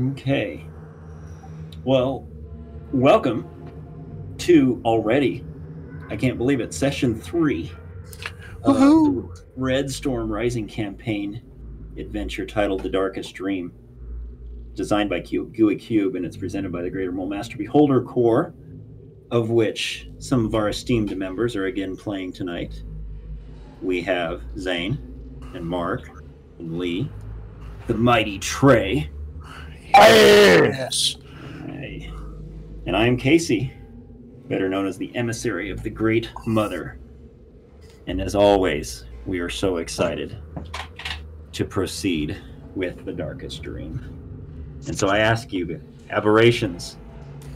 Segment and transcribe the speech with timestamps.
[0.00, 0.64] Okay.
[1.84, 2.26] Well,
[2.92, 3.46] welcome
[4.38, 5.44] to already,
[6.08, 7.70] I can't believe it, session three
[8.62, 11.42] of the Red Star Rising campaign
[11.98, 13.74] adventure titled The Darkest Dream.
[14.74, 18.54] Designed by Gooey Cube, and it's presented by the Greater Mole Master Beholder Corps,
[19.30, 22.82] of which some of our esteemed members are again playing tonight.
[23.82, 24.96] We have Zane
[25.54, 26.08] and Mark
[26.58, 27.10] and Lee,
[27.86, 29.10] the mighty Trey,
[29.94, 31.16] Yes.
[31.66, 32.10] Hey.
[32.86, 33.72] And I am Casey,
[34.48, 36.98] better known as the emissary of the Great Mother.
[38.06, 40.36] And as always, we are so excited
[41.52, 42.36] to proceed
[42.74, 44.00] with the darkest dream.
[44.86, 46.96] And so I ask you, aberrations,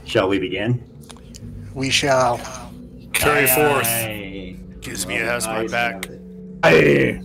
[0.04, 0.84] shall we begin?
[1.74, 2.38] We shall.
[3.12, 3.86] Carry forth.
[3.86, 4.56] Aye.
[4.80, 6.04] Gives me a Well, has the my back.
[6.04, 6.20] have.
[6.62, 7.20] Aye.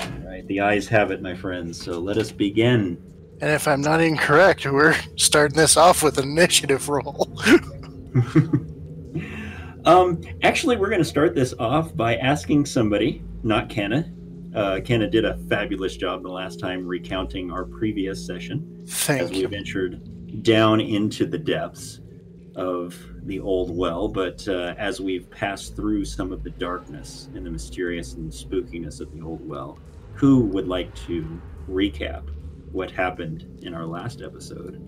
[0.00, 1.80] All right, the eyes have it, my friends.
[1.82, 2.96] So let us begin.
[3.42, 7.28] And if I'm not incorrect, we're starting this off with an initiative roll.
[9.84, 14.12] um, actually, we're going to start this off by asking somebody, not Kenna.
[14.54, 19.30] Uh, Kenna did a fabulous job the last time recounting our previous session as Thank
[19.32, 19.48] we you.
[19.48, 21.98] ventured down into the depths
[22.54, 24.06] of the old well.
[24.06, 29.00] But uh, as we've passed through some of the darkness and the mysterious and spookiness
[29.00, 29.80] of the old well,
[30.14, 32.22] who would like to recap
[32.72, 34.80] what happened in our last episode?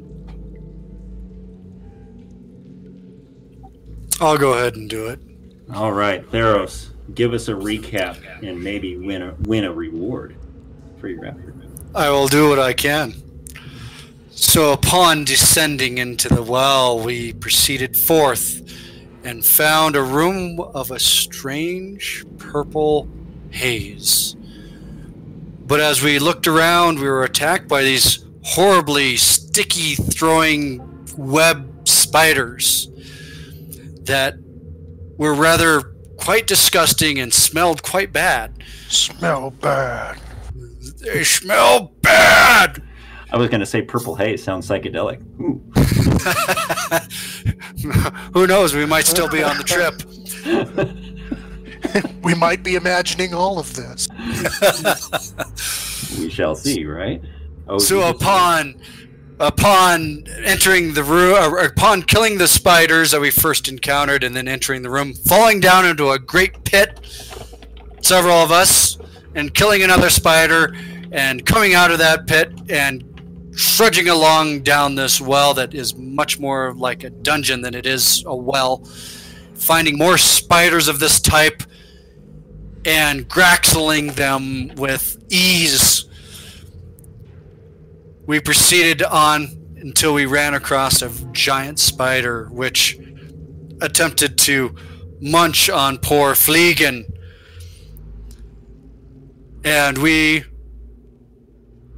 [4.21, 5.21] I'll go ahead and do it.
[5.75, 10.37] All right, Theros, give us a recap and maybe win a win a reward
[10.99, 11.55] for your effort.
[11.95, 13.15] I will do what I can.
[14.31, 18.63] So, upon descending into the well, we proceeded forth
[19.23, 23.09] and found a room of a strange purple
[23.51, 24.37] haze.
[25.67, 32.89] But as we looked around, we were attacked by these horribly sticky throwing web spiders
[34.03, 34.35] that
[35.17, 35.81] were rather
[36.19, 38.63] quite disgusting and smelled quite bad.
[38.89, 40.21] Smell bad.
[41.01, 42.83] They smell bad.
[43.31, 45.21] I was going to say purple haze sounds psychedelic.
[45.41, 45.61] Ooh.
[48.33, 48.75] Who knows?
[48.75, 50.03] We might still be on the trip.
[52.23, 54.09] We might be imagining all of this.
[56.19, 57.23] we shall see, right?
[57.69, 58.23] Oh, so Jesus.
[58.23, 58.75] upon
[59.41, 64.35] upon entering the room, or uh, upon killing the spiders that we first encountered, and
[64.35, 67.01] then entering the room, falling down into a great pit,
[68.01, 68.99] several of us,
[69.35, 70.75] and killing another spider,
[71.13, 73.05] and coming out of that pit and
[73.57, 78.25] trudging along down this well that is much more like a dungeon than it is
[78.27, 78.79] a well,
[79.55, 81.63] finding more spiders of this type
[82.85, 86.07] and graxling them with ease.
[88.27, 92.99] We proceeded on until we ran across a giant spider which
[93.81, 94.75] attempted to
[95.21, 97.05] munch on poor Fleegan.
[99.65, 100.45] And we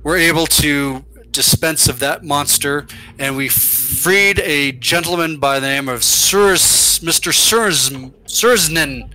[0.03, 2.87] were able to dispense of that monster,
[3.19, 7.33] and we freed a gentleman by the name of Surs, Mr.
[7.33, 7.91] Surs,
[8.27, 9.13] Sursnen.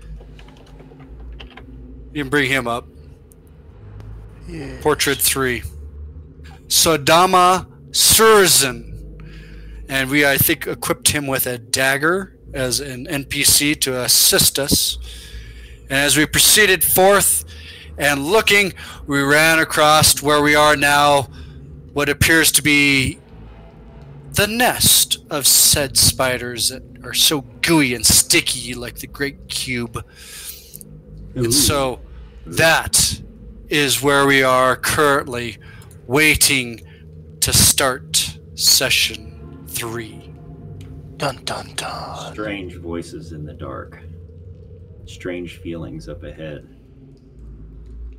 [2.13, 2.87] You can bring him up.
[4.47, 4.79] Yeah.
[4.81, 5.63] Portrait 3.
[6.67, 8.89] Sodama Surzan.
[9.87, 14.97] And we, I think, equipped him with a dagger as an NPC to assist us.
[15.83, 17.45] And as we proceeded forth
[17.97, 18.73] and looking,
[19.05, 21.23] we ran across where we are now,
[21.93, 23.19] what appears to be
[24.33, 30.05] the nest of said spiders that are so gooey and sticky like the Great Cube.
[31.37, 31.45] Ooh.
[31.45, 31.99] And so
[32.45, 33.21] that
[33.69, 35.57] is where we are currently
[36.07, 36.81] waiting
[37.41, 40.33] to start session three.
[41.17, 42.33] Dun dun dun.
[42.33, 43.99] strange voices in the dark,
[45.05, 46.67] strange feelings up ahead.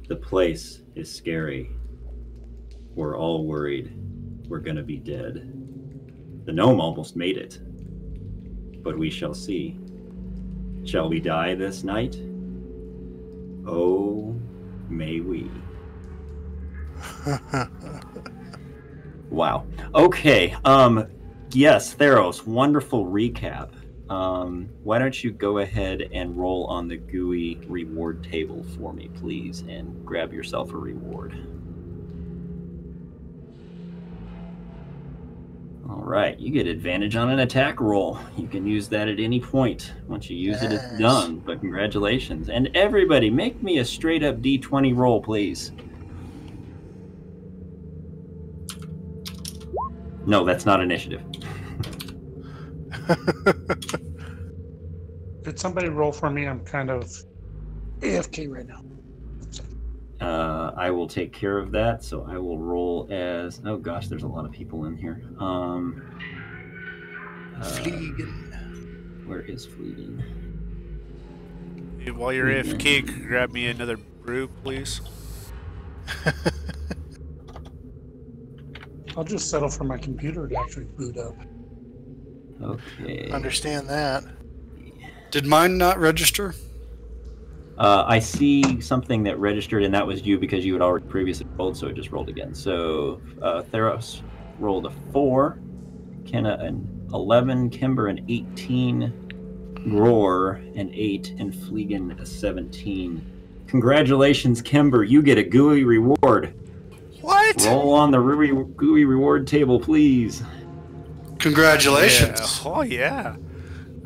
[0.08, 1.70] The place is scary.
[2.94, 3.92] We're all worried
[4.53, 5.50] we're gonna be dead.
[6.44, 7.58] The gnome almost made it,
[8.82, 9.78] but we shall see.
[10.84, 12.20] Shall we die this night?
[13.66, 14.34] Oh,
[14.88, 15.50] may we.
[19.32, 19.64] Wow.
[19.94, 20.54] Okay.
[20.66, 21.06] Um
[21.53, 23.70] yes, Theros, wonderful recap.
[24.10, 29.09] Um why don't you go ahead and roll on the Gooey reward table for me,
[29.14, 31.32] please, and grab yourself a reward.
[35.88, 38.18] All right, you get advantage on an attack roll.
[38.36, 39.92] You can use that at any point.
[40.06, 41.38] Once you use it, it's done.
[41.38, 42.50] But congratulations.
[42.50, 45.72] And everybody, make me a straight up d20 roll, please.
[50.24, 51.22] No, that's not initiative.
[55.44, 56.46] Could somebody roll for me?
[56.46, 57.10] I'm kind of
[57.98, 58.82] AFK right now.
[60.22, 62.04] Uh, I will take care of that.
[62.04, 63.60] So I will roll as.
[63.66, 65.21] Oh gosh, there's a lot of people in here.
[65.39, 66.03] Um,
[67.60, 69.27] uh, Fleegan.
[69.27, 70.22] where is Fleegan?
[71.98, 72.65] Hey, While you're Mhm.
[72.78, 75.01] AFK, grab me another brew, please?
[79.16, 81.34] I'll just settle for my computer to actually boot up.
[82.63, 83.28] Okay.
[83.30, 84.25] Understand that.
[85.30, 86.54] Did mine not register?
[87.78, 91.47] Uh, I see something that registered, and that was you because you had already previously
[91.57, 92.54] rolled, so it just rolled again.
[92.54, 94.21] So uh, Theros
[94.59, 95.59] rolled a four,
[96.27, 99.13] Kenna an eleven, Kimber an eighteen,
[99.89, 103.24] Gror an eight, and Fleegan a seventeen.
[103.66, 105.03] Congratulations, Kimber!
[105.03, 106.54] You get a Gooey reward.
[107.22, 107.65] What?
[107.65, 110.42] Roll on the re- Gooey reward table, please.
[111.39, 112.60] Congratulations.
[112.65, 112.71] Yeah.
[112.71, 113.36] Oh yeah.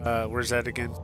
[0.01, 0.95] Uh, where's that again?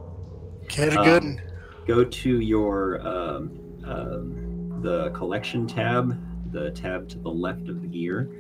[0.69, 1.43] Get a Um, good one.
[1.87, 6.17] Go to your um, um, the collection tab,
[6.52, 8.31] the tab to the left of the gear,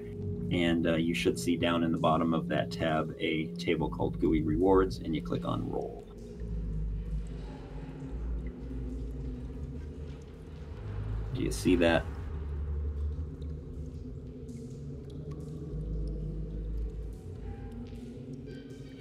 [0.52, 4.20] and uh, you should see down in the bottom of that tab a table called
[4.20, 6.06] Gooey Rewards, and you click on Roll.
[11.34, 12.04] Do you see that?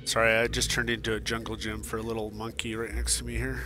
[0.06, 3.26] Sorry, I just turned into a jungle gym for a little monkey right next to
[3.26, 3.64] me here.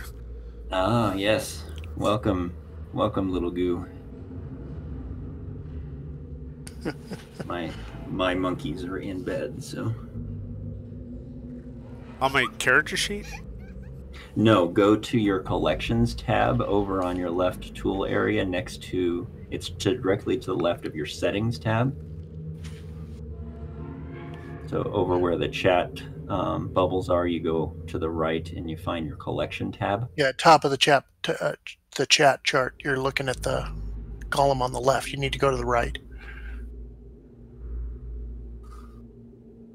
[0.72, 1.64] Ah, yes.
[1.96, 2.54] Welcome,
[2.92, 3.86] welcome, little goo.
[7.46, 7.70] my
[8.08, 9.94] my monkeys are in bed, so.
[12.20, 13.26] On my character sheet?
[14.34, 19.68] No, go to your collections tab over on your left tool area next to it's
[19.68, 21.96] to directly to the left of your settings tab.
[24.66, 28.76] So over where the chat um, bubbles are, you go to the right and you
[28.76, 30.08] find your collection tab.
[30.16, 31.54] Yeah, top of the chat, t- uh,
[31.96, 32.74] the chat chart.
[32.82, 33.68] You're looking at the
[34.30, 35.12] column on the left.
[35.12, 35.98] You need to go to the right.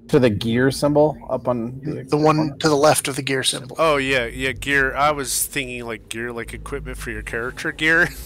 [0.10, 3.44] To the gear symbol up on the, The one to the left of the gear
[3.44, 3.78] symbol.
[3.80, 4.94] Oh yeah, yeah, gear.
[4.94, 8.10] I was thinking like gear, like equipment for your character gear.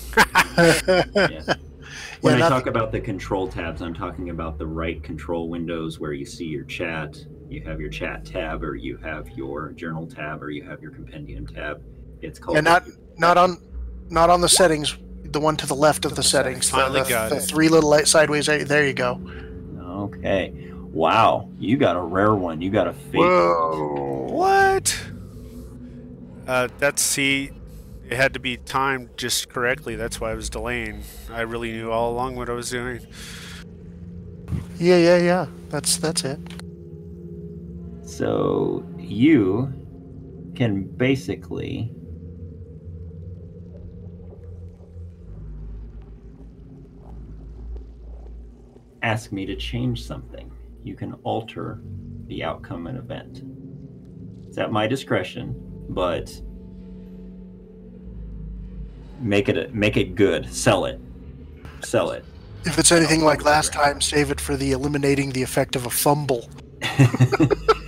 [0.57, 1.55] Yeah.
[2.21, 5.49] When Yeah, I not talk about the control tabs, I'm talking about the right control
[5.49, 7.17] windows where you see your chat.
[7.55, 10.91] You have your chat tab, or you have your journal tab, or you have your
[10.91, 11.81] compendium tab.
[12.21, 12.83] It's called And not
[13.17, 13.61] not on
[14.09, 14.97] not on the settings.
[15.23, 16.69] The one to the left of the settings.
[16.69, 17.43] The, Finally the- got the it.
[17.43, 18.47] three little light sideways.
[18.47, 19.21] There there you go.
[19.79, 20.53] Okay.
[20.91, 22.61] Wow, you got a rare one.
[22.61, 23.15] You got a fake.
[23.21, 24.27] Whoa.
[24.31, 25.01] what?
[26.47, 27.51] Uh, that's see,
[28.09, 29.95] it had to be timed just correctly.
[29.95, 31.03] That's why I was delaying.
[31.31, 32.99] I really knew all along what I was doing.
[34.77, 35.45] Yeah, yeah, yeah.
[35.69, 36.39] That's that's it.
[38.05, 39.73] So you
[40.55, 41.91] can basically
[49.01, 50.51] ask me to change something.
[50.83, 51.81] You can alter
[52.27, 53.43] the outcome of an event.
[54.47, 55.55] It's at my discretion,
[55.89, 56.31] but
[59.19, 60.51] make it make it good.
[60.53, 60.99] Sell it.
[61.83, 62.23] Sell it.
[62.65, 65.89] If it's anything like last time, save it for the eliminating the effect of a
[65.89, 66.49] fumble.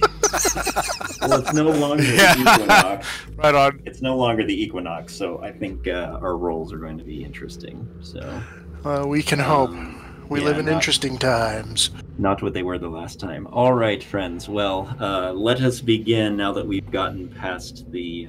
[1.22, 2.36] well, it's no longer Yeah.
[2.36, 3.08] the equinox.
[3.38, 3.82] Right on.
[3.86, 7.24] It's no longer the equinox, so I think uh, our roles are going to be
[7.24, 7.88] interesting.
[8.02, 8.42] So,
[8.84, 9.70] Uh, we can hope.
[9.70, 11.92] um, We yeah, live in not- interesting times.
[12.18, 13.46] Not what they were the last time.
[13.48, 14.50] All right, friends.
[14.50, 18.28] Well, uh, let us begin now that we've gotten past the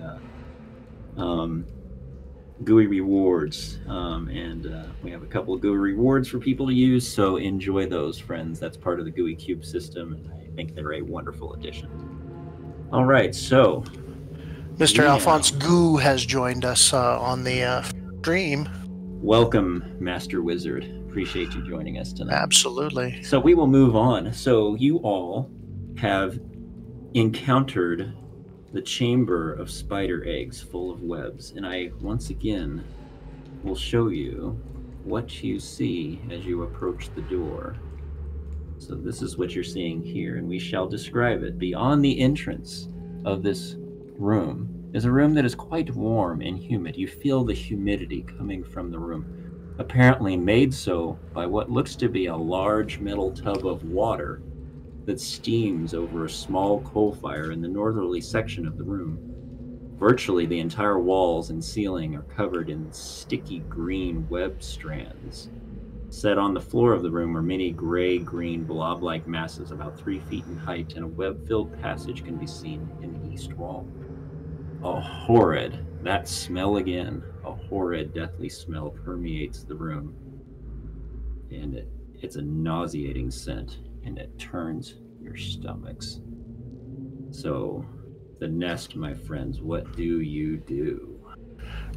[1.19, 1.65] uh, um,
[2.65, 3.79] Gooey rewards.
[3.89, 7.37] Um, and uh, we have a couple of Gooey rewards for people to use, so
[7.37, 8.61] enjoy those, friends.
[8.61, 11.88] That's part of the Gooey Cube system, and I think they're a wonderful addition.
[12.93, 13.85] All right, so
[14.75, 15.05] Mr.
[15.05, 15.12] Yeah.
[15.12, 17.85] Alphonse Goo has joined us uh, on the uh,
[18.19, 18.69] stream.
[19.23, 20.83] welcome, Master Wizard.
[21.09, 22.35] Appreciate you joining us tonight.
[22.35, 23.23] Absolutely.
[23.23, 24.33] So we will move on.
[24.33, 25.49] So you all
[25.97, 26.41] have
[27.15, 28.17] encountered
[28.73, 32.83] the chamber of spider eggs full of webs, and I once again
[33.62, 34.61] will show you
[35.05, 37.77] what you see as you approach the door.
[38.79, 41.59] So this is what you're seeing here, and we shall describe it.
[41.59, 42.89] Beyond the entrance
[43.25, 43.77] of this
[44.17, 46.97] room is a room that is quite warm and humid.
[46.97, 52.09] You feel the humidity coming from the room apparently made so by what looks to
[52.09, 54.43] be a large metal tub of water
[55.05, 59.19] that steams over a small coal fire in the northerly section of the room.
[59.97, 65.51] Virtually the entire walls and ceiling are covered in sticky green web strands.
[66.11, 69.99] Set on the floor of the room are many gray green blob like masses about
[69.99, 73.53] three feet in height, and a web filled passage can be seen in the east
[73.53, 73.87] wall.
[74.83, 80.15] A horrid, that smell again, a horrid, deathly smell permeates the room.
[81.50, 86.21] And it, it's a nauseating scent, and it turns your stomachs.
[87.31, 87.85] So,
[88.38, 91.21] the nest, my friends, what do you do?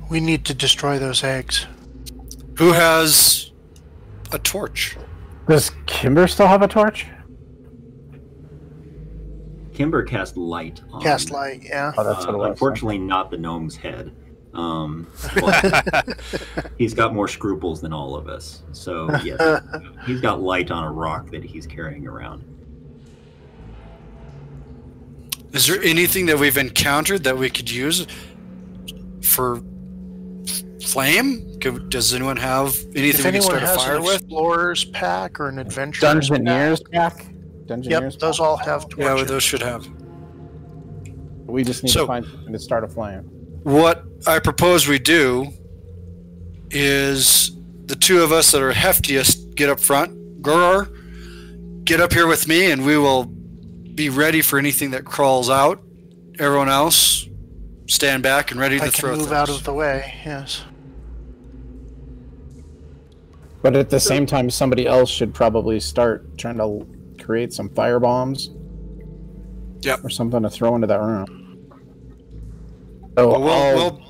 [0.10, 1.66] We need to destroy those eggs.
[2.58, 3.51] Who has
[4.34, 4.98] a torch?
[5.48, 7.08] Does Kimber still have a torch?
[9.74, 11.02] Kimber cast light on.
[11.02, 11.92] Cast light, yeah.
[11.98, 12.50] Oh, that's uh, what it was.
[12.50, 14.16] unfortunately, not the gnome's head.
[14.54, 15.08] Um,
[16.78, 18.64] he's got more scruples than all of us.
[18.74, 19.64] So, yes,
[20.06, 22.44] he's got light on a rock that he's carrying around.
[25.54, 28.08] Is there anything that we've encountered that we could use
[29.22, 29.62] for
[30.84, 31.60] flame?
[31.60, 34.16] Could, does anyone have anything If we can anyone start a fire an with?
[34.22, 37.26] explorer's pack or an adventurer's Dungeoneers pack, pack?
[37.66, 38.46] Dungeoneers yep, those pack?
[38.48, 39.20] all have Torches.
[39.20, 39.88] Yeah, those should have.
[41.46, 43.22] We just need So- to find something to start a flame.
[43.64, 45.52] What I propose we do
[46.72, 47.52] is
[47.86, 50.42] the two of us that are heftiest get up front.
[50.42, 50.88] Gror,
[51.84, 55.82] get up here with me, and we will be ready for anything that crawls out.
[56.40, 57.28] Everyone else,
[57.88, 59.32] stand back and ready I to can throw move things.
[59.34, 60.14] out of the way.
[60.26, 60.64] Yes.
[63.62, 66.86] But at the same time, somebody else should probably start trying to
[67.24, 68.50] create some fire bombs.
[69.82, 70.04] Yep.
[70.04, 71.68] Or something to throw into that room.
[73.18, 74.02] So Well, we'll, I'll- we'll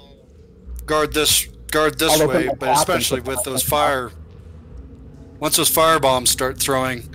[0.86, 4.12] guard this guard this I'll way, but especially with those fire.
[5.40, 7.10] Once those fire bombs start throwing,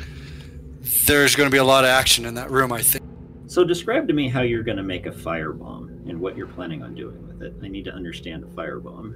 [1.06, 2.72] there's going to be a lot of action in that room.
[2.72, 3.04] I think.
[3.46, 6.82] So, describe to me how you're going to make a firebomb and what you're planning
[6.82, 7.54] on doing with it.
[7.62, 9.14] I need to understand a firebomb.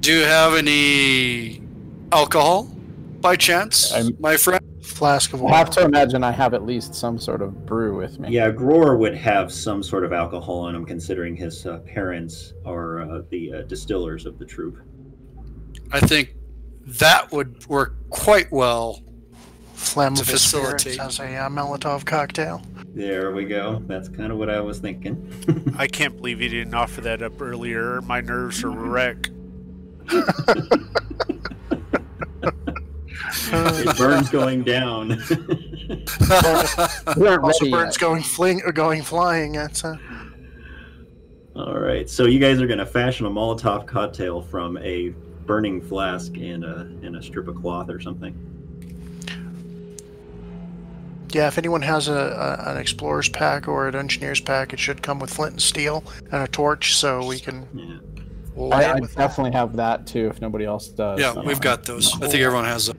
[0.00, 1.60] Do you have any
[2.10, 2.64] alcohol,
[3.20, 4.64] by chance, I'm- my friend?
[4.82, 8.18] Flask of I have to imagine I have at least some sort of brew with
[8.18, 8.30] me.
[8.30, 13.02] Yeah, Gror would have some sort of alcohol in him, considering his uh, parents are
[13.02, 14.78] uh, the uh, distillers of the troop.
[15.92, 16.34] I think
[16.86, 19.02] that would work quite well.
[19.76, 21.00] Flammable to spirits facilitate.
[21.00, 22.62] as a uh, Molotov cocktail.
[22.94, 23.82] There we go.
[23.86, 25.74] That's kind of what I was thinking.
[25.78, 28.00] I can't believe you didn't offer that up earlier.
[28.02, 29.30] My nerves are wrecked.
[33.52, 35.20] It burns going down.
[37.16, 38.00] We Also, ready birds yet.
[38.00, 39.52] going fling or going flying.
[39.52, 39.96] That's uh,
[41.56, 45.08] All right, so you guys are going to fashion a Molotov cocktail from a
[45.46, 48.34] burning flask and a and a strip of cloth or something.
[51.32, 51.48] yeah.
[51.48, 55.18] If anyone has a, a an explorer's pack or an engineer's pack, it should come
[55.18, 57.96] with flint and steel and a torch, so we can Yeah.
[58.56, 59.28] Light I, I it with that.
[59.28, 60.28] definitely have that too.
[60.28, 61.20] If nobody else does.
[61.20, 62.12] yeah, we've got those.
[62.20, 62.98] I think everyone has them.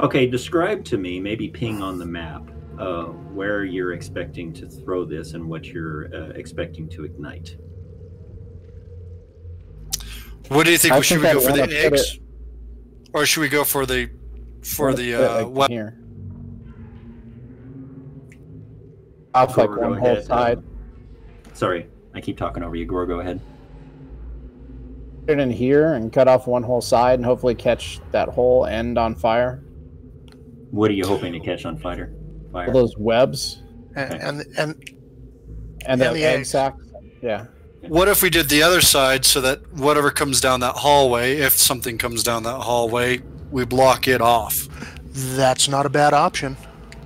[0.00, 2.42] Okay, describe to me, maybe ping on the map,
[2.78, 7.56] uh, where you're expecting to throw this and what you're uh, expecting to ignite.
[10.48, 10.92] What do you think?
[10.94, 12.18] I should think we go I'd for the wanna put eggs,
[13.14, 14.10] or should we go for the
[14.62, 15.70] for Wanna the uh, like, what?
[15.70, 15.98] here.
[19.34, 20.62] Off like Go- go one whole ahead, side.
[21.54, 22.84] Sorry, I keep talking over you.
[22.84, 23.40] Gror, go ahead.
[25.26, 28.66] Put it in here and cut off one whole side and hopefully catch that whole
[28.66, 29.62] end on fire.
[30.70, 32.12] What are you hoping to catch on fire?
[32.54, 32.72] All Fire.
[32.72, 33.62] those webs
[33.96, 34.90] And, and and
[35.86, 36.50] and the, And the egg eggs.
[36.50, 36.74] sac.
[37.22, 37.46] Yeah.
[37.88, 41.52] What if we did the other side so that whatever comes down that hallway, if
[41.52, 44.68] something comes down that hallway, we block it off?
[45.36, 46.56] that's not a bad option.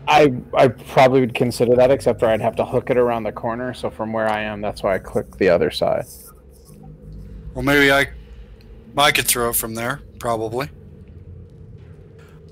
[0.06, 3.32] I I probably would consider that, except for I'd have to hook it around the
[3.32, 3.74] corner.
[3.74, 6.06] So from where I am, that's why I click the other side.
[7.54, 8.08] Well, maybe I
[8.96, 10.68] I could throw it from there, probably.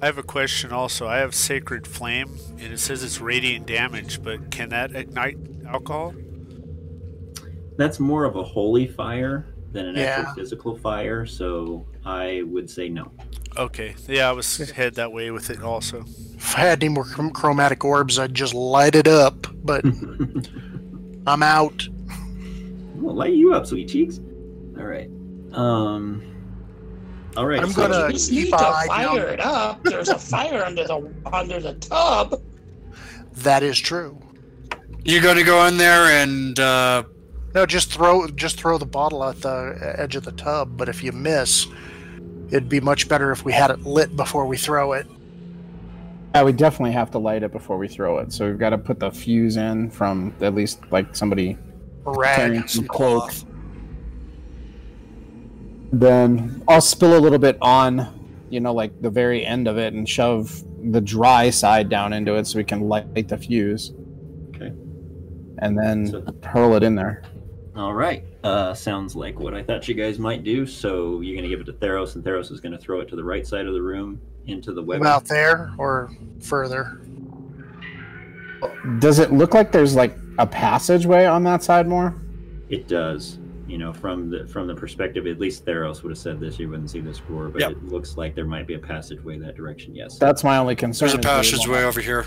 [0.01, 1.07] I have a question also.
[1.07, 6.15] I have Sacred Flame, and it says it's radiant damage, but can that ignite alcohol?
[7.77, 10.21] That's more of a holy fire than an Yeah.
[10.21, 13.11] actual physical fire, so I would say no.
[13.57, 13.95] Okay.
[14.07, 16.05] Yeah, I was head that way with it also.
[16.37, 19.47] If I had any more chrom- chromatic orbs, I'd just light it up.
[19.65, 19.85] But
[21.27, 21.89] I'm out.
[22.95, 24.21] We'll light you up, sweet cheeks.
[24.79, 25.09] All right.
[25.53, 26.23] Um.
[27.37, 27.61] All right.
[27.61, 29.19] I'm so- gonna- You just need to fire down.
[29.19, 29.83] it up.
[29.85, 32.41] There's a fire under the under the tub.
[33.35, 34.19] That is true.
[35.05, 37.05] You're going to go in there and uh,
[37.55, 40.77] No, just throw just throw the bottle at the edge of the tub.
[40.77, 41.67] But if you miss,
[42.51, 45.07] it'd be much better if we had it lit before we throw it.
[46.35, 48.33] Yeah, we definitely have to light it before we throw it.
[48.33, 51.57] So we've got to put the fuse in from at least like somebody
[52.05, 52.37] rag.
[52.37, 53.31] carrying some cloak.
[55.93, 59.95] Then I'll spill a little bit on, you know, like the very end of it
[59.95, 60.63] and shove
[60.93, 63.93] the dry side down into it so we can light the fuse.
[64.55, 64.73] Okay.
[65.59, 67.23] And then So- hurl it in there.
[67.75, 68.25] All right.
[68.43, 70.67] Uh, sounds like what I thought you guys might do.
[70.67, 73.09] So you're going to give it to Theros, and Theros is going to throw it
[73.09, 75.01] to the right side of the room into the web.
[75.01, 77.01] About there or further?
[78.99, 82.15] Does it look like there's like a passageway on that side more?
[82.69, 83.39] It does.
[83.67, 86.59] You know, from the from the perspective, at least Theros would have said this.
[86.59, 87.71] You wouldn't see this roar, but Yep.
[87.73, 89.95] it looks like there might be a passageway that direction.
[89.95, 90.19] Yes.
[90.19, 91.09] That's my only concern.
[91.09, 92.27] There's a is do we passageway over here.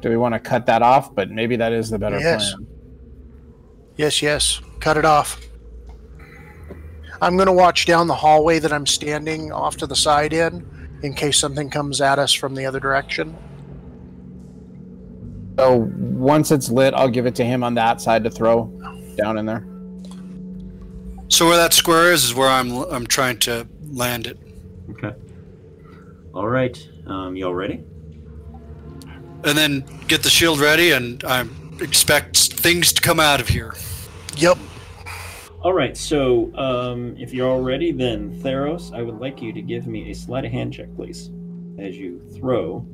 [0.00, 1.14] Do we want to cut that off?
[1.14, 2.52] But maybe that is the better Yes.
[2.54, 2.66] plan.
[3.96, 4.60] Yes, yes.
[4.80, 5.40] Cut it off.
[7.22, 10.66] I'm going to watch down the hallway that I'm standing off to the side in,
[11.02, 13.34] in case something comes at us from the other direction.
[15.58, 18.66] So once it's lit, I'll give it to him on that side to throw
[19.16, 19.64] down in there.
[21.28, 24.38] So where that square is is where I'm I'm trying to land it.
[24.90, 25.12] Okay.
[26.32, 26.88] All right.
[27.06, 27.82] Um, y'all ready?
[29.44, 31.46] And then get the shield ready and I
[31.80, 33.74] expect things to come out of here.
[34.36, 34.58] Yep.
[35.62, 35.96] All right.
[35.96, 40.10] So um, if you're all ready, then Theros, I would like you to give me
[40.10, 41.30] a sleight of hand check, please,
[41.78, 42.86] as you throw.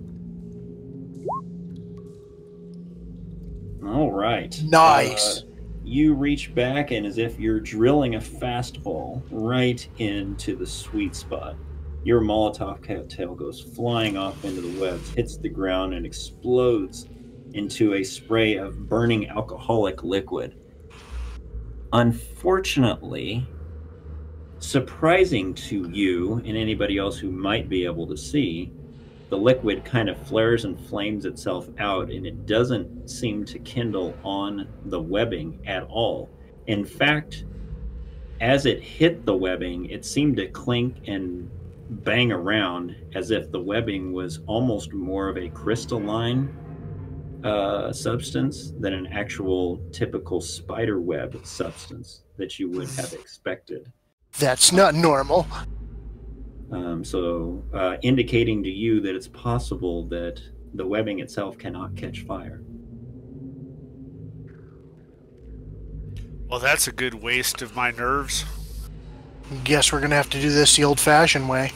[3.87, 4.61] All right.
[4.65, 5.43] Nice.
[5.43, 5.52] Uh,
[5.93, 11.55] you reach back, and as if you're drilling a fastball right into the sweet spot,
[12.03, 17.09] your Molotov cocktail goes flying off into the webs, hits the ground, and explodes
[17.53, 20.57] into a spray of burning alcoholic liquid.
[21.93, 23.47] Unfortunately,
[24.59, 28.73] surprising to you and anybody else who might be able to see,
[29.33, 34.15] the liquid kind of flares and flames itself out and it doesn't seem to kindle
[34.23, 36.29] on the webbing at all.
[36.67, 37.47] In fact,
[38.43, 41.51] as it hit the webbing, it seemed to clink and
[41.89, 46.55] bang around as if the webbing was almost more of a crystalline
[47.43, 53.91] uh, substance than an actual typical spider web substance that you would have expected.
[54.39, 55.47] That's not normal.
[56.73, 60.41] Um, so, uh, indicating to you that it's possible that
[60.75, 62.63] the webbing itself cannot catch fire.
[66.49, 68.45] Well, that's a good waste of my nerves.
[69.65, 71.73] Guess we're going to have to do this the old fashioned way.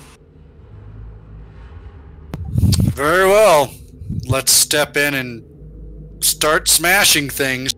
[2.95, 3.73] Very well.
[4.27, 7.75] Let's step in and start smashing things.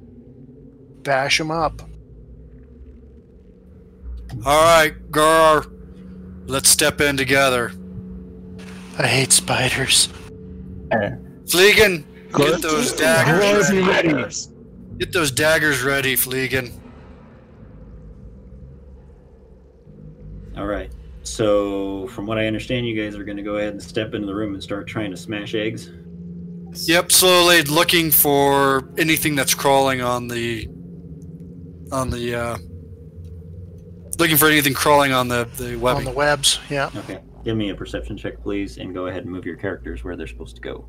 [1.02, 1.83] Bash them up.
[4.44, 5.66] All right, Gror.
[6.48, 7.72] Let's step in together.
[8.98, 10.08] I hate spiders.
[10.90, 11.12] Hey,
[11.44, 13.70] Fleegan, get those daggers.
[13.70, 14.34] Be ready.
[14.96, 16.72] Get those daggers ready, Fleegan.
[20.56, 20.90] All right.
[21.22, 24.26] So, from what I understand, you guys are going to go ahead and step into
[24.26, 25.90] the room and start trying to smash eggs.
[26.72, 30.66] Yep, slowly looking for anything that's crawling on the
[31.92, 32.58] on the uh
[34.18, 36.61] looking for anything crawling on the the On the webs.
[36.68, 36.90] Yeah.
[36.94, 37.20] Okay.
[37.44, 40.26] Give me a perception check, please, and go ahead and move your characters where they're
[40.26, 40.88] supposed to go.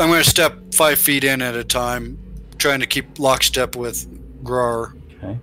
[0.00, 2.18] I'm going to step five feet in at a time,
[2.56, 4.08] trying to keep lockstep with
[4.42, 4.94] Gror.
[5.18, 5.38] Okay.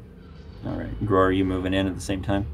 [0.65, 1.05] All right.
[1.05, 2.47] Gror, are you moving in at the same time?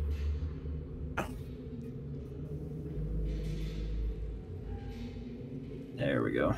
[5.95, 6.53] There we go.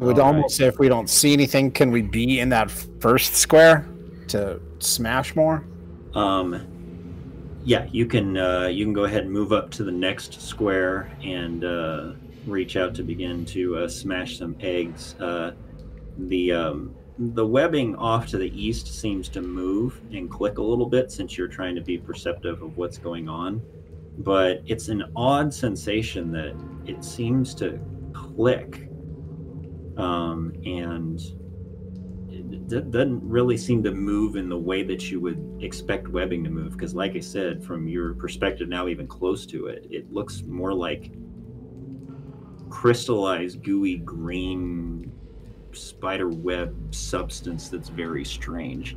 [0.00, 2.70] I would All almost say if we don't see anything, can we be in that
[2.70, 3.86] first square
[4.28, 5.64] to smash more?
[6.14, 6.66] Um,
[7.64, 11.10] yeah, you can uh, you can go ahead and move up to the next square
[11.22, 12.12] and uh,
[12.46, 15.14] reach out to begin to uh, smash some eggs.
[15.20, 15.52] Uh,
[16.16, 20.86] the um, the webbing off to the east seems to move and click a little
[20.86, 23.60] bit since you're trying to be perceptive of what's going on,
[24.18, 27.78] but it's an odd sensation that it seems to
[28.14, 28.88] click,
[30.00, 31.20] um, and
[32.32, 36.50] it doesn't really seem to move in the way that you would expect webbing to
[36.50, 40.42] move because like i said from your perspective now even close to it it looks
[40.42, 41.12] more like
[42.70, 45.10] crystallized gooey green
[45.72, 48.96] spider web substance that's very strange.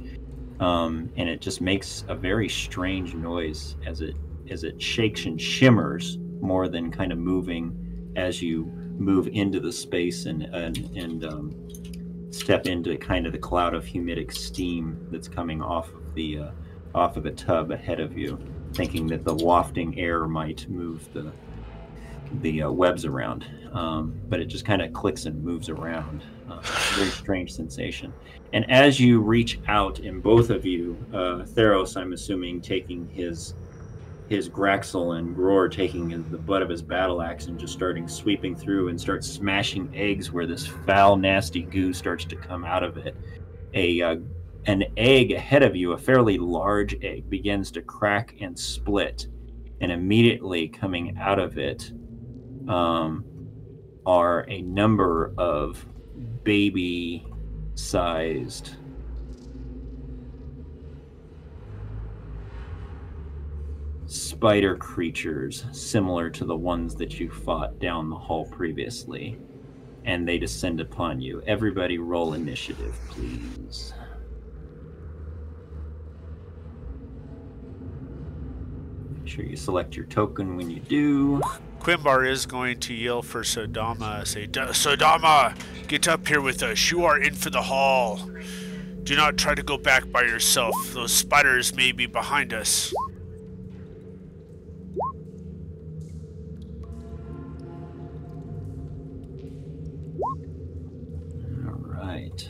[0.60, 4.16] Um, and it just makes a very strange noise as it
[4.50, 9.72] as it shakes and shimmers more than kind of moving as you move into the
[9.72, 11.56] space and and, and um,
[12.32, 16.52] step into kind of the cloud of humidic steam that's coming off of the uh,
[16.96, 18.40] off of the tub ahead of you,
[18.74, 21.32] thinking that the wafting air might move the
[22.42, 26.24] the uh, webs around, um, but it just kind of clicks and moves around.
[26.50, 26.60] Uh,
[26.96, 28.12] very strange sensation.
[28.54, 33.54] And as you reach out, and both of you, uh, Theros, I'm assuming, taking his
[34.30, 38.56] his Graxel and Gror taking the butt of his battle axe and just starting sweeping
[38.56, 42.98] through and start smashing eggs where this foul, nasty goo starts to come out of
[42.98, 43.16] it.
[43.74, 44.18] A uh,
[44.66, 49.28] an egg ahead of you, a fairly large egg, begins to crack and split,
[49.82, 51.92] and immediately coming out of it
[52.70, 53.26] um,
[54.06, 55.86] are a number of
[56.44, 57.26] baby-sized
[64.14, 69.40] spider creatures similar to the ones that you fought down the hall previously
[70.06, 73.92] and they descend upon you everybody roll initiative please
[79.18, 81.42] make sure you select your token when you do
[81.84, 84.26] Kimber is going to yell for Sodama.
[84.26, 85.54] Say, "Da- Sodama,
[85.90, 86.90] get up here with us.
[86.90, 88.22] You are in for the hall.
[89.04, 90.74] Do not try to go back by yourself.
[90.94, 92.94] Those spiders may be behind us.
[102.14, 102.50] Right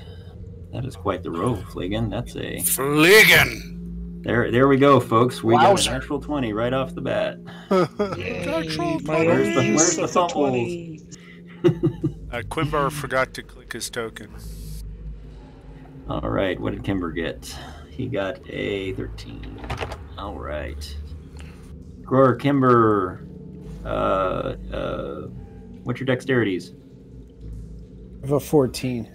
[0.72, 4.24] that is quite the roll Fleegan that's a Fleegan!
[4.24, 5.92] there there we go folks we got a Wowzer.
[5.92, 7.38] natural 20 right off the bat
[8.18, 10.34] Yay, Control my Where's the- where's the fumbles?
[10.34, 11.00] 20.
[12.32, 14.30] Uh, Kimber forgot to click his token.
[16.10, 17.56] All right, what did Kimber get?
[17.90, 19.62] He got a 13.
[20.18, 20.98] All right.
[22.02, 23.26] Grower Kimber,
[23.86, 23.88] uh,
[24.74, 25.22] uh,
[25.84, 26.74] what's your dexterities?
[28.24, 29.10] I have a 14.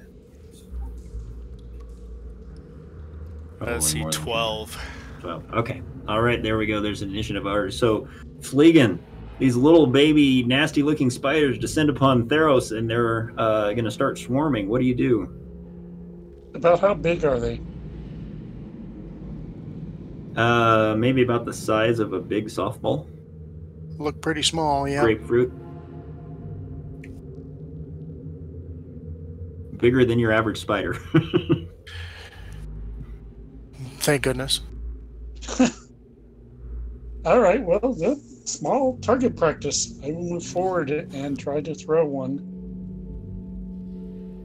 [3.60, 4.78] Let's see, 12.
[5.20, 5.54] 12.
[5.54, 5.82] Okay.
[6.06, 6.80] All right, there we go.
[6.80, 7.78] There's an initiative ours.
[7.78, 8.08] So,
[8.40, 8.98] Fleegan,
[9.38, 14.18] these little baby, nasty looking spiders descend upon Theros and they're uh, going to start
[14.18, 14.68] swarming.
[14.68, 15.34] What do you do?
[16.54, 17.60] About how big are they?
[20.36, 23.08] Uh, maybe about the size of a big softball,
[23.98, 25.02] Look pretty small, yeah.
[25.02, 25.52] grapefruit.
[29.78, 30.96] Bigger than your average spider.
[34.08, 34.62] Thank goodness.
[37.26, 38.16] All right, well, good.
[38.48, 40.00] Small target practice.
[40.02, 42.38] I will move forward and try to throw one.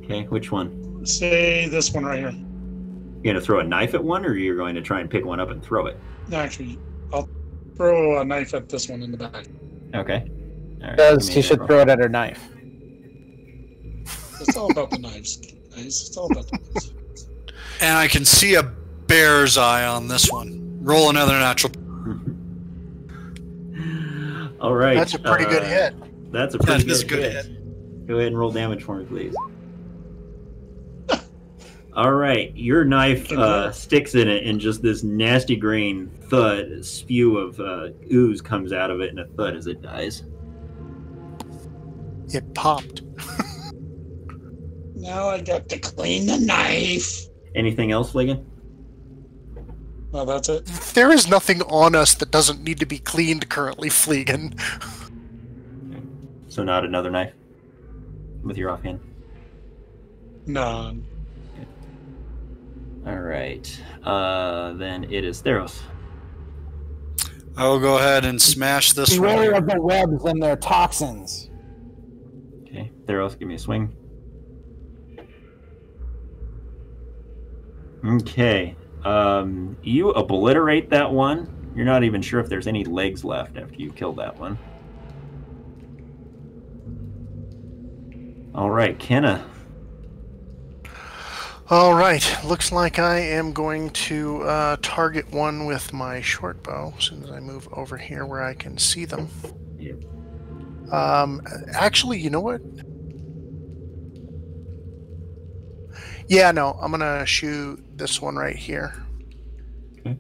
[0.04, 1.06] okay, which one?
[1.06, 2.32] Say this one right here.
[2.32, 5.24] You're going to throw a knife at one, or you're going to try and pick
[5.24, 5.98] one up and throw it?
[6.34, 6.78] Actually,
[7.14, 7.30] I'll
[7.78, 9.46] throw a knife at this one in the back.
[9.96, 10.30] Okay.
[10.82, 12.50] All right, Does give he should throw it at her knife?
[14.42, 16.08] It's all about the knives, guys.
[16.10, 16.94] It's all about the knives.
[17.80, 18.74] And I can see a
[19.08, 20.80] bear's eye on this one.
[20.82, 21.74] Roll another natural.
[24.60, 24.96] All right.
[24.96, 26.32] That's a pretty good uh, hit.
[26.32, 28.08] That's a pretty That is good, a good hit.
[28.08, 29.36] Go ahead and roll damage for me, please.
[31.96, 37.38] All right, your knife uh, sticks in it, and just this nasty green thud, spew
[37.38, 40.24] of uh, ooze comes out of it, and a thud as it dies.
[42.30, 43.04] It popped.
[44.96, 47.28] Now I got to clean the knife.
[47.54, 48.44] Anything else, Fleegan?
[50.14, 50.66] Well, that's it.
[50.94, 54.60] There is nothing on us that doesn't need to be cleaned currently, Fleegan.
[56.50, 57.34] So not another knife
[58.44, 59.00] with your offhand.
[60.46, 60.96] No.
[63.08, 63.84] All right.
[64.04, 65.82] Uh, then it is Theros.
[67.58, 71.50] I will go ahead and smash this Beware of the webs and their toxins.
[72.62, 73.96] Okay, Theros, give me a swing.
[78.06, 78.76] Okay.
[79.04, 81.72] Um, you obliterate that one.
[81.76, 84.58] You're not even sure if there's any legs left after you kill that one.
[88.56, 89.50] All right, Kenna.
[91.70, 96.94] All right, looks like I am going to uh, target one with my short bow
[96.98, 99.28] as soon as I move over here where I can see them.
[99.80, 100.04] Yep.
[100.92, 101.42] Um,
[101.74, 102.62] actually, you know what?
[106.28, 109.06] Yeah, no, I'm gonna shoot this one right here.
[110.00, 110.18] Okay.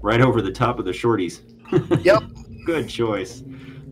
[0.00, 1.40] Right over the top of the shorties.
[2.02, 2.22] Yep.
[2.64, 3.42] Good choice.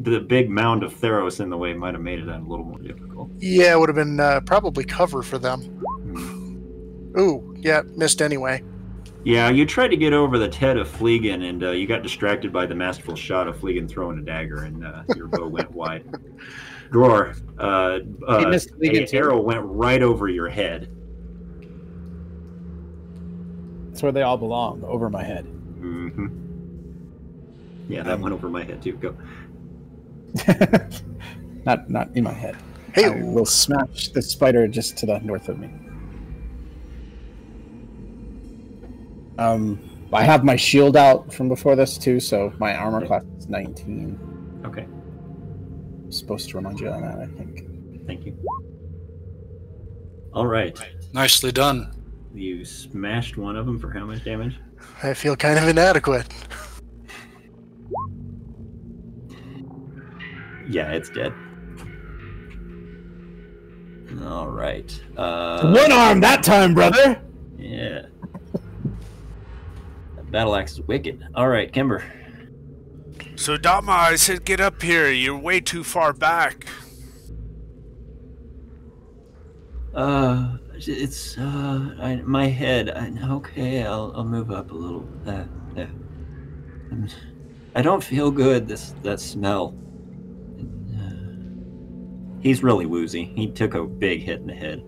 [0.01, 2.79] The big mound of Theros in the way might have made it a little more
[2.79, 3.31] difficult.
[3.39, 5.61] Yeah, it would have been uh, probably cover for them.
[5.63, 7.19] Hmm.
[7.19, 8.63] Ooh, yeah, missed anyway.
[9.25, 12.53] Yeah, you tried to get over the head of Fleegan, and uh, you got distracted
[12.53, 16.05] by the masterful shot of Fleegan throwing a dagger, and uh, your bow went wide.
[16.91, 20.89] Gror, uh, uh, missed Fleegan arrow went right over your head.
[23.89, 25.45] That's where they all belong, over my head.
[25.45, 26.27] hmm
[27.89, 28.93] Yeah, that went over my head too.
[28.93, 29.17] Go.
[31.65, 32.57] not not in my head.
[32.95, 35.71] Hey, I will smash the spider just to the north of me.
[39.39, 39.79] Um,
[40.13, 44.63] I have my shield out from before this too, so my armor class is 19.
[44.65, 44.87] Okay,
[46.07, 48.07] I'm supposed to remind you of that, I think.
[48.07, 48.39] thank you.
[50.33, 50.79] All right,
[51.13, 51.91] Nicely done.
[52.33, 54.55] you smashed one of them for how much damage?
[55.03, 56.27] I feel kind of inadequate.
[60.69, 61.33] Yeah, it's dead.
[64.23, 65.03] All right.
[65.17, 67.21] Uh, One arm that time, brother.
[67.59, 68.03] Yeah.
[70.15, 71.27] That battle axe is wicked.
[71.35, 72.05] All right, Kimber.
[73.37, 75.11] Sodama, I said get up here.
[75.11, 76.67] You're way too far back.
[79.95, 82.91] Uh, it's uh, I, my head.
[82.91, 85.07] I, okay, I'll I'll move up a little.
[85.25, 85.89] That that.
[86.91, 87.09] I'm-
[87.75, 88.67] I don't feel good.
[88.67, 89.77] This that smell.
[90.95, 91.13] Uh,
[92.41, 93.25] he's really woozy.
[93.37, 94.83] He took a big hit in the head.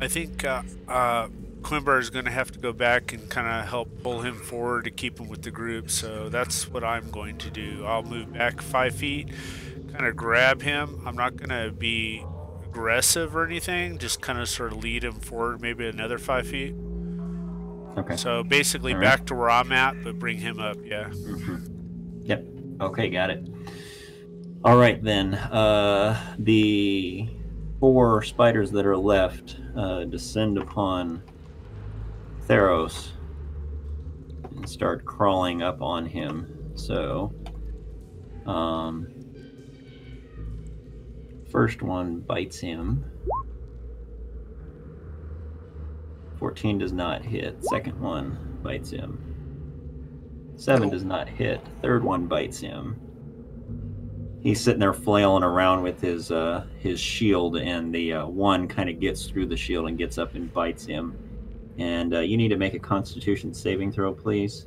[0.00, 1.28] I think uh, uh,
[1.64, 4.84] Kimber is going to have to go back and kind of help pull him forward
[4.84, 5.90] to keep him with the group.
[5.90, 7.84] So that's what I'm going to do.
[7.86, 9.30] I'll move back five feet,
[9.92, 11.02] kind of grab him.
[11.06, 12.24] I'm not going to be
[12.64, 13.98] aggressive or anything.
[13.98, 16.74] Just kind of sort of lead him forward, maybe another five feet.
[17.96, 18.16] Okay.
[18.16, 19.04] So basically All right.
[19.18, 20.76] back to where I'm at, but bring him up.
[20.84, 21.08] Yeah.
[21.10, 21.70] Mhm.
[22.24, 22.44] Yep.
[22.80, 23.46] Okay, got it.
[24.64, 25.34] All right then.
[25.34, 27.28] Uh, the
[27.78, 31.22] four spiders that are left uh, descend upon
[32.46, 33.10] Theros
[34.56, 36.72] and start crawling up on him.
[36.74, 37.32] So,
[38.46, 39.08] um,
[41.50, 43.04] first one bites him.
[46.38, 47.64] 14 does not hit.
[47.64, 49.34] Second one bites him.
[50.56, 51.60] Seven does not hit.
[51.80, 53.00] Third one bites him.
[54.40, 58.90] He's sitting there flailing around with his uh, his shield, and the uh, one kind
[58.90, 61.18] of gets through the shield and gets up and bites him.
[61.78, 64.66] And uh, you need to make a Constitution saving throw, please.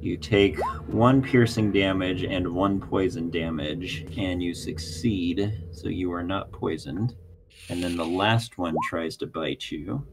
[0.00, 6.24] You take one piercing damage and one poison damage, and you succeed, so you are
[6.24, 7.14] not poisoned.
[7.68, 10.04] And then the last one tries to bite you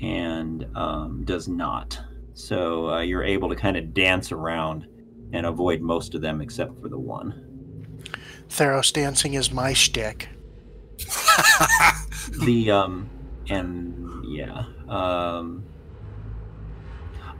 [0.00, 1.98] and um, does not.
[2.34, 4.86] So uh, you're able to kind of dance around
[5.32, 7.44] and avoid most of them except for the one.
[8.48, 10.28] Theros dancing is my shtick.
[12.44, 13.08] The um
[13.48, 14.64] and yeah.
[14.88, 15.64] Um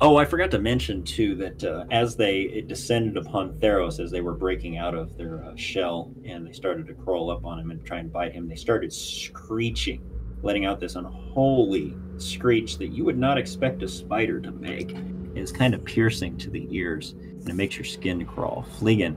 [0.00, 4.12] Oh, I forgot to mention too that uh, as they it descended upon Theros as
[4.12, 7.58] they were breaking out of their uh, shell and they started to crawl up on
[7.58, 10.08] him and try and bite him, they started screeching,
[10.42, 14.94] letting out this unholy screech that you would not expect a spider to make.
[15.34, 18.64] It's kind of piercing to the ears and it makes your skin crawl.
[18.78, 19.16] Fleegan,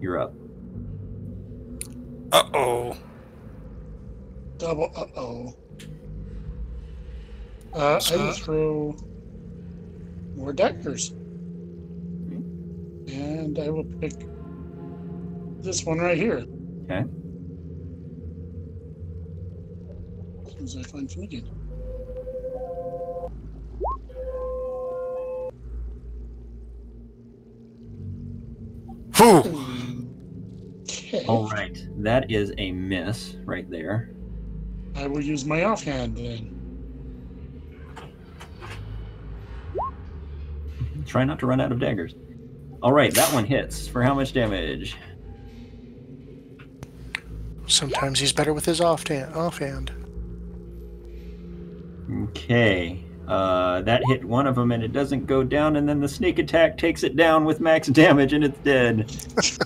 [0.00, 0.32] you're up.
[2.30, 2.96] Uh oh.
[4.58, 5.56] Double uh oh.
[7.74, 8.96] Uh, I will throw
[10.36, 11.10] more daggers.
[13.08, 14.12] And I will pick
[15.60, 16.44] this one right here.
[16.84, 17.04] Okay.
[20.46, 21.48] As soon as I find Fleegan.
[29.16, 29.42] Whew.
[30.82, 31.24] Okay.
[31.26, 34.10] All right, that is a miss right there.
[34.96, 36.53] I will use my offhand then.
[41.06, 42.14] Try not to run out of daggers.
[42.82, 43.88] All right, that one hits.
[43.88, 44.96] For how much damage?
[47.66, 49.34] Sometimes he's better with his offhand.
[49.34, 49.90] offhand.
[52.24, 53.04] Okay.
[53.26, 56.38] Uh, that hit one of them and it doesn't go down, and then the sneak
[56.38, 59.10] attack takes it down with max damage and it's dead.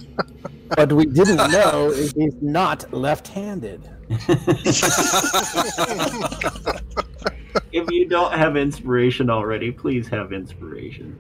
[0.75, 3.89] What we didn't know is he's not left-handed.
[7.73, 11.19] if you don't have inspiration already, please have inspiration.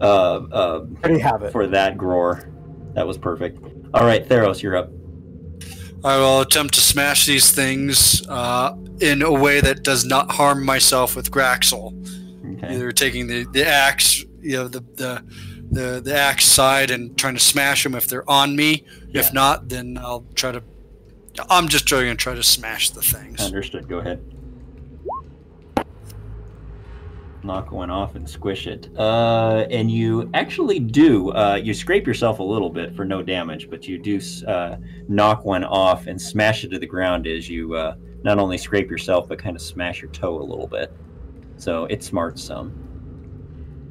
[0.00, 1.52] Uh, uh, Already have it.
[1.52, 2.48] for that Gror.
[2.94, 3.62] That was perfect.
[3.92, 4.90] All right, Theros, you're up.
[6.02, 10.64] I will attempt to smash these things uh, in a way that does not harm
[10.64, 11.94] myself with Graxel.
[12.56, 12.74] Okay.
[12.74, 15.22] Either taking the, the axe, you know, the, the
[15.72, 18.84] the the axe side and trying to smash them if they're on me.
[19.10, 19.20] Yeah.
[19.20, 20.62] If not, then I'll try to.
[21.48, 23.40] I'm just trying to try to smash the things.
[23.40, 23.88] Understood.
[23.88, 24.20] Go ahead.
[27.42, 28.88] Knock one off and squish it.
[28.98, 31.30] Uh, and you actually do.
[31.32, 34.76] Uh, you scrape yourself a little bit for no damage, but you do uh,
[35.08, 38.90] knock one off and smash it to the ground as you uh, not only scrape
[38.90, 40.92] yourself but kind of smash your toe a little bit.
[41.56, 42.72] So it smarts some.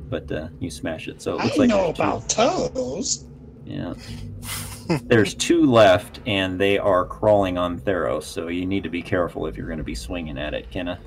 [0.09, 1.21] but uh, you smash it.
[1.21, 3.25] So it I looks like know there's two- about toes.
[3.65, 3.93] Yeah.
[5.03, 9.45] There's two left, and they are crawling on Theros, so you need to be careful
[9.45, 10.99] if you're going to be swinging at it, Kenna.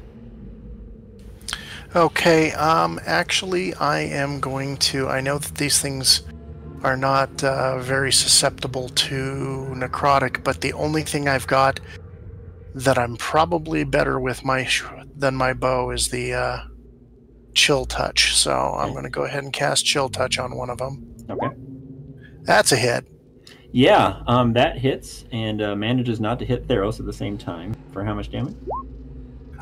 [1.95, 5.09] Okay, um, actually, I am going to.
[5.09, 6.23] I know that these things
[6.83, 11.81] are not uh, very susceptible to necrotic, but the only thing I've got
[12.75, 16.59] that I'm probably better with my sh- than my bow is the uh,
[17.55, 18.35] chill touch.
[18.35, 21.15] So I'm going to go ahead and cast chill touch on one of them.
[21.29, 21.49] Okay.
[22.43, 23.07] That's a hit.
[23.71, 27.75] Yeah, um, that hits and uh, manages not to hit Theros at the same time.
[27.93, 28.57] For how much damage?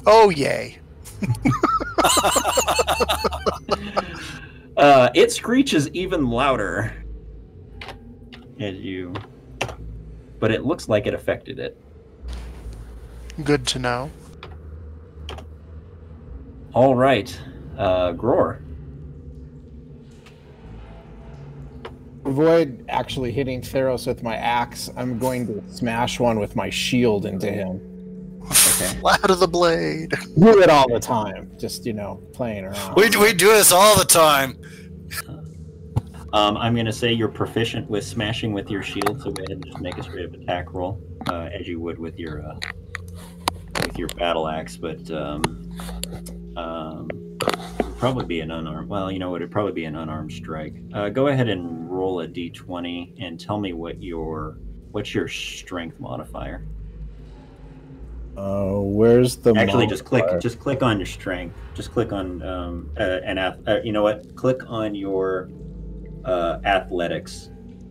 [0.06, 0.78] Oh yay!
[4.80, 6.90] Uh, it screeches even louder
[8.58, 9.12] as you,
[10.38, 11.78] but it looks like it affected it.
[13.44, 14.10] Good to know.
[16.72, 17.38] All right,
[17.76, 18.62] uh, Gror.
[22.24, 24.88] Avoid actually hitting Theros with my axe.
[24.96, 27.89] I'm going to smash one with my shield into him.
[28.42, 28.86] Okay.
[29.00, 30.12] Flat of the blade.
[30.38, 31.52] Do it all the time.
[31.58, 32.94] Just you know, playing around.
[32.96, 34.58] We, we do this all the time.
[36.32, 39.50] Um, I'm going to say you're proficient with smashing with your shield, so go ahead
[39.50, 42.58] and just make a straight up attack roll, uh, as you would with your uh,
[43.82, 44.76] with your battle axe.
[44.76, 45.76] But um,
[46.56, 47.08] um,
[47.80, 48.88] it'd probably be an unarmed.
[48.88, 49.42] Well, you know what?
[49.42, 50.76] It'd probably be an unarmed strike.
[50.94, 54.58] Uh, go ahead and roll a d20 and tell me what your
[54.92, 56.64] what's your strength modifier.
[58.36, 60.40] Uh, where's the Actually, just click modifier?
[60.40, 61.56] just click on your strength.
[61.74, 64.34] Just click on um, uh, an ath- uh, you know what?
[64.36, 65.50] Click on your
[66.24, 67.50] uh, athletics.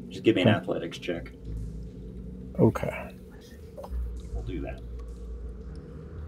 [0.09, 0.57] Just give me an Okay.
[0.57, 1.31] athletics check.
[2.57, 3.13] Okay.
[4.33, 4.81] We'll do that.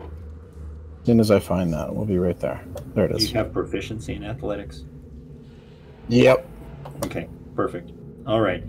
[0.02, 2.63] As soon as I find that, we'll be right there.
[2.93, 3.26] There it is.
[3.26, 4.84] Do you have proficiency in athletics?
[6.10, 6.47] Yep.
[7.06, 7.91] Okay, perfect.
[8.28, 8.63] All right.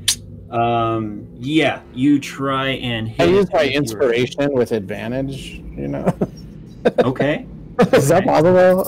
[0.53, 3.21] Um, yeah, you try and hit.
[3.21, 5.63] I use my inspiration with advantage.
[5.77, 6.15] You know,
[6.99, 7.47] Okay,
[7.93, 8.85] is that possible?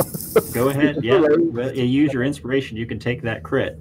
[0.52, 1.02] go ahead.
[1.02, 1.20] Yeah,
[1.72, 2.76] use your inspiration.
[2.76, 3.78] You can take that crit.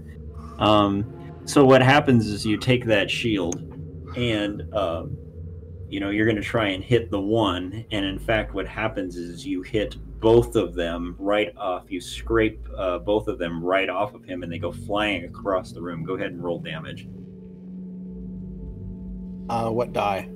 [0.59, 1.05] Um,
[1.45, 3.59] so what happens is you take that shield,
[4.15, 5.17] and um,
[5.89, 9.17] you know you're going to try and hit the one, and in fact, what happens
[9.17, 11.91] is you hit both of them right off.
[11.91, 15.73] You scrape uh, both of them right off of him, and they go flying across
[15.73, 16.05] the room.
[16.05, 17.07] Go ahead and roll damage.
[19.53, 20.27] Uh, what die?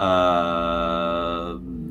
[0.00, 1.90] Um,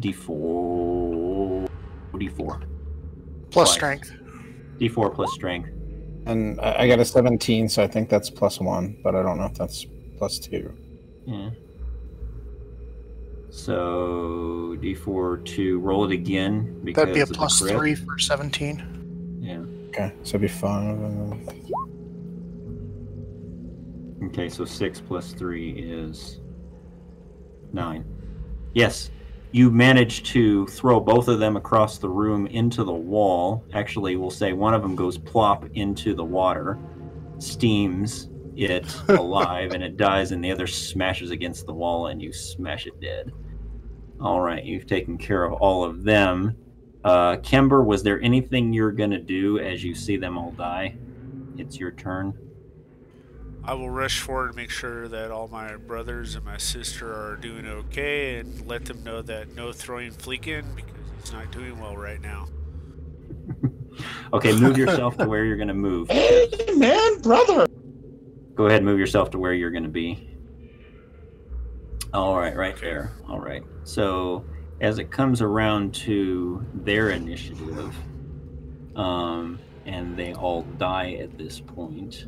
[0.00, 1.68] D4.
[2.14, 2.62] D4.
[3.50, 3.72] Plus Twice.
[3.72, 4.12] strength.
[4.80, 5.70] D4 plus strength.
[6.26, 9.38] And I I got a 17, so I think that's plus one, but I don't
[9.38, 9.86] know if that's
[10.18, 10.72] plus two.
[11.24, 11.50] Yeah.
[13.50, 17.76] So D4 to roll it again because That'd be a of the plus crit.
[17.76, 19.38] three for 17.
[19.40, 19.60] Yeah.
[19.90, 20.98] Okay, so it'd be five.
[24.24, 26.40] Okay, so six plus three is
[27.72, 28.04] nine.
[28.74, 29.10] Yes,
[29.52, 33.64] you managed to throw both of them across the room into the wall.
[33.72, 36.78] Actually, we'll say one of them goes plop into the water,
[37.38, 42.32] steams it alive, and it dies, and the other smashes against the wall, and you
[42.32, 43.32] smash it dead.
[44.20, 46.56] All right, you've taken care of all of them.
[47.04, 50.96] Uh, Kimber, was there anything you're gonna do as you see them all die?
[51.58, 52.45] It's your turn.
[53.66, 57.34] I will rush forward and make sure that all my brothers and my sister are
[57.34, 61.96] doing okay and let them know that no throwing Fleegan because he's not doing well
[61.96, 62.46] right now.
[64.32, 66.08] Okay, move yourself to where you're going to move.
[66.08, 67.66] Hey, man, brother.
[68.54, 70.30] Go ahead, move yourself to where you're going to be.
[72.14, 73.12] All right, right there.
[73.28, 73.64] All right.
[73.82, 74.44] So,
[74.80, 77.94] as it comes around to their initiative,
[78.94, 82.26] um, and they all die at this point,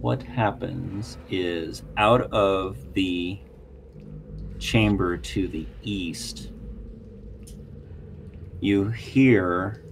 [0.00, 3.38] what happens is out of the
[4.58, 6.52] chamber to the east,
[8.60, 9.84] you hear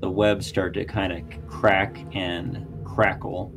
[0.00, 3.52] the web start to kind of crack and crackle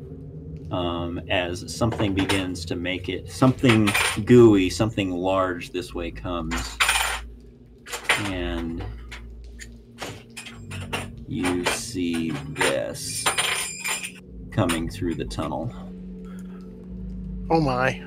[0.71, 3.89] um, as something begins to make it something
[4.25, 6.77] gooey, something large this way comes.
[8.25, 8.83] And
[11.27, 13.23] you see this
[14.51, 15.73] coming through the tunnel.
[17.49, 18.01] Oh my.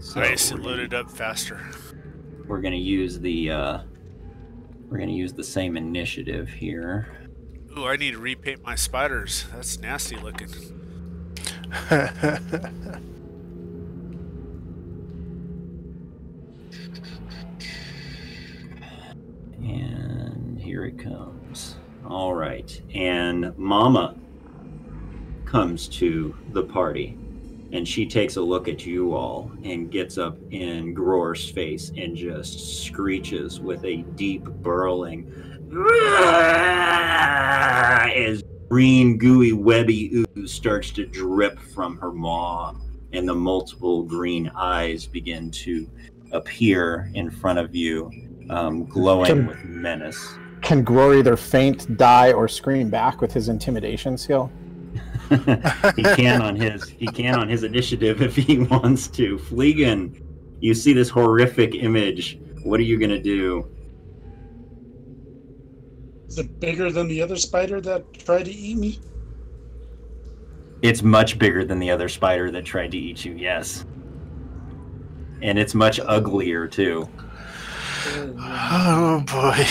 [0.00, 1.60] So nice, it we're loaded up faster.
[2.46, 3.78] we're going to use the uh,
[4.88, 7.08] we're going to use the same initiative here.
[7.76, 9.44] Ooh, I need to repaint my spiders.
[9.52, 10.48] That's nasty looking.
[20.84, 21.76] it comes.
[22.06, 22.80] All right.
[22.94, 24.16] And Mama
[25.44, 27.18] comes to the party
[27.72, 32.16] and she takes a look at you all and gets up in Gror's face and
[32.16, 35.30] just screeches with a deep burling
[38.14, 42.74] as green gooey webby ooze starts to drip from her maw
[43.12, 45.88] and the multiple green eyes begin to
[46.32, 48.10] appear in front of you
[48.50, 53.48] um, glowing Can- with menace Can Gror either faint, die, or scream back with his
[53.48, 54.50] intimidation skill?
[55.96, 59.38] he can on his he can on his initiative if he wants to.
[59.38, 60.22] Fleegan,
[60.60, 62.38] you see this horrific image.
[62.62, 63.68] What are you gonna do?
[66.28, 69.00] Is it bigger than the other spider that tried to eat me?
[70.82, 73.32] It's much bigger than the other spider that tried to eat you.
[73.32, 73.84] Yes,
[75.42, 77.08] and it's much uglier too.
[78.40, 79.66] Oh boy.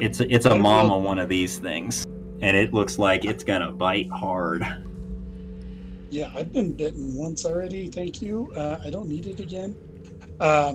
[0.00, 2.04] It's it's a mama one of these things,
[2.40, 4.66] and it looks like it's gonna bite hard.
[6.10, 7.88] Yeah, I've been bitten once already.
[7.88, 8.52] Thank you.
[8.56, 9.76] Uh, I don't need it again.
[10.38, 10.74] Uh,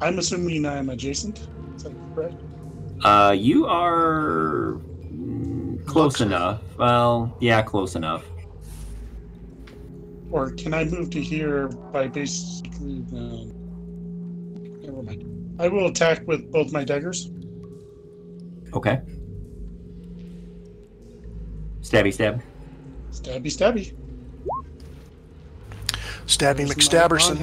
[0.00, 1.46] I'm assuming I'm adjacent.
[1.76, 2.34] Is that correct?
[3.04, 4.80] Uh, you are
[5.86, 6.60] close enough.
[6.78, 8.24] Well, yeah, close enough.
[10.30, 13.04] Or can I move to here by basically?
[13.10, 13.52] No.
[15.58, 15.80] Never mind.
[15.80, 17.30] I will attack with both my daggers.
[18.74, 19.00] Okay.
[21.82, 22.42] Stabby stab.
[23.10, 23.92] Stabby, stabby.
[26.26, 27.38] Stabby There's McStabberson.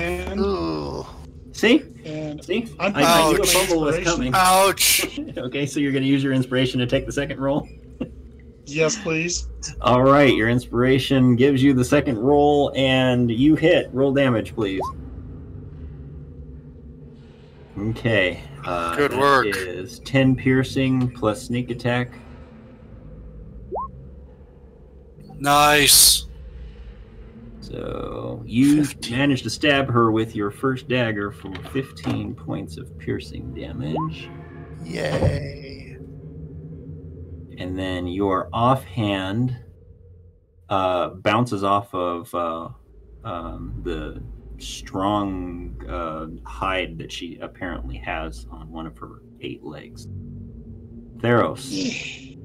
[1.52, 1.84] See?
[2.06, 2.68] And See?
[2.80, 3.50] I'm- I, I knew a Ouch.
[3.54, 4.32] fumble was coming.
[4.34, 5.20] Ouch!
[5.38, 7.68] okay, so you're going to use your inspiration to take the second roll?
[8.66, 9.48] yes, please.
[9.82, 13.90] All right, your inspiration gives you the second roll, and you hit.
[13.92, 14.82] Roll damage, please.
[17.80, 18.42] Okay.
[18.66, 19.48] Uh, Good work.
[19.48, 22.12] Is 10 piercing plus sneak attack.
[25.38, 26.26] Nice.
[27.62, 33.54] So you managed to stab her with your first dagger for 15 points of piercing
[33.54, 34.30] damage.
[34.84, 35.98] Yay.
[37.58, 39.56] and then your offhand
[40.70, 42.70] uh, bounces off of uh,
[43.26, 44.24] um, the
[44.60, 50.08] strong uh, hide that she apparently has on one of her eight legs.
[51.18, 52.38] Theros.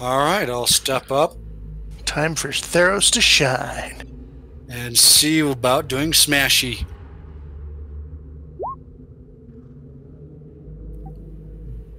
[0.00, 1.36] All right, I'll step up
[2.04, 4.02] Time for Theros to shine.
[4.68, 6.84] and see about doing smashy.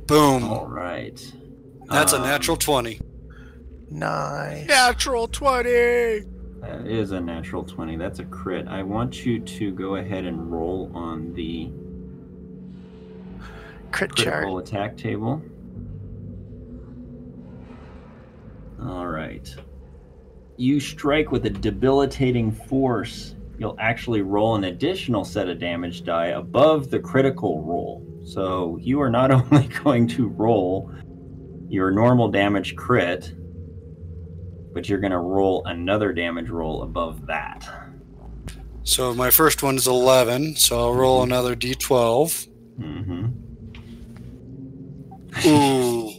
[0.07, 0.43] Boom.
[0.45, 1.19] All right.
[1.89, 2.99] That's a Um, natural 20.
[3.89, 4.67] Nice.
[4.67, 6.23] Natural 20!
[6.61, 7.97] That is a natural 20.
[7.97, 8.67] That's a crit.
[8.67, 11.71] I want you to go ahead and roll on the
[13.91, 14.35] Crit chart.
[14.35, 15.41] critical attack table.
[18.81, 19.53] All right.
[20.57, 23.35] You strike with a debilitating force.
[23.59, 28.05] You'll actually roll an additional set of damage die above the critical roll.
[28.23, 30.91] So you are not only going to roll
[31.69, 33.33] your normal damage crit,
[34.77, 37.67] but you're going to roll another damage roll above that.
[38.83, 42.47] So my first one is 11, so I'll roll another d12.
[42.79, 43.25] Mm-hmm.
[45.47, 46.11] Ooh.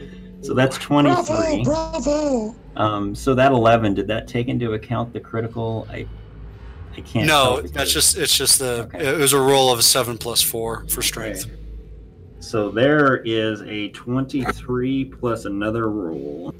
[0.40, 1.64] So that's 23.
[1.64, 2.54] Bravo, bravo.
[2.76, 5.86] Um, so that 11, did that take into account the critical?
[5.90, 6.06] I
[6.96, 9.04] I can't no, that's just, it's just the, Okay.
[9.08, 11.46] it was a roll of a 7 plus 4 for strength.
[11.46, 11.56] Okay.
[12.38, 16.54] So there is a 23 plus another roll.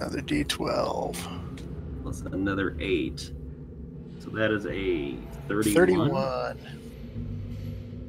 [0.00, 1.14] Another D12.
[2.02, 3.32] plus another 8.
[4.18, 5.14] So that is a
[5.46, 5.74] 31.
[5.74, 6.56] 31.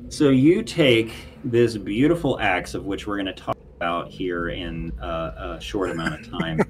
[0.07, 1.13] So you take
[1.43, 5.89] this beautiful axe, of which we're going to talk about here in uh, a short
[5.89, 6.61] amount of time.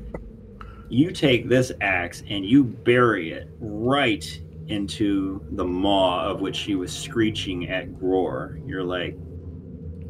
[0.89, 6.73] you take this axe and you bury it right into the maw of which she
[6.73, 8.57] was screeching at Gror.
[8.65, 9.15] You're like,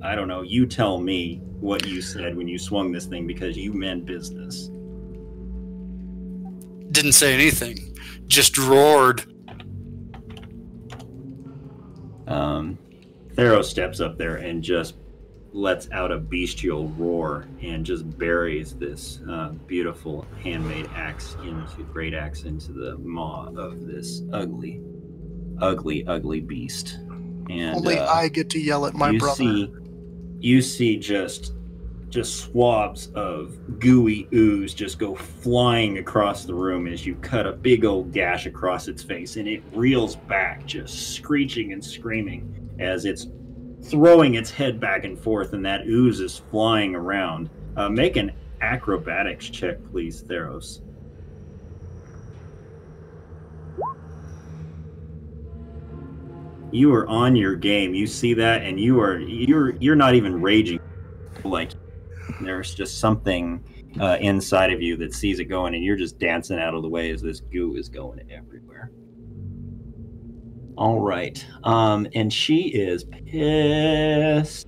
[0.02, 0.42] I don't know.
[0.42, 4.72] You tell me what you said when you swung this thing because you meant business.
[6.92, 9.24] Didn't say anything, just roared.
[12.28, 12.78] Um,
[13.36, 14.96] Theros steps up there and just
[15.54, 22.14] lets out a bestial roar and just buries this uh, beautiful handmade axe into great
[22.14, 24.82] axe into the maw of this ugly,
[25.60, 27.00] ugly, ugly beast.
[27.50, 29.36] And Only uh, I get to yell at my you brother.
[29.36, 29.74] see,
[30.40, 31.54] you see just
[32.12, 37.52] just swabs of gooey ooze just go flying across the room as you cut a
[37.54, 43.06] big old gash across its face, and it reels back, just screeching and screaming as
[43.06, 43.28] it's
[43.84, 47.50] throwing its head back and forth, and that ooze is flying around.
[47.78, 48.32] Uh, make an
[48.62, 50.82] acrobatics check, please, Theros.
[56.72, 57.94] You are on your game.
[57.94, 60.80] You see that, and you are you're you're not even raging.
[61.44, 61.72] Like
[62.46, 63.64] there's just something
[64.00, 66.90] uh, inside of you that sees it going, and you're just dancing out of the
[66.90, 68.92] way as this goo is going everywhere.
[70.78, 74.68] All right, um, and she is pissed.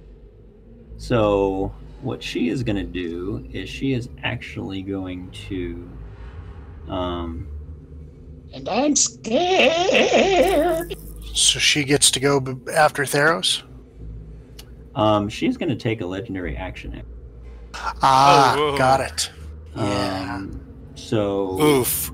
[0.98, 5.90] So what she is going to do is she is actually going to
[6.88, 7.48] um,
[8.54, 10.96] And I'm scared.
[11.34, 12.38] So she gets to go
[12.74, 13.64] after Theros?
[14.96, 17.02] um she's going to take a legendary action.
[17.76, 19.30] Ah, Oh, got it.
[19.76, 20.36] Yeah.
[20.36, 20.62] Um,
[20.96, 22.12] so Oof.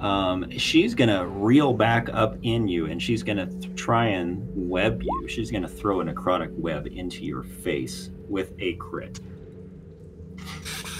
[0.00, 5.02] um, she's gonna reel back up in you, and she's gonna th- try and web
[5.02, 5.26] you.
[5.28, 9.18] She's gonna throw a necrotic web into your face with a crit.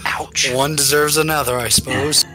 [0.04, 0.50] Ouch.
[0.52, 2.24] One deserves another, I suppose.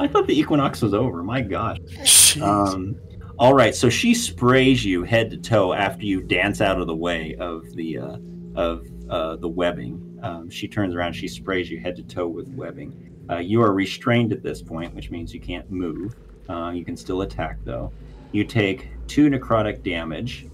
[0.00, 1.22] I thought the equinox was over.
[1.22, 1.78] My gosh.
[1.78, 2.42] Jeez.
[2.42, 2.96] Um,
[3.38, 6.94] all right, so she sprays you head to toe after you dance out of the
[6.94, 8.16] way of the uh,
[8.54, 10.18] of uh, the webbing.
[10.22, 13.12] Um, she turns around, she sprays you head to toe with webbing.
[13.28, 16.14] Uh, you are restrained at this point, which means you can't move.
[16.48, 17.92] Uh, you can still attack though.
[18.32, 20.46] You take two necrotic damage.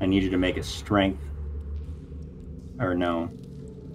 [0.00, 1.22] I need you to make a strength.
[2.78, 3.30] Or no,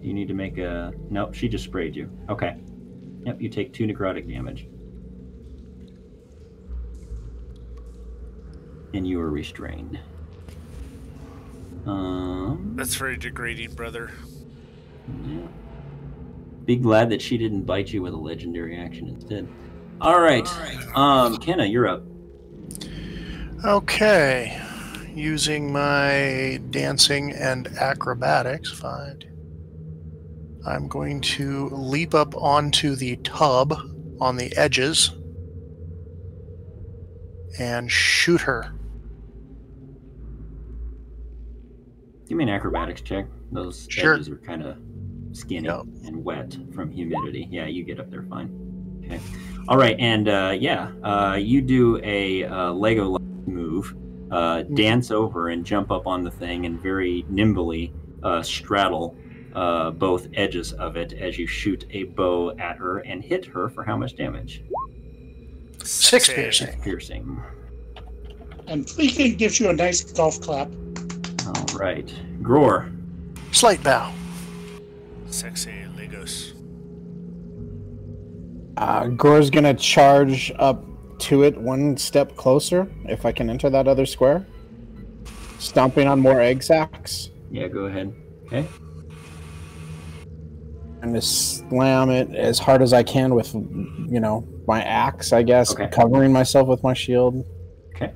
[0.02, 0.94] you need to make a.
[1.10, 2.10] Nope, she just sprayed you.
[2.30, 2.58] Okay.
[3.26, 4.68] Yep, you take two necrotic damage.
[8.94, 10.00] And you are restrained.
[11.86, 14.12] Um, That's very degrading, brother.
[15.26, 15.48] yeah.
[16.66, 19.48] Be glad that she didn't bite you with a legendary action instead.
[20.02, 20.48] All right,
[20.96, 22.04] um, Kenna, you're up.
[23.66, 24.62] Okay.
[25.14, 29.24] Using my dancing and acrobatics, fine.
[30.66, 33.74] I'm going to leap up onto the tub
[34.22, 35.12] on the edges
[37.60, 38.74] and shoot her.
[42.30, 43.26] Give me an acrobatics check.
[43.52, 44.14] Those Sure.
[44.14, 44.78] edges are kind of
[45.32, 45.82] skinny Yep.
[46.06, 47.48] and wet from humidity.
[47.50, 49.02] Yeah, you get up there fine.
[49.04, 49.20] Okay.
[49.68, 53.18] All right, and uh, yeah, uh, you do a uh, Lego
[53.48, 53.96] move,
[54.30, 59.16] uh, dance over and jump up on the thing, and very nimbly uh, straddle
[59.56, 63.70] uh, both edges of it as you shoot a bow at her and hit her
[63.70, 64.64] for how much damage?
[65.84, 66.34] Six Sexy.
[66.36, 66.82] piercing.
[66.84, 67.42] Piercing.
[68.68, 70.70] And Fleegan gives you a nice golf clap.
[71.56, 72.92] All right, Gror.
[73.52, 74.12] Slight bow.
[75.28, 76.54] Sexy Legos.
[78.78, 80.86] Uh, Gror's gonna charge up
[81.20, 84.46] to it one step closer if I can enter that other square.
[85.58, 88.14] Stomping on more egg sacs Yeah, go ahead.
[88.46, 88.66] Okay.
[91.02, 95.44] I'm gonna slam it as hard as I can with, you know, my axe, I
[95.44, 95.88] guess, Okay.
[95.92, 97.46] covering myself with my shield.
[97.96, 98.14] Okay.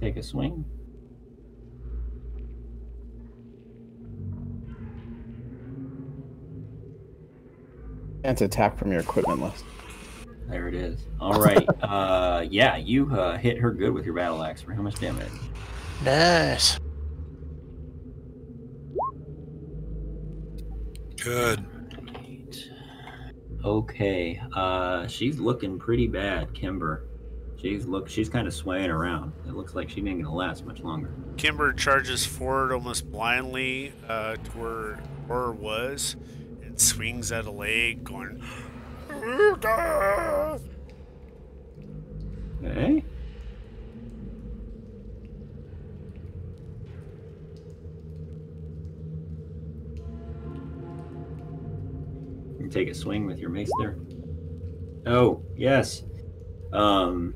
[0.00, 0.64] Take a swing.
[8.22, 9.64] Can't attack from your equipment list.
[10.48, 11.06] There it is.
[11.20, 11.66] All right.
[11.82, 14.62] uh, yeah, you uh, hit her good with your battle axe.
[14.62, 15.28] For how much damage?
[16.04, 16.78] Nice.
[21.22, 21.64] Good.
[23.64, 24.40] Okay.
[24.54, 27.08] Uh, she's looking pretty bad, Kimber.
[27.60, 28.08] She's look.
[28.08, 29.32] She's kind of swaying around.
[29.46, 31.14] It looks like she ain't gonna last much longer.
[31.36, 36.16] Kimber charges forward almost blindly uh, to where Gror was
[36.72, 38.42] and swings at a leg, going.
[42.64, 43.04] Okay.
[52.58, 53.98] You take a swing with your mace there.
[55.04, 56.04] Oh, yes.
[56.72, 57.34] Um,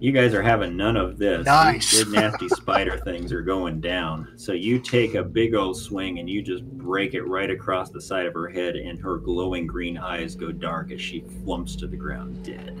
[0.00, 1.38] you guys are having none of this.
[1.38, 2.04] These Nice.
[2.04, 4.32] Big nasty spider things are going down.
[4.36, 8.00] So you take a big old swing and you just break it right across the
[8.00, 11.86] side of her head, and her glowing green eyes go dark as she flumps to
[11.86, 12.76] the ground dead.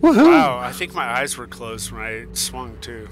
[0.00, 0.26] Woohoo!
[0.26, 3.08] Wow, I think my eyes were closed when I swung too.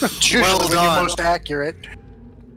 [0.00, 1.02] It's usually Well done.
[1.02, 1.76] most accurate.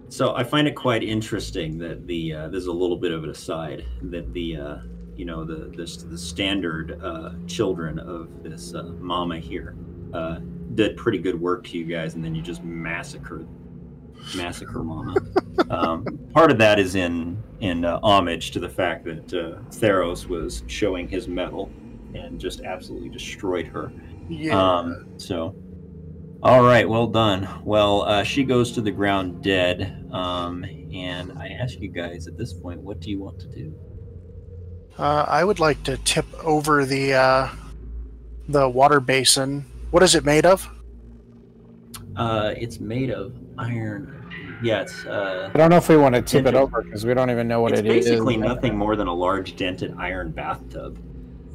[0.10, 3.30] So I find it quite interesting that the uh, there's a little bit of an
[3.30, 4.78] aside that the uh,
[5.16, 9.76] you know the the, the standard uh, children of this uh, mama here
[10.14, 10.40] uh,
[10.76, 13.48] did pretty good work to you guys, and then you just massacred
[14.36, 15.16] massacre mama.
[15.70, 20.28] um, part of that is in in uh, homage to the fact that uh, Theros
[20.28, 21.72] was showing his metal
[22.14, 23.92] and just absolutely destroyed her.
[24.30, 24.58] Yeah.
[24.58, 25.56] Um, so,
[26.42, 27.48] all right, well done.
[27.64, 30.10] Well, uh, she goes to the ground dead.
[30.12, 33.74] Um, and I ask you guys at this point, what do you want to do?
[34.98, 37.50] Uh, I would like to tip over the uh,
[38.48, 39.66] the water basin.
[39.92, 40.70] What is it made of?
[42.16, 44.18] Uh, it's made of iron.
[44.64, 47.14] Yeah, it's uh, I don't know if we want to tip it over because we
[47.14, 48.06] don't even know what it's it is.
[48.06, 51.00] basically nothing more than a large dented iron bathtub.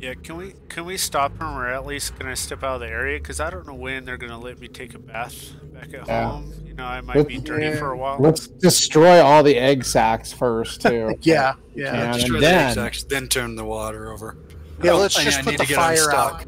[0.01, 2.89] Yeah, can we can we stop them or at least gonna step out of the
[2.89, 3.19] area?
[3.19, 6.29] Because I don't know when they're gonna let me take a bath back at Yeah.
[6.31, 6.53] home.
[6.67, 8.19] You know, I might be Let's- dirty for a while.
[8.21, 11.17] Let's destroy all the egg sacs first, too.
[11.23, 11.95] Yeah, yeah.
[12.13, 14.37] And Destroy then- the eggs, then turn the water over.
[14.83, 16.45] Yeah, Oh, let's I- just I put need the fire out.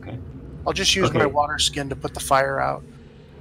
[0.00, 0.16] Okay.
[0.64, 1.18] I'll just use Okay.
[1.18, 2.84] my water skin to put the fire out.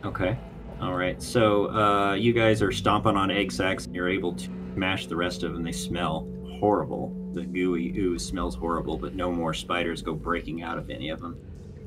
[0.03, 0.35] Okay.
[0.81, 1.21] All right.
[1.21, 5.15] So uh, you guys are stomping on egg sacs, and you're able to smash the
[5.15, 5.61] rest of them.
[5.63, 6.27] They smell
[6.59, 7.13] horrible.
[7.37, 11.21] The gooey ooze smells horrible, but no more spiders go breaking out of any of
[11.21, 11.37] them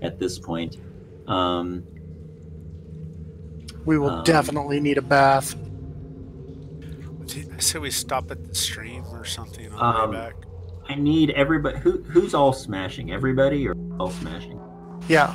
[0.01, 0.77] at this point.
[1.27, 1.83] Um,
[3.85, 5.57] We will Um, definitely need a bath.
[7.57, 10.35] I say we stop at the stream or something on Um, the way back.
[10.89, 11.79] I need everybody.
[11.79, 13.11] Who, who's all smashing?
[13.11, 14.61] Everybody or all smashing?
[15.09, 15.35] Yeah,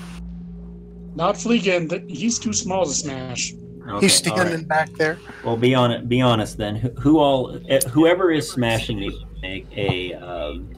[1.16, 1.90] Not Fleegan.
[1.90, 3.54] That he's too small to smash.
[3.88, 4.42] Okay, he's all right.
[4.48, 5.18] standing back there.
[5.44, 6.08] Well, be on it.
[6.10, 6.76] Be honest then.
[6.76, 7.60] Who, who all?
[7.70, 10.70] eh, Whoever is smashing needs to make a um,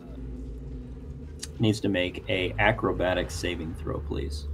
[1.60, 4.48] needs to make a acrobatics saving throw, please,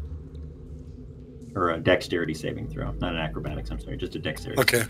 [1.55, 2.91] or a dexterity saving throw.
[2.93, 3.71] Not an acrobatics.
[3.71, 4.61] I'm sorry, just a dexterity.
[4.61, 4.83] Okay.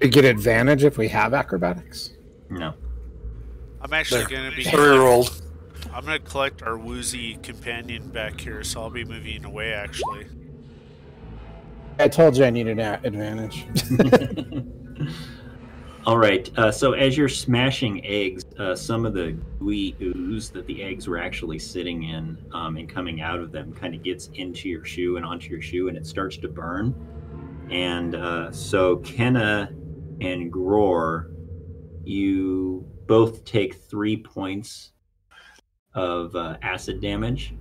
[0.00, 2.10] We get advantage if we have acrobatics.
[2.50, 2.74] No.
[3.80, 4.64] I'm actually gonna be.
[4.64, 5.42] Rerolled.
[5.92, 9.72] I'm gonna collect our woozy companion back here, so I'll be moving away.
[9.72, 10.26] Actually,
[11.98, 13.66] I told you I needed a- advantage.
[16.08, 16.50] All right.
[16.58, 21.06] Uh, so as you're smashing eggs, uh, some of the gooey ooze that the eggs
[21.06, 24.86] were actually sitting in um, and coming out of them kind of gets into your
[24.86, 26.94] shoe and onto your shoe, and it starts to burn.
[27.70, 29.70] And uh, so Kenna
[30.22, 31.30] and Gror,
[32.04, 34.92] you both take three points
[35.92, 37.54] of uh, acid damage.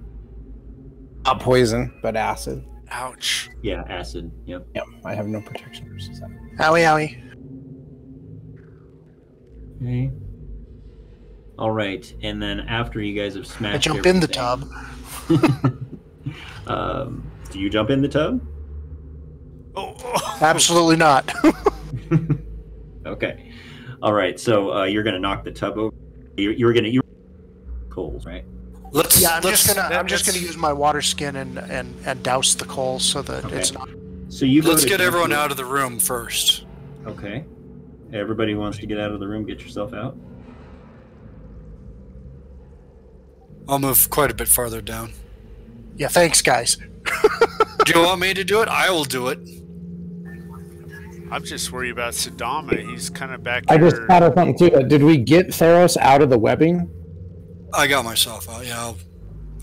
[1.26, 2.64] Not poison, but acid.
[2.92, 3.50] ouch.
[3.62, 4.32] Yeah, acid.
[4.46, 4.68] Yep.
[4.74, 6.30] Yep, I have no protection versus that.
[6.60, 7.27] Owie, owie.
[9.82, 10.12] Okay.
[11.60, 14.70] All right, and then after you guys have smashed, I jump in the tub.
[16.68, 18.46] um, do you jump in the tub?
[19.76, 20.38] Oh, oh.
[20.42, 21.32] Absolutely not.
[23.06, 23.52] okay.
[24.02, 24.40] All right.
[24.40, 25.96] So uh, you're gonna knock the tub over.
[26.36, 27.02] You, you were gonna you
[27.90, 28.46] coals, right?
[28.92, 29.20] Let's.
[29.22, 31.94] yeah, I'm let's, just gonna that- I'm just gonna use my water skin and and
[32.06, 33.58] and douse the coals so that Okay.
[33.58, 33.90] it's not.
[34.30, 36.66] So you go Let's get everyone in- out of the room first.
[37.08, 37.46] Okay.
[38.14, 39.46] Everybody wants to get out of the room.
[39.46, 40.16] Get yourself out.
[43.68, 45.12] I'll move quite a bit farther down.
[45.98, 46.78] Yeah, thanks, guys.
[47.86, 48.70] Do you want me to do it?
[48.70, 49.40] I will do it.
[51.30, 52.90] I'm just worried about Sodama.
[52.90, 53.90] He's kind of back I here.
[53.90, 54.84] just thought of something too.
[54.88, 56.90] Did we get Theros out of the webbing?
[57.74, 58.66] I got myself out.
[58.66, 58.80] Yeah.
[58.80, 58.98] I'll,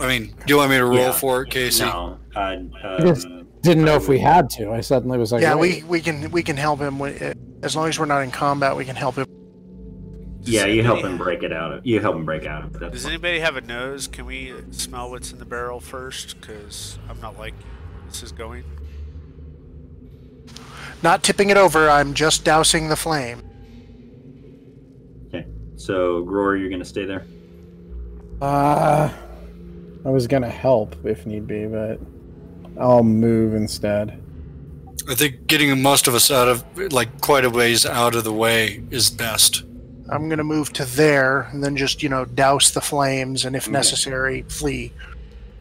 [0.00, 1.12] I mean, do you want me to roll Yeah.
[1.12, 1.84] for it, Casey?
[1.84, 2.18] No.
[2.36, 2.56] Uh,
[3.02, 3.24] Yes.
[3.24, 4.72] um, Didn't know if we had to.
[4.72, 5.84] I suddenly was like, yeah, wait.
[5.84, 7.38] we we can we can help him with it.
[7.64, 8.76] As long as we're not in combat.
[8.76, 9.26] We can help him.
[10.42, 11.72] yeah, you help him break it out.
[11.72, 12.92] Of, You help him break out of it.
[12.92, 13.12] Does fine.
[13.12, 14.06] anybody have a nose?
[14.06, 16.40] Can we smell what's in the barrel first?
[16.40, 17.54] Because I'm not like
[18.08, 18.64] this is going.
[21.02, 21.90] Not tipping it over.
[21.90, 23.42] I'm just dousing the flame.
[25.28, 25.46] Okay.
[25.76, 27.26] So Gror, you're gonna stay there.
[28.40, 29.10] Uh,
[30.04, 31.98] I was gonna help if need be, but
[32.78, 34.20] I'll move instead.
[35.08, 38.32] I think getting most of us out of, like, quite a ways out of the
[38.32, 39.62] way is best.
[40.10, 43.64] I'm gonna move to there and then just you know douse the flames and if
[43.64, 43.72] Okay.
[43.72, 44.92] necessary flee.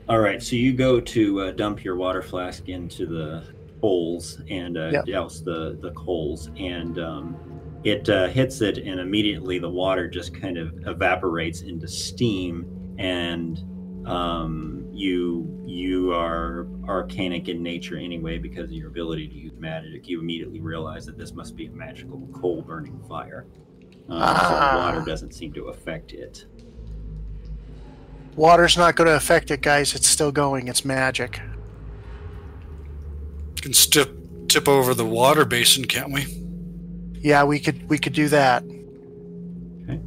[0.09, 3.43] All right, so you go to uh, dump your water flask into the
[3.79, 5.05] coals and uh, Yep.
[5.05, 7.37] douse the the coals, and um,
[7.85, 12.65] it uh, hits it, and immediately the water just kind of evaporates into steam,
[12.99, 13.59] and
[14.05, 20.07] um, you you are arcanic in nature anyway because of your ability to use magic.
[20.07, 23.45] You immediately realize that this must be a magical coal burning fire.
[24.09, 24.71] Um, Ah.
[24.71, 26.45] the water doesn't seem to affect it.
[28.35, 29.93] Water's not going to affect it, guys.
[29.95, 30.67] It's still going.
[30.67, 31.39] It's magic.
[33.55, 34.17] We Can tip
[34.49, 36.25] tip over the water basin, can't we?
[37.19, 38.63] Yeah, we could we could do that.
[39.83, 39.99] Okay.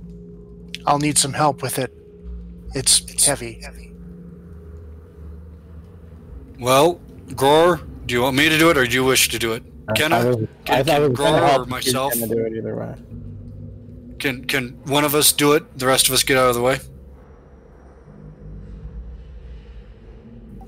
[0.87, 1.93] I'll need some help with it.
[2.75, 3.63] It's heavy.
[6.59, 7.01] Well,
[7.35, 9.63] Gror, do you want me to do it or do you wish to do it?
[9.95, 10.25] Can I, I?
[10.25, 12.15] was, I Can- thought it was can gonna Gror help or myself?
[12.17, 12.95] You're do it either way.
[14.19, 15.79] Can can one of us do it?
[15.79, 16.79] The rest of us get out of the way.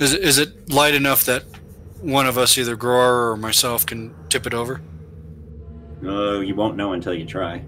[0.00, 1.42] Is it, is it light enough that
[2.00, 4.80] one of us, either Gror or myself, can tip it over?
[6.04, 7.64] Uh, you won't know until you try.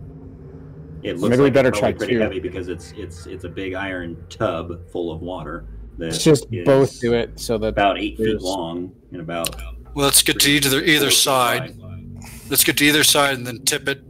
[1.02, 2.20] It looks Maybe we better try pretty two.
[2.20, 5.64] heavy because it's it's it's a big iron tub full of water.
[5.98, 9.54] That Let's just both do it so that About eight feet long and about.
[9.94, 11.76] Well, let's get to either either side.
[11.78, 12.00] wide.
[12.48, 14.02] Let's get to either side and then tip it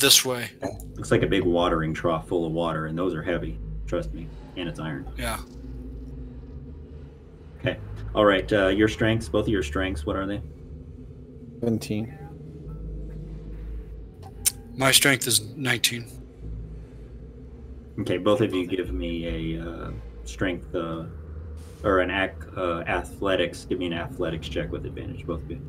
[0.00, 0.50] this way.
[0.94, 3.58] Looks like a big watering trough full of water, and those are heavy.
[3.86, 5.06] Trust me, and it's iron.
[5.16, 5.38] Yeah.
[7.60, 7.78] Okay.
[8.14, 8.50] All right.
[8.52, 10.06] Uh, your strengths, both of your strengths.
[10.06, 10.40] What are they?
[11.60, 12.16] 17.
[14.76, 16.06] My strength is 19.
[18.00, 18.18] Okay.
[18.18, 19.90] Both of you give me a uh,
[20.28, 21.04] strength uh,
[21.82, 23.64] or an ac- uh, athletics.
[23.64, 25.26] Give me an athletics check with advantage.
[25.26, 25.60] Both of you.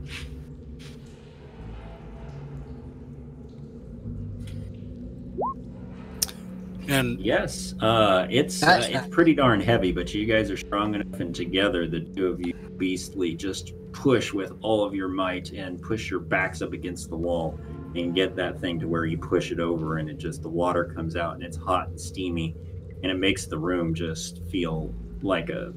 [6.87, 11.19] And Yes, uh, it's uh, it's pretty darn heavy, but you guys are strong enough,
[11.19, 15.79] and together the two of you beastly just push with all of your might and
[15.81, 17.59] push your backs up against the wall
[17.95, 20.85] and get that thing to where you push it over, and it just the water
[20.85, 22.55] comes out and it's hot and steamy,
[23.03, 25.73] and it makes the room just feel like a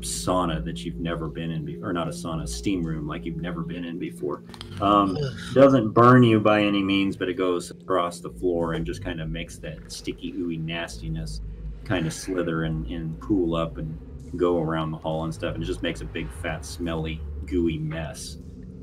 [0.00, 3.40] sauna that you've never been in, be- or not a sauna, steam room like you've
[3.40, 4.42] never been in before.
[4.80, 5.18] Um,
[5.54, 9.20] doesn't burn you by any means, but it goes across the floor and just kind
[9.20, 11.40] of makes that sticky, ooey nastiness
[11.84, 13.98] kind of slither and, and pool up and
[14.36, 15.54] go around the hall and stuff.
[15.54, 18.36] And it just makes a big, fat, smelly, gooey mess.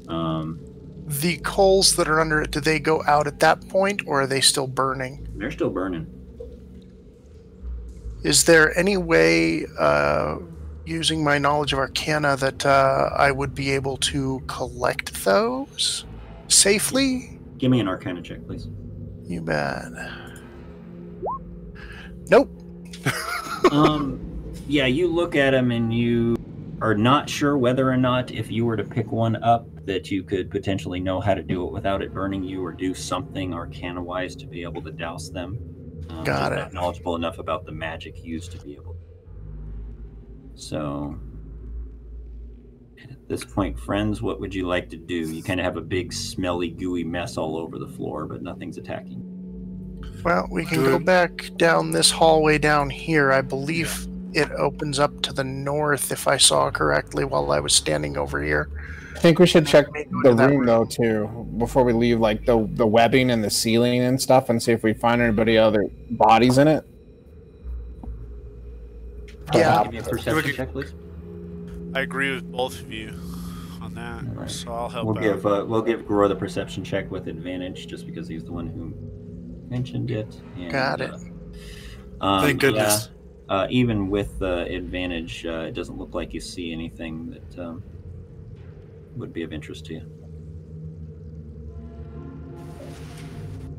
[0.10, 0.60] Um,
[1.08, 4.28] The coals that are under it, do they go out at that point or are
[4.28, 5.28] they still burning?
[5.38, 6.08] they're still burning.
[8.26, 10.40] Is there any way, uh,
[10.84, 16.06] using my knowledge of Arcana, that uh, I would be able to collect those
[16.48, 17.40] safely?
[17.60, 18.68] Give me an Arcana check, please.
[19.26, 19.92] You bet.
[22.32, 22.50] Nope.
[23.72, 24.20] um,
[24.68, 26.36] yeah, you look at them and you
[26.82, 30.24] are not sure whether or not if you were to pick one up that you
[30.24, 34.02] could potentially know how to do it without it burning you or do something arcana
[34.02, 35.60] wise to be able to douse them.
[36.10, 36.58] Um, Got it.
[36.58, 38.94] Not knowledgeable enough about the magic used to be able.
[38.94, 39.00] To.
[40.56, 41.20] So.
[43.10, 45.16] At this point, friends, what would you like to do?
[45.16, 48.78] You kind of have a big, smelly, gooey mess all over the floor, but nothing's
[48.78, 49.22] attacking.
[50.24, 53.32] Well, we can Do go back down this hallway down here.
[53.32, 57.74] I believe it opens up to the north, if I saw correctly, while I was
[57.74, 58.70] standing over here.
[59.26, 62.70] I think we should check the to room though too before we leave, like the
[62.74, 66.60] the webbing and the ceiling and stuff, and see if we find anybody other bodies
[66.60, 66.86] in it.
[69.52, 69.82] Yeah.
[69.86, 70.94] Give me a perception could- check, please.
[71.96, 73.16] I agree with both of you
[73.82, 74.26] on that.
[74.26, 74.52] Alright.
[74.52, 75.24] So I'll help We'll out.
[75.24, 78.68] give uh, we'll give Gror the perception check with advantage, just because he's the one
[78.68, 78.94] who
[79.74, 80.40] mentioned it.
[80.56, 81.10] And, Got it.
[82.22, 83.10] uh, um, Thank goodness.
[83.50, 87.60] yeah, uh, even with the advantage, uh, it doesn't look like you see anything that
[87.66, 87.82] um,
[89.16, 90.02] would be of interest to you.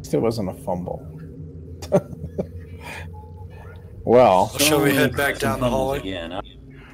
[0.03, 1.07] Still wasn't a fumble.
[1.91, 2.01] well,
[4.05, 5.99] Well, shall we So head back down the fumbles hallway?
[5.99, 6.41] Again, I-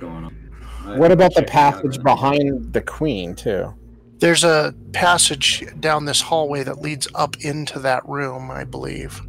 [0.00, 0.98] going on.
[0.98, 3.72] What about the check out passage behind the queen too?
[4.18, 9.20] There's a passage down this hallway that leads up into that room, I believe.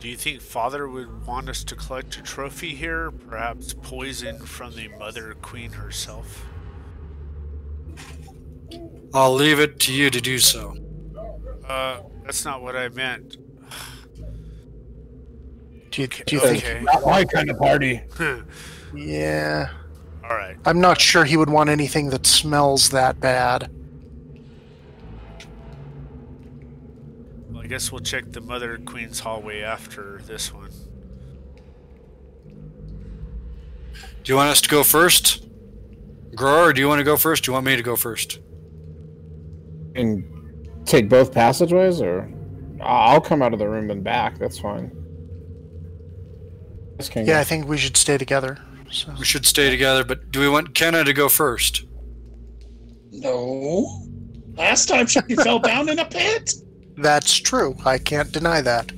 [0.00, 3.10] Do you think Father would want us to collect a trophy here?
[3.12, 6.44] Perhaps poison from the Mother Queen herself?
[9.14, 10.76] I'll leave it to you to do so.
[11.66, 13.36] Uh, that's not what I meant.
[15.90, 16.82] Do you, do you think?
[16.84, 18.02] Not my kind of party.
[18.94, 19.70] Yeah.
[20.22, 20.56] All right.
[20.66, 23.70] I'm not sure he would want anything that smells that bad.
[27.50, 30.70] Well, I guess we'll check the Mother Queen's hallway after this one.
[34.24, 35.46] Do you want us to go first?
[36.34, 37.44] Gror, or do you want to go first?
[37.44, 38.38] Do you want me to go first?
[39.94, 40.24] And
[40.86, 42.30] take both passageways, or
[42.80, 44.38] I'll come out of the room and back.
[44.38, 44.90] That's fine.
[46.98, 48.58] Just can Yeah, I think we should stay together.
[48.90, 49.14] So.
[49.18, 51.84] We should stay together, but do we want Kenna to go first?
[53.10, 54.06] No.
[54.54, 56.52] Last time she fell down in a pit.
[56.96, 57.74] That's true.
[57.86, 58.92] I can't deny that.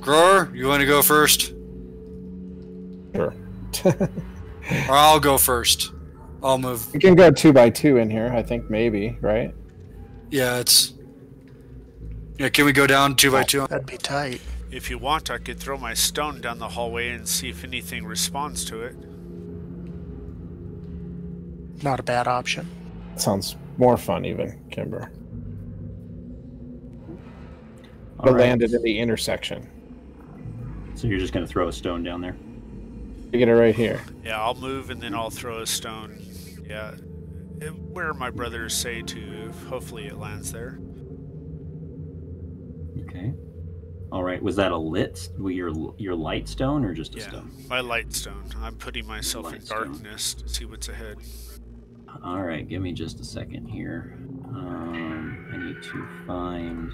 [0.00, 1.52] Gror, you want to go first?
[3.14, 3.34] Sure.
[4.88, 5.92] Or I'll go first.
[6.42, 6.92] I'll move.
[6.92, 8.30] we can go two by two in here.
[8.32, 9.54] I think maybe right.
[10.30, 10.94] Yeah, it's.
[12.38, 13.66] Yeah, can we go down two by two?
[13.66, 14.40] That'd be tight.
[14.70, 18.04] If you want, I could throw my stone down the hallway and see if anything
[18.04, 18.94] responds to it.
[21.82, 22.68] Not a bad option.
[23.16, 25.10] Sounds more fun, even, Kimber.
[28.18, 28.40] All But right.
[28.40, 29.68] landed in the intersection.
[30.94, 32.36] So you're just going to throw a stone down there?
[33.32, 34.02] You get it right here.
[34.24, 36.18] Yeah, I'll move and then I'll throw a stone.
[36.68, 36.96] Yeah,
[37.62, 39.52] eh, where my brothers say to.
[39.68, 40.80] Hopefully, it lands there.
[43.02, 43.32] Okay.
[44.12, 44.42] All right.
[44.42, 45.28] Was that a lit?
[45.38, 47.50] Your your light stone or just a Yeah, stone?
[47.68, 48.44] my light stone.
[48.58, 49.88] I'm putting myself in Light stone.
[49.92, 51.18] darkness to see what's ahead.
[52.22, 52.66] All right.
[52.68, 54.16] Give me just a second here.
[54.44, 56.92] Um, I need to find.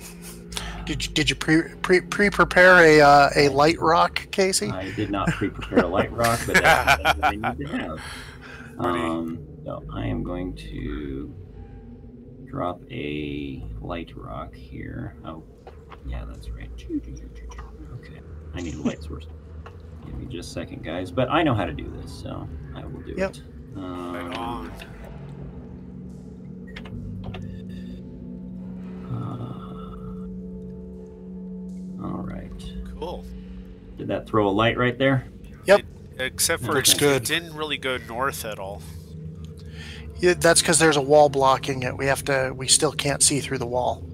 [0.86, 4.68] Did you, did you pre pre pre prepare a uh, a light rock, Casey?
[4.68, 7.98] I did not pre-prepare a light rock, but that's what I need to have.
[8.78, 11.34] Um, so I am going to
[12.46, 15.16] drop a light rock here.
[15.24, 15.42] Oh,
[16.06, 16.70] yeah, that's right.
[17.94, 18.20] Okay,
[18.54, 19.26] I need a light source.
[20.04, 21.10] Give me just a second, guys.
[21.10, 23.30] But I know how to do this, so I will do Yep.
[23.30, 23.42] it.
[23.76, 24.70] Um, Right on.
[29.10, 29.63] uh,
[32.04, 32.50] all right.
[32.98, 33.24] Cool.
[33.96, 35.26] Did that throw a light right there?
[35.66, 35.82] Yep.
[36.18, 37.22] Except for Looks it, good.
[37.22, 38.82] it didn't really go north at all.
[40.18, 41.96] Yeah, that's because there's a wall blocking it.
[41.96, 42.52] We have to.
[42.56, 44.04] We still can't see through the wall.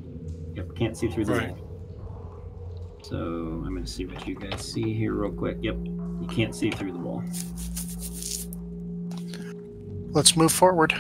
[0.55, 1.51] Yep, can't see through the Right.
[1.51, 2.99] wall.
[3.03, 5.59] So I'm going to see what you guys see here real quick.
[5.61, 7.23] Yep, you can't see through the wall.
[10.13, 10.93] Let's move forward.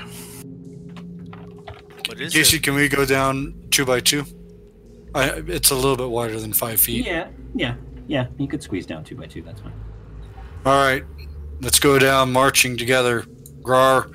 [2.06, 2.62] What is Casey, it?
[2.62, 4.24] can we go down two by two?
[5.14, 7.06] I, it's a little bit wider than five feet.
[7.06, 7.74] Yeah, yeah,
[8.06, 8.26] yeah.
[8.38, 9.42] You could squeeze down two by two.
[9.42, 9.72] That's fine.
[10.64, 11.04] All right,
[11.60, 13.24] let's go down marching together.
[13.62, 14.10] Gror,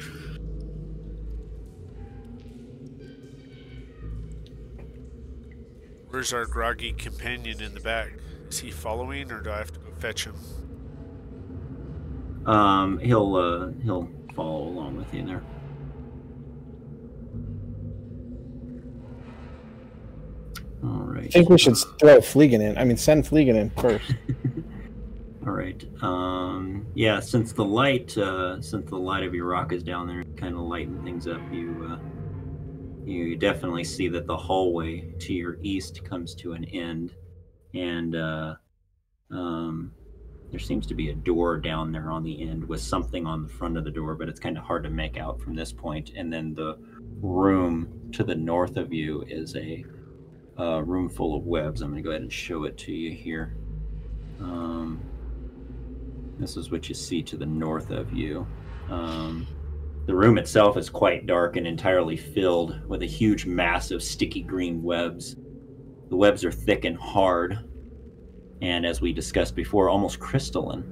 [6.16, 8.14] Where's our groggy companion in the back?
[8.48, 10.36] Is he following, or do I have to go fetch him?
[12.46, 15.44] Um, he'll uh, he'll follow along with you there.
[20.84, 21.26] All right.
[21.26, 22.78] I think we should throw Fleegan in.
[22.78, 24.14] I mean, send Fleegan in first.
[25.46, 25.84] All right.
[26.02, 30.24] Um, yeah, since the light, uh, since the light of your rock is down there,
[30.36, 31.42] kind of lighten things up.
[31.52, 37.14] You, uh, you definitely see that the hallway to your east comes to an end,
[37.74, 38.56] and uh,
[39.32, 39.92] um,
[40.52, 43.50] there seems to be a door down there on the end with something on the
[43.50, 46.12] front of the door, but it's kind of hard to make out from this point.
[46.16, 46.78] And then the
[47.22, 49.86] room to the north of you is a
[50.60, 51.82] uh, room full of webs.
[51.82, 53.56] I'm going to go ahead and show it to you here.
[54.40, 55.02] Um,
[56.40, 58.46] this is what you see to the north of you.
[58.90, 59.48] Um,
[60.06, 64.42] the room itself is quite dark and entirely filled with a huge mass of sticky
[64.42, 65.36] green webs.
[66.10, 67.68] The webs are thick and hard,
[68.62, 70.84] and as we discussed before, almost crystalline.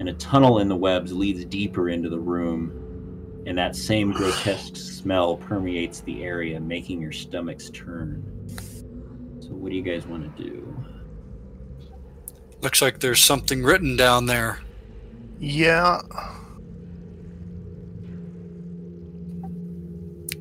[0.00, 4.76] And a tunnel in the webs leads deeper into the room, and that same grotesque
[4.76, 8.33] smell permeates the area, making your stomachs turn.
[9.64, 10.84] So, what do you guys want to do?
[12.60, 14.60] looks like there's something written down there.
[15.38, 16.00] Yeah.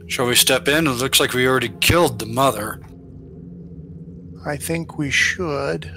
[0.07, 0.88] Shall we step in?
[0.88, 2.82] It looks like we already killed the mother.
[4.45, 5.91] I think we should.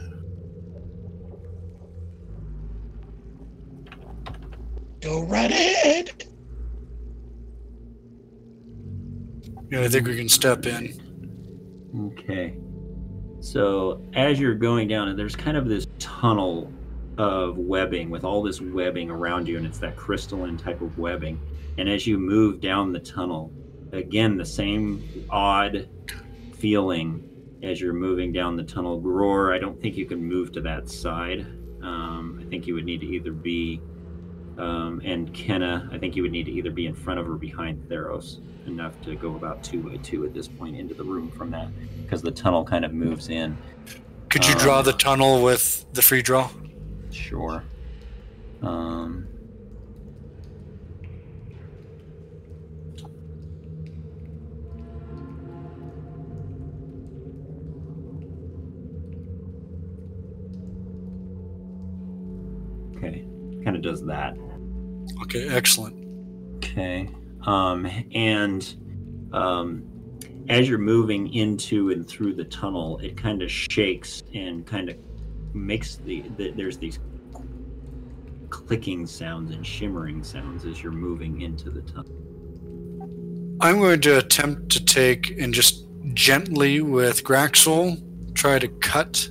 [5.01, 6.25] Go right ahead.
[9.71, 10.95] Yeah, I think we can step in.
[12.19, 12.57] Okay.
[13.47, 16.73] So as you're going down, and there's kind of this tunnel
[17.17, 21.41] of webbing with all this webbing around you, and it's that crystalline type of webbing.
[21.79, 23.53] And as you move down the tunnel,
[23.93, 25.89] again, the same odd
[26.55, 27.23] feeling
[27.63, 28.99] as you're moving down the tunnel.
[28.99, 31.47] Gror, I don't think you can move to that side.
[31.83, 33.81] Um, I think you would need to either be,
[34.59, 37.37] um, and Kenna, I think you would need to either be in front of or
[37.37, 41.31] behind Theros enough to go about two by two at this point into the room
[41.31, 41.69] from that
[42.03, 43.57] because the tunnel kind of moves in.
[44.29, 46.51] Could you draw Um, the tunnel with the free draw?
[47.11, 47.63] Sure.
[48.63, 49.29] Um,
[62.97, 63.25] okay,
[63.65, 64.37] kind of does that.
[65.23, 65.97] Okay, excellent.
[66.57, 67.09] Okay.
[67.47, 68.75] Um, and
[69.33, 69.85] um,
[70.49, 74.97] as you're moving into and through the tunnel, it kind of shakes and kind of
[75.55, 76.99] makes the, the there's these
[78.51, 82.13] clicking sounds and shimmering sounds as you're moving into the tunnel.
[83.61, 88.03] I'm going to attempt to take and just gently with Graxel
[88.35, 89.29] try to cut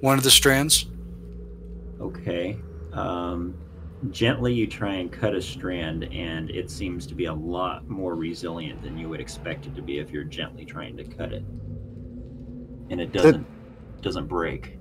[0.00, 0.86] one of the strands.
[2.00, 2.56] Okay.
[2.92, 3.54] Um,
[4.10, 8.14] gently, you try and cut a strand, and it seems to be a lot more
[8.14, 11.44] resilient than you would expect it to be if you're gently trying to cut it.
[12.90, 13.46] And it doesn't
[14.02, 14.78] doesn't break.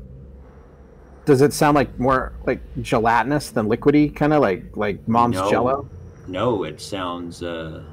[1.26, 5.50] Does it sound like more like gelatinous than liquidy, kind of like like mom's No.
[5.50, 5.90] jello?
[6.28, 7.42] No, it sounds.
[7.44, 7.84] Uh,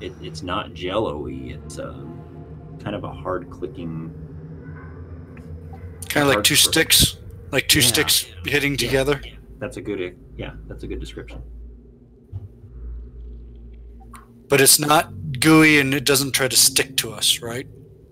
[0.00, 1.54] it, it's not jello-y.
[1.64, 4.12] It's um, kind of a hard clicking.
[6.08, 7.16] Kind of like two sticks,
[7.50, 7.86] like two Yeah.
[7.86, 8.76] sticks hitting Yeah.
[8.78, 9.20] together.
[9.58, 10.16] That's a good.
[10.36, 11.42] Yeah, that's a good description.
[14.48, 17.66] But it's not gooey and it doesn't try to stick to us, right?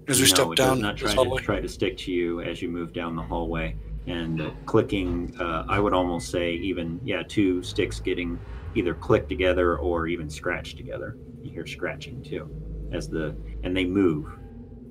[0.09, 1.42] As we no, step it down does not this try to hallway.
[1.42, 3.74] try to stick to you as you move down the hallway.
[4.07, 8.38] And uh, clicking, uh, I would almost say even yeah, two sticks getting
[8.74, 11.16] either clicked together or even scratched together.
[11.42, 12.49] You hear scratching too,
[12.92, 13.34] as the
[13.64, 14.26] and they move.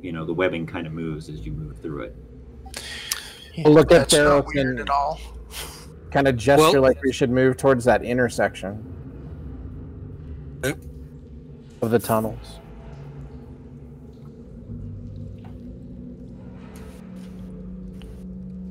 [0.01, 2.15] You know, the webbing kind of moves as you move through it.
[3.63, 5.19] Well, look at That's not weird and- at all.
[6.15, 8.81] Kind of gesture Well- like we should move towards that intersection
[10.63, 10.77] Yep.
[11.81, 12.59] of the tunnels.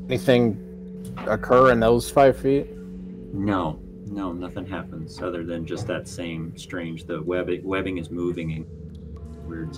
[0.09, 0.61] Anything
[1.27, 2.67] occur in those five feet?
[3.33, 7.05] No, no, nothing happens other than just that same strange.
[7.05, 8.67] The webbing webbing is moving in
[9.47, 9.77] weird.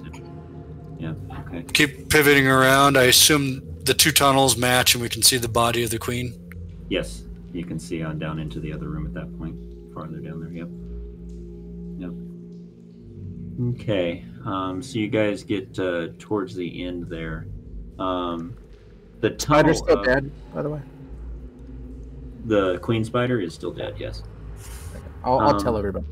[0.99, 1.15] Yeah.
[1.49, 1.65] Okay.
[1.73, 2.97] Keep pivoting around.
[2.97, 6.35] I assume the two tunnels match and we can see the body of the queen.
[6.89, 7.25] Yes,
[7.57, 9.57] you can see on down into the other room at that point.
[9.95, 10.53] Farther down there.
[10.53, 10.69] Yep.
[11.99, 12.13] Yep.
[13.81, 14.25] Okay.
[14.45, 17.47] Um, so you guys get uh, towards the end there.
[17.99, 18.57] Um,
[19.21, 19.75] the tunnel.
[19.75, 20.83] Spider's still uh, dead, by the way.
[22.45, 23.95] The queen spider is still dead.
[23.99, 24.23] Yes.
[25.25, 26.07] I'll, I'll um, tell everybody.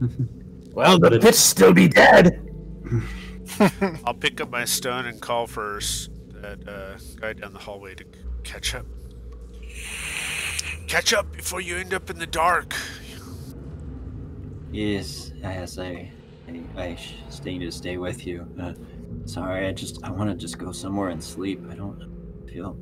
[0.72, 2.44] well, the but- bitch still be dead.
[4.04, 5.80] I'll pick up my stone and call for
[6.40, 8.04] that uh, guy down the hallway to
[8.44, 8.86] catch up.
[10.88, 12.74] Catch up before you end up in the dark.
[14.72, 16.10] Yes, yes, I,
[16.48, 18.48] I, I sh- stay to stay with you.
[18.58, 18.72] Uh,
[19.26, 21.62] sorry, I just, I want to just go somewhere and sleep.
[21.70, 22.78] I don't feel,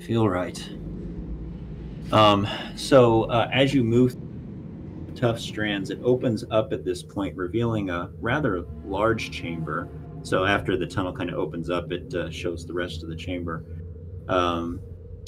[0.00, 0.60] feel right.
[2.10, 4.16] Um, so uh, as you move
[5.14, 9.88] tough strands, it opens up at this point, revealing a rather large chamber.
[10.24, 13.16] So after the tunnel kind of opens up, it uh, shows the rest of the
[13.16, 13.64] chamber,
[14.28, 14.80] um,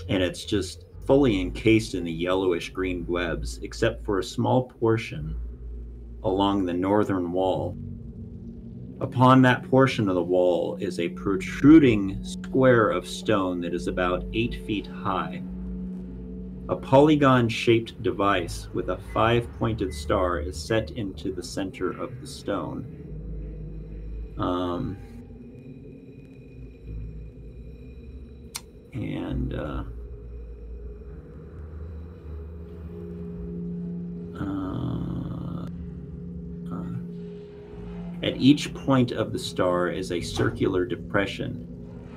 [0.08, 5.36] and it's just fully encased in the yellowish green webs, except for a small portion
[6.22, 7.76] along the northern wall.
[9.00, 14.24] Upon that portion of the wall is a protruding square of stone that is about
[14.32, 15.42] eight feet high.
[16.68, 22.18] A polygon shaped device with a five pointed star is set into the center of
[22.20, 22.86] the stone.
[24.38, 24.96] Um,
[28.94, 29.84] and uh,
[34.40, 35.66] uh,
[36.72, 41.70] uh, at each point of the star is a circular depression.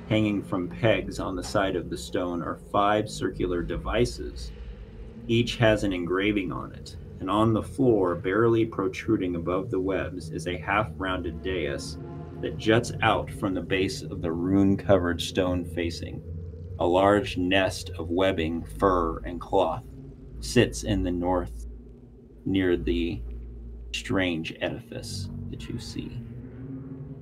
[0.08, 4.52] Hanging from pegs on the side of the stone are five circular devices.
[5.26, 10.30] Each has an engraving on it, and on the floor, barely protruding above the webs,
[10.30, 11.98] is a half rounded dais
[12.40, 16.22] that juts out from the base of the rune covered stone facing.
[16.78, 19.84] A large nest of webbing, fur, and cloth
[20.40, 21.67] sits in the north
[22.48, 23.20] near the
[23.94, 26.20] strange edifice that you see.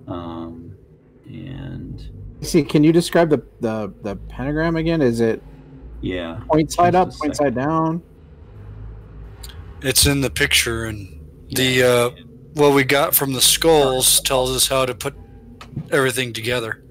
[0.08, 0.76] Um,
[1.26, 2.08] and
[2.42, 5.02] See, can you describe the, the the pentagram again?
[5.02, 5.42] Is it
[6.00, 7.54] yeah, point side Just up, a point second.
[7.54, 8.02] side down?
[9.82, 11.20] It's in the picture, and
[11.50, 12.10] the uh,
[12.54, 15.14] what we got from the skulls tells us how to put
[15.90, 16.82] everything together.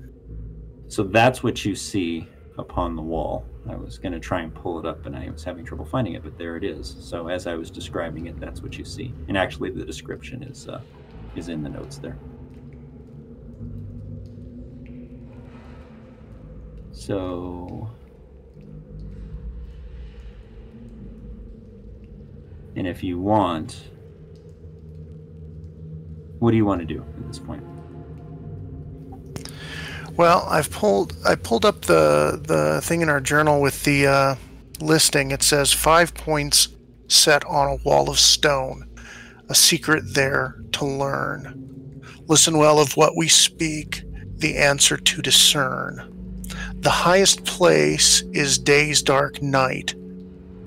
[0.87, 2.27] so that's what you see
[2.57, 3.45] upon the wall.
[3.69, 6.13] I was going to try and pull it up, and I was having trouble finding
[6.13, 6.95] it, but there it is.
[6.99, 9.13] So as I was describing it, that's what you see.
[9.27, 10.81] And actually, the description is uh,
[11.35, 12.17] is in the notes there.
[16.91, 17.89] So,
[22.75, 23.91] and if you want,
[26.39, 27.63] what do you want to do at this point?
[30.17, 34.35] Well, I've pulled I pulled up the the thing in our journal with the uh,
[34.79, 35.31] listing.
[35.31, 36.69] It says five points
[37.07, 38.87] set on a wall of stone,
[39.49, 42.01] a secret there to learn.
[42.27, 44.03] Listen well of what we speak,
[44.37, 46.11] the answer to discern.
[46.75, 49.95] The highest place is day's dark night,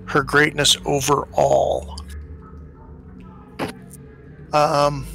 [0.07, 1.99] her greatness over all.
[4.53, 5.07] Um,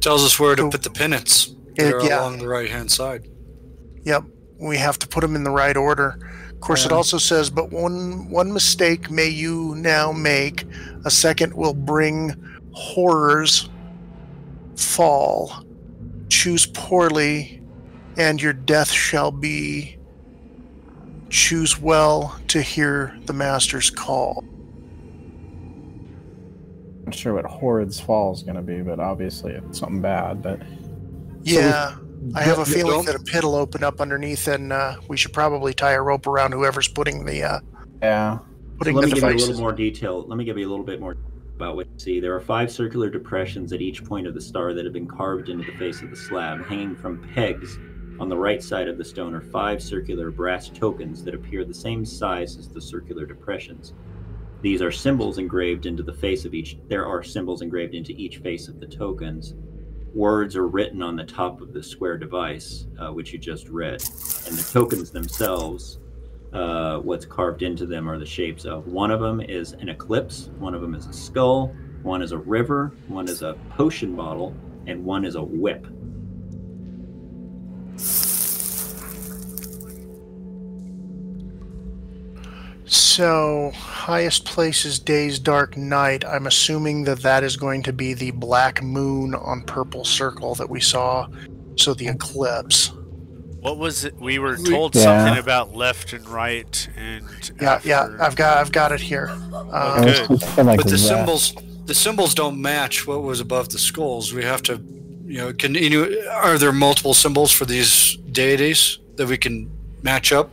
[0.00, 1.52] Tells us where to So- put the pennants.
[1.76, 2.20] it- yeah.
[2.20, 3.28] along the right hand side.
[4.06, 4.24] Yep.
[4.58, 6.18] we have to put them in the right order.
[6.50, 10.64] Of course, it also says, but one one mistake may you now make,
[11.04, 12.32] a second will bring
[12.72, 13.68] horrors
[14.76, 15.64] fall.
[16.28, 17.60] Choose poorly,
[18.16, 19.98] and your death shall be.
[21.28, 24.44] Choose well to hear the master's call.
[26.98, 30.42] I'm not sure what Horrid's Fall is going to be, but obviously it's something bad.
[30.42, 30.62] But
[31.42, 31.96] Yeah,
[32.34, 35.32] I have a feeling that a pit will open up underneath, and uh, we should
[35.32, 37.60] probably tie a rope around whoever's putting the uh,
[38.02, 38.38] yeah,
[38.78, 40.24] putting Let the me give you a little more detail.
[40.26, 41.16] Let me give you a little bit more
[41.54, 42.20] about what you see.
[42.20, 45.48] There are five circular depressions at each point of the star that have been carved
[45.48, 46.64] into the face of the slab.
[46.66, 47.78] Hanging from pegs
[48.18, 51.74] on the right side of the stone are five circular brass tokens that appear the
[51.74, 53.94] same size as the circular depressions.
[54.62, 56.78] These are symbols engraved into the face of each.
[56.88, 59.54] There are symbols engraved into each face of the tokens.
[60.16, 64.00] Words are written on the top of the square device, uh, which you just read,
[64.46, 65.98] and the tokens themselves
[66.54, 70.48] uh, what's carved into them are the shapes of one of them is an eclipse,
[70.58, 74.54] one of them is a skull, one is a river, one is a potion bottle,
[74.86, 75.86] and one is a whip.
[82.88, 86.24] So, highest place is day's dark night.
[86.24, 90.70] I'm assuming that that is going to be the black moon on purple circle that
[90.70, 91.26] we saw.
[91.76, 92.92] So the eclipse.
[93.60, 94.14] What was it?
[94.20, 95.02] We were told Yeah.
[95.02, 97.26] something about left and right and
[97.60, 99.28] Yeah, yeah, I've got, I've got it here.
[99.72, 100.30] Um, good.
[100.56, 100.98] Like but the that.
[100.98, 101.54] symbols,
[101.86, 104.32] the symbols don't match what was above the skulls.
[104.32, 104.80] We have to,
[105.26, 109.68] you know, can you are there multiple symbols for these deities that we can
[110.02, 110.48] match up?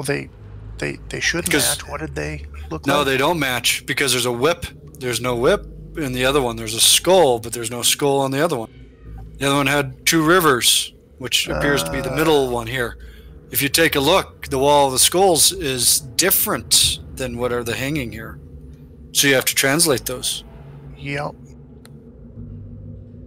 [0.00, 0.30] Well, they,
[0.78, 1.86] they, they should match.
[1.86, 3.06] What did they look No, like?
[3.06, 4.64] they don't match because there's a whip.
[4.98, 5.66] There's no whip
[5.98, 6.56] in the other one.
[6.56, 8.70] There's a skull, but there's no skull on the other one.
[9.36, 12.96] The other one had two rivers, which appears to be the middle one here.
[13.50, 17.62] If you take a look, the wall of the skulls is different than what are
[17.62, 18.38] the hanging here.
[19.12, 20.44] So you have to translate those.
[20.96, 21.34] Yep.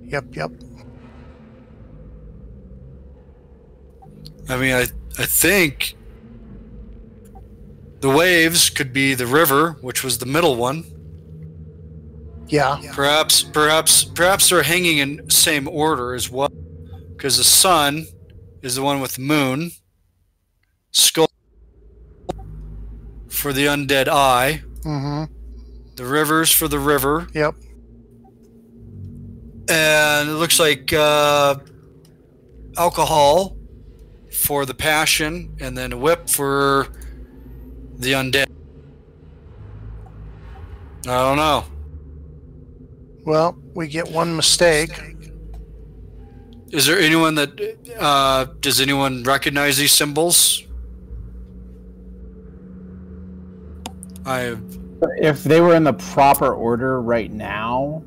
[0.06, 0.52] Yep, yep.
[4.50, 4.88] I mean, I
[5.20, 5.96] I think
[8.04, 10.84] the waves could be the river, which was the middle one.
[12.50, 12.82] Yeah.
[12.92, 16.50] Perhaps, perhaps, perhaps they're hanging in same order as well,
[17.16, 18.06] because the sun
[18.62, 19.72] is the one with the moon.
[20.92, 21.30] Skull
[23.30, 24.64] for the undead eye.
[24.82, 25.34] Mm-hmm.
[25.96, 27.56] The rivers for the river, Yep.
[29.70, 31.56] and it looks like uh,
[32.76, 33.56] alcohol
[34.30, 36.90] for the passion, and then a whip for
[37.98, 38.46] the undead.
[41.06, 41.66] I don't know.
[43.26, 44.92] Well, we get one mistake.
[46.72, 50.64] Is there anyone that uh, does anyone recognize these symbols?
[54.26, 54.58] I
[55.18, 58.02] if they were in the proper order right now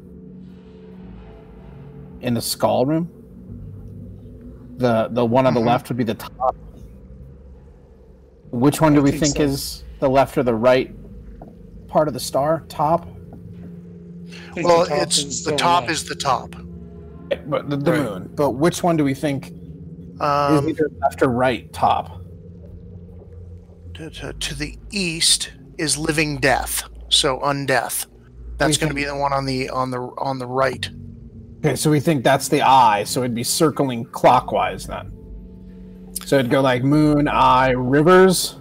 [2.23, 3.11] in the skull room
[4.79, 5.67] the the one on the Mhm.
[5.67, 6.57] left would be the top
[8.51, 9.43] which one do we think think so.
[9.43, 10.95] is the left or the right
[11.89, 13.07] part of the star top
[14.57, 15.91] Well, the top it's the top up.
[15.91, 16.55] is the top.
[17.47, 18.03] but the, the Right.
[18.03, 22.21] moon but which one do we think is Um, either left or right top
[23.95, 28.07] to, to, to the east is living death, so undeath.
[28.59, 30.89] That's going to be the one on the on the on the right.
[31.61, 35.11] okay so we think that's the eye so it'd be circling clockwise then
[36.27, 38.57] so it'd go like moon eye rivers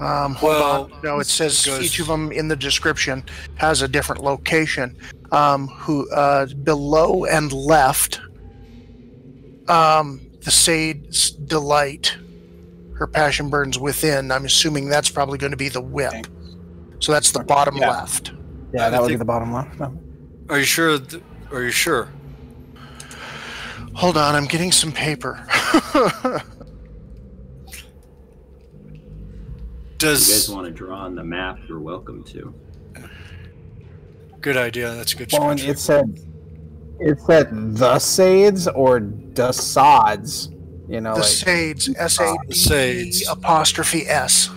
[0.00, 1.00] Um, hold Well, on.
[1.02, 3.24] No, it says goes- each of them in the description
[3.56, 4.96] has a different location.
[5.32, 8.20] Um, who uh, below and left,
[9.68, 12.16] um, the Sade's delight,
[12.94, 14.30] her passion burns within.
[14.32, 16.26] I'm assuming that's probably going to be the whip.
[17.00, 17.90] So that's the bottom Yeah.
[17.90, 18.32] left.
[18.72, 19.92] yeah I that would be the bottom left no.
[20.48, 20.98] are you sure?
[20.98, 21.22] th-
[21.52, 22.08] Are you sure?
[23.94, 25.44] Hold on, I'm getting some paper.
[30.00, 32.54] If you guys want to draw on the map, you're welcome to.
[34.40, 34.94] good idea.
[34.94, 35.32] That's a good.
[35.32, 35.72] Well, and strategy.
[35.72, 36.20] it said
[37.00, 40.50] it said the Sades or the Sods.
[40.88, 43.22] You know, the like Sades, S A D Sades.
[43.22, 44.50] E apostrophe S.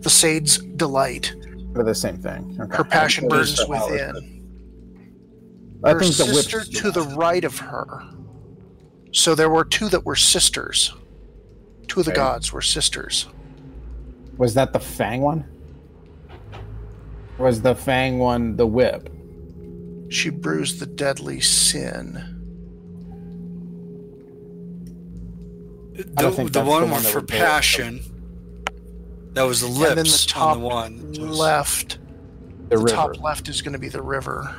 [0.00, 1.34] The Sades delight.
[1.74, 2.56] they're the same thing.
[2.60, 2.76] Okay.
[2.76, 4.38] Her passion burns is how it within.
[5.84, 6.34] I her think the whip.
[6.34, 8.02] sister to the right of her.
[9.12, 10.94] So there were two that were sisters.
[11.88, 12.20] Two of the Okay.
[12.20, 13.26] gods were sisters.
[14.36, 15.44] Was that the Fang one.
[17.38, 19.08] Was the Fang one the whip?
[20.08, 22.28] She bruised the deadly sin.
[25.94, 28.00] The, think the that's one, the one that for passion.
[29.32, 31.12] That was the lips and then the top on the one.
[31.30, 31.98] left,
[32.68, 32.88] The, the, river.
[32.88, 34.54] top left is going to be the river.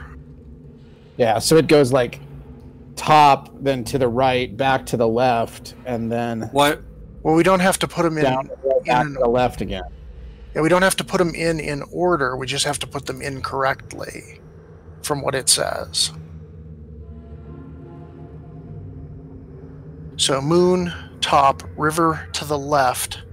[1.17, 2.19] Yeah, so it goes like
[2.95, 6.81] top, then to the right, back to the left, and then What?
[7.21, 8.49] Well, we don't have to put them in.
[8.85, 9.83] Back in- to the left again.
[10.55, 12.37] Yeah, we don't have to put them in in order.
[12.37, 14.39] We just have to put them in correctly,
[15.01, 16.11] from what it says.
[20.17, 23.23] So moon top, river to the left.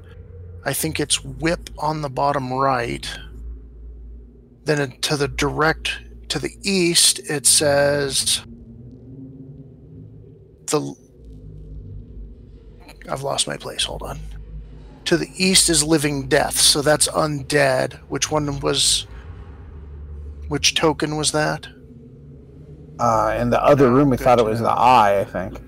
[0.65, 3.07] I think it's whip on the bottom right.
[4.65, 5.99] Then to the direct
[6.29, 8.43] to the east, it says
[10.67, 10.95] the.
[13.09, 13.85] I've lost my place.
[13.85, 14.19] Hold on.
[15.11, 17.95] To the east is living death, so that's undead.
[18.09, 19.09] Which one was?
[20.47, 21.67] Which token was that?
[23.01, 24.67] Uh, in the other room, we good thought it was know.
[24.69, 25.19] the eye.
[25.19, 25.61] I think.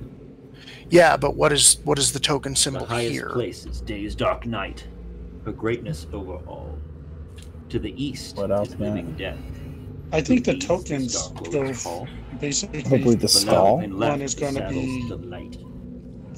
[0.90, 3.30] Yeah, but what is what is the token symbol The symbol highest here?
[3.30, 4.86] place is day's dark night,
[5.44, 6.78] her greatness over all.
[7.70, 8.94] To the east What else, is man?
[8.94, 9.38] living death.
[10.12, 12.06] I think the East tokens dark go
[12.38, 13.78] basically Probably the Below skull.
[13.80, 15.16] and left One is gonna saddles be to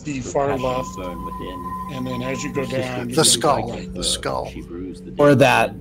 [0.05, 0.23] the light.
[0.23, 0.99] the Her far left,
[1.93, 3.69] and then as you go down, is The skull.
[3.69, 3.95] like right.
[3.95, 4.49] The skull.
[4.51, 5.75] She bruised the Or that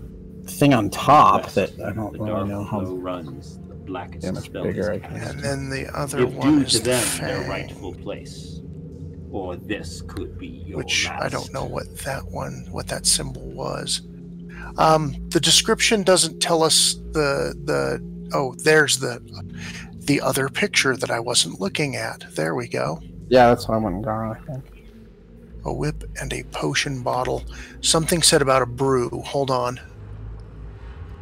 [0.48, 1.56] thing on top west.
[1.56, 5.30] that I don't really know how runs, the blackest yeah, much spell bigger I is
[5.30, 8.60] And then the other Give one due is to the them their rightful place.
[9.32, 13.50] Or this could be your which I don't know what that one, what that symbol
[13.52, 14.02] was.
[14.78, 18.00] Um, the description doesn't tell us the the.
[18.34, 19.20] Oh, there's the
[20.06, 22.26] the other picture that I wasn't looking at.
[22.36, 23.00] There we go.
[23.34, 24.32] Yeah, that's what I went and got.
[24.32, 24.64] I think.
[25.66, 27.44] A whip and a potion bottle.
[27.82, 29.10] Something said about a brew.
[29.26, 29.80] Hold on.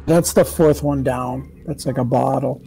[0.04, 1.50] That's the fourth one down.
[1.66, 2.60] That's like a bottle.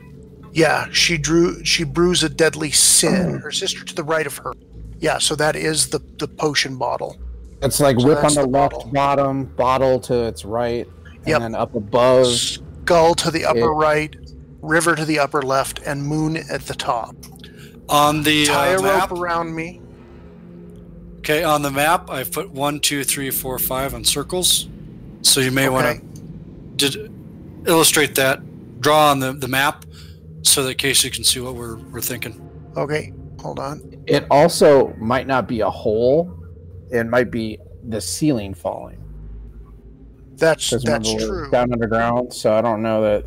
[0.51, 1.63] Yeah, she drew.
[1.63, 3.33] She brews a deadly sin.
[3.33, 3.37] Hmm.
[3.37, 4.53] Her sister to the right of her.
[4.99, 7.17] Yeah, so that is the the potion bottle.
[7.61, 8.91] It's like So whip on the, the left bottle.
[8.91, 11.39] bottom, bottle to its right, and Yep.
[11.41, 12.25] then up above.
[12.27, 13.89] Skull to the upper Yeah.
[13.89, 14.15] right,
[14.61, 17.15] river to the upper left, and moon at the top.
[17.89, 19.11] On the Tie uh, a map.
[19.11, 19.81] rope around me.
[21.19, 24.67] Okay, on the map, I've put one, two, three, four, five on circles.
[25.23, 25.99] So you may Okay.
[25.99, 27.09] want to
[27.65, 28.39] illustrate that,
[28.79, 29.85] draw on the, the map,
[30.43, 32.39] so that Casey can see what we're, we're thinking.
[32.77, 33.81] Okay, hold on.
[34.05, 36.31] It also might not be a hole.
[36.91, 37.57] It might be
[37.87, 39.01] the ceiling falling.
[40.37, 41.49] That's that's true.
[41.49, 43.25] Down underground, so I don't know that.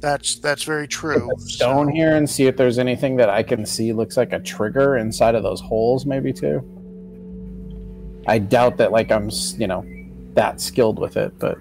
[0.00, 1.30] That's that's very true.
[1.38, 4.40] stone So- here and see if there's anything that I can see looks like a
[4.40, 6.64] trigger inside of those holes, maybe too.
[8.26, 9.84] I doubt that, like I'm, you know,
[10.34, 11.38] that skilled with it.
[11.38, 11.58] But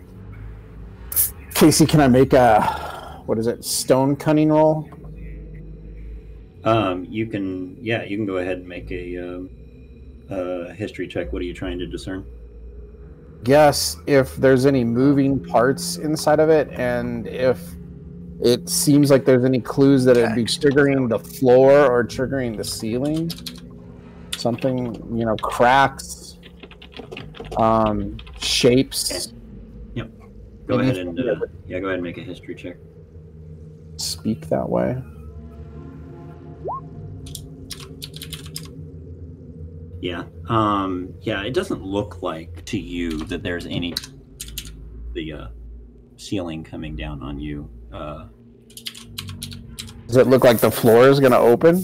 [1.54, 3.64] Casey, can I make a what is it?
[3.64, 4.90] Stone cunning roll?
[6.64, 9.50] Um, you can, yeah, you can go ahead and make a um,
[10.30, 11.32] uh, history check.
[11.32, 12.26] What are you trying to discern?
[13.46, 17.62] guess if there's any moving parts inside of it and if
[18.42, 22.64] it seems like there's any clues that it'd be triggering the floor or triggering the
[22.64, 23.32] ceiling
[24.38, 26.38] something you know cracks
[27.58, 29.34] um shapes
[30.70, 32.78] Go Maybe ahead and uh, yeah, go ahead and make a history check.
[33.98, 35.02] speak that way
[40.02, 40.24] Yeah.
[40.48, 43.94] Um, yeah, it doesn't look like to you that there's any
[45.14, 45.48] the uh,
[46.16, 47.70] ceiling coming down on you.
[47.92, 48.28] Uh,
[50.08, 51.84] does it look like the floor is going to open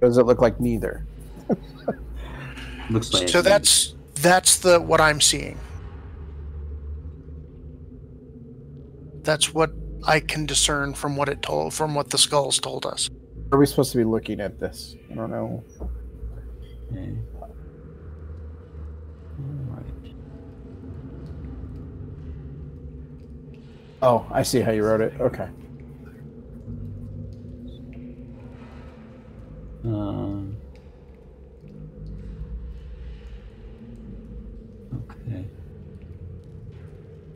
[0.00, 1.06] does it look like neither
[2.90, 5.58] looks like So that's that's the what I'm seeing.
[9.22, 9.70] That's what
[10.06, 13.08] I can discern from what it told from what the skulls told us.
[13.52, 15.62] are we supposed to be looking at this i don't know
[16.92, 17.16] Okay.
[24.04, 25.48] Oh i see how you wrote it okay
[29.84, 30.56] Um,
[35.10, 35.44] okay.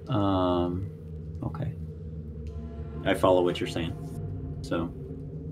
[0.08, 0.90] Um,
[1.42, 1.74] okay.
[3.04, 3.94] I follow what you're saying.
[4.62, 4.92] So,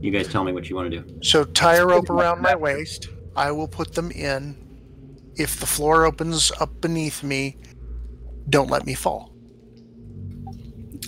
[0.01, 1.19] you guys tell me what you want to do.
[1.23, 3.09] So tie a rope around my waist.
[3.35, 4.57] I will put them in.
[5.37, 7.59] If the floor opens up beneath me,
[8.49, 9.36] don't let me fall.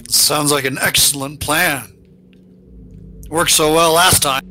[0.09, 1.95] Sounds like an excellent plan.
[3.29, 4.43] Worked so well last time.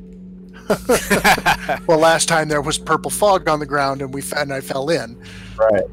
[1.88, 4.60] Well, last time there was purple fog on the ground and we f- and I
[4.62, 5.22] fell in.
[5.58, 5.84] Right.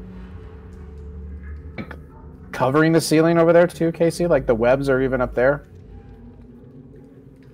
[2.51, 4.27] Covering the ceiling over there too, Casey?
[4.27, 5.65] Like the webs are even up there?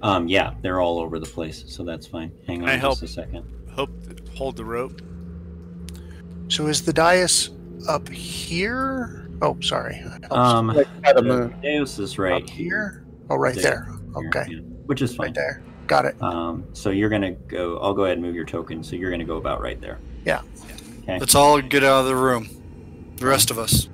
[0.02, 2.32] Um, yeah, they're all over the place, so that's fine.
[2.48, 3.02] Hang on I just help.
[3.04, 3.46] a second.
[3.76, 3.92] Hope
[4.36, 5.02] hold the rope.
[6.48, 7.52] So is the dais
[7.88, 9.30] up here?
[9.42, 10.04] Oh, sorry.
[10.30, 11.56] Um, Like the the moon.
[11.62, 13.04] Dais is right up here?
[13.30, 13.86] Oh, right there.
[13.86, 15.28] here, Okay, yeah, which is fine.
[15.28, 15.64] right there.
[15.88, 16.22] Got it.
[16.22, 17.78] Um, so you're gonna go.
[17.80, 18.84] I'll go ahead and move your token.
[18.84, 20.00] So you're gonna go about right there.
[20.26, 20.42] Yeah.
[21.04, 21.18] Okay.
[21.20, 22.48] Let's all get out of the room.
[23.18, 23.90] The rest of us.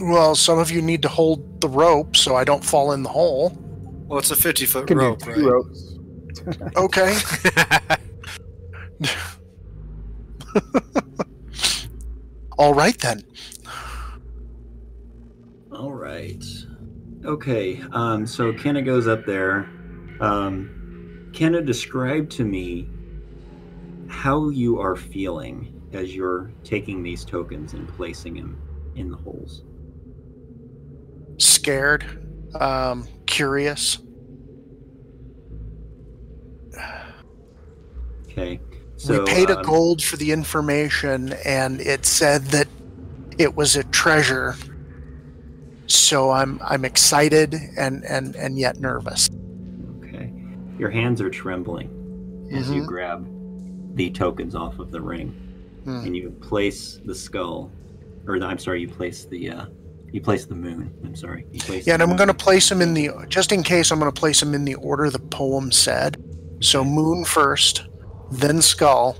[0.00, 3.08] Well, some of you need to hold the rope so I don't fall in the
[3.08, 3.50] hole.
[4.06, 5.42] Well, it's a 50 foot Can do rope, two right?
[5.42, 5.94] ropes.
[6.76, 7.16] Okay.
[12.58, 13.22] All right then.
[15.78, 16.44] All right.
[17.24, 17.80] Okay.
[17.92, 19.70] Um, so Kenna goes up there.
[20.20, 22.88] Um, Kenna, describe to me
[24.08, 28.60] how you are feeling as you're taking these tokens and placing them
[28.96, 29.62] in the holes.
[31.36, 32.04] Scared.
[32.60, 33.98] Um, curious.
[38.24, 38.60] Okay.
[38.96, 42.66] So we paid a um, gold for the information, and it said that
[43.38, 44.56] it was a treasure.
[45.88, 49.28] So I'm I'm excited and and and yet nervous.
[50.04, 50.32] Okay.
[50.78, 51.88] Your hands are trembling
[52.52, 52.86] as you Mhm.
[52.86, 53.26] grab
[53.94, 55.34] the tokens off of the ring,
[55.84, 56.04] Hmm.
[56.04, 57.70] and you place the skull,
[58.26, 59.64] or the, I'm sorry, you place the uh,
[60.12, 60.90] you place the moon.
[61.04, 61.46] I'm sorry.
[61.52, 63.90] You place Yeah, and I'm going to place them in the just in case.
[63.90, 66.22] I'm going to place them in the order the poem said.
[66.60, 67.86] So moon first,
[68.30, 69.16] then skull,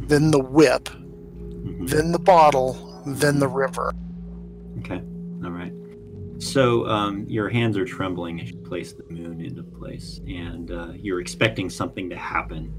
[0.00, 1.88] then the whip, Mhm.
[1.88, 3.92] then the bottle, then the river.
[4.80, 5.00] Okay.
[5.44, 5.72] All right.
[6.40, 10.92] So um, your hands are trembling as you place the moon into place, and uh,
[10.96, 12.72] you're expecting something to happen,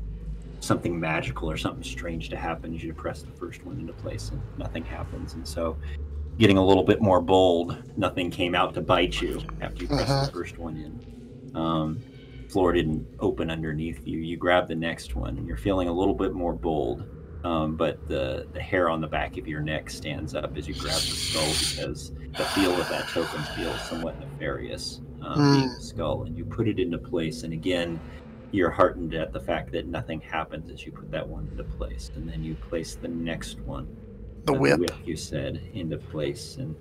[0.61, 4.29] something magical or something strange to happen as you press the first one into place,
[4.31, 5.35] and nothing happens.
[5.35, 5.77] And so,
[6.39, 10.09] getting a little bit more bold, nothing came out to bite you after you pressed
[10.09, 10.25] Uh-huh.
[10.25, 11.55] the first one in.
[11.55, 11.99] Um,
[12.49, 14.17] floor didn't open underneath you.
[14.19, 17.05] You grab the next one, and you're feeling a little bit more bold
[17.43, 20.73] um, but the the hair on the back of your neck stands up as you
[20.75, 25.51] grab the skull because the feel of that token feels somewhat nefarious, um, Hmm.
[25.51, 27.43] being the skull, and you put it into place.
[27.43, 27.99] And again,
[28.51, 32.11] you're heartened at the fact that nothing happens as you put that one into place,
[32.15, 33.87] and then you place the next one,
[34.45, 34.91] The uh, whip.
[35.03, 36.75] you said, into place, and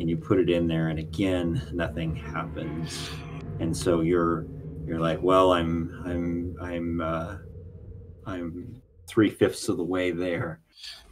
[0.00, 3.10] and you put it in there, and again, nothing happens,
[3.58, 4.46] and so you're
[4.86, 7.36] you're like, well, I'm I'm I'm uh,
[8.26, 8.77] I'm
[9.08, 10.60] three fifths of the way there.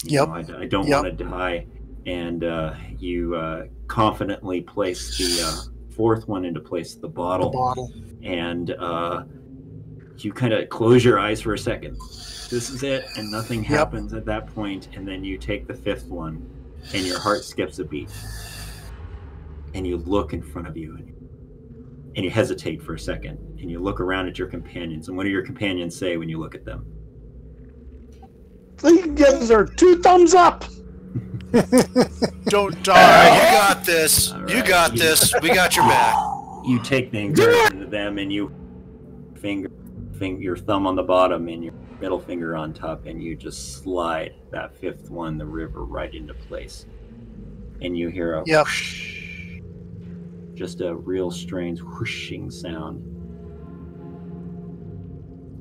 [0.05, 0.29] You Yep.
[0.29, 1.03] know, I, I don't Yep.
[1.05, 1.67] want to die,
[2.05, 5.57] and uh, you uh, confidently place the uh,
[5.89, 7.91] fourth one into place, the The bottle, bottle.
[8.23, 9.25] and uh,
[10.19, 11.97] you kind of close your eyes for a second.
[12.51, 13.79] This is it, and nothing Yep.
[13.79, 14.55] happens at that point.
[14.85, 16.47] point, and then you take the fifth one,
[16.93, 18.09] and your heart skips a beat,
[19.75, 21.11] and you look in front of you, and,
[22.15, 25.25] and you hesitate for a second, and you look around at your companions, and what
[25.25, 26.87] do your companions say when you look at them?
[28.83, 30.65] They gives her two thumbs up.
[32.49, 33.35] Don't All right, die.
[33.35, 34.33] you got this.
[34.33, 34.69] All You right.
[34.69, 35.35] got this.
[35.43, 36.17] We got your back.
[36.67, 38.53] You take the encouragement of them, and you
[39.37, 39.69] finger,
[40.19, 43.83] finger your thumb on the bottom and your middle finger on top, and you just
[43.83, 46.87] slide that fifth one, the river, right into place.
[47.83, 48.67] And you hear a Yep.
[48.67, 49.61] whoosh,
[50.55, 53.05] just a real strange whooshing sound.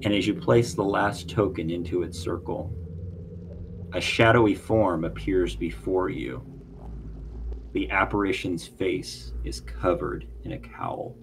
[0.03, 2.73] And as you place the last token into its circle,
[3.95, 6.45] a shadowy form appears before you.
[7.72, 11.15] The apparition's face is covered in a cowl.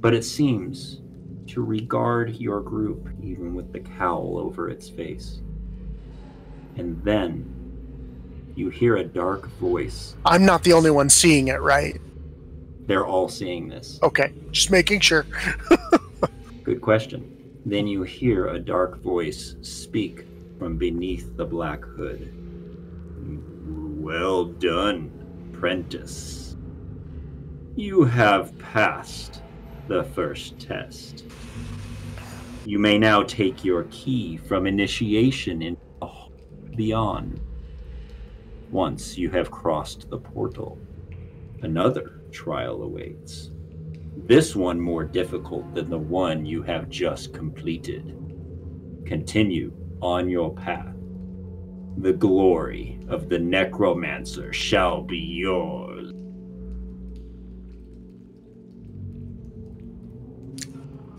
[0.00, 1.02] But it seems
[1.48, 5.42] to regard your group even with the cowl over its face.
[6.76, 7.54] And then
[8.54, 10.16] you hear a dark voice.
[10.24, 12.00] I'm not the only one seeing it, right?
[12.86, 13.98] They're all seeing this.
[14.02, 15.26] Okay, just making sure.
[16.64, 17.60] Good question.
[17.66, 20.24] Then you hear a dark voice speak
[20.58, 22.32] from beneath the black hood.
[24.02, 25.10] Well done,
[25.52, 26.56] Prentice.
[27.76, 29.42] You have passed
[29.86, 31.24] the first test.
[32.64, 36.32] You may now take your key from initiation hall
[36.76, 37.40] beyond.
[38.70, 40.78] Once you have crossed the portal,
[41.62, 43.50] another trial awaits.
[44.26, 48.14] This one more difficult than the one you have just completed.
[49.06, 50.94] Continue on your path.
[51.98, 56.12] The glory of the necromancer shall be yours.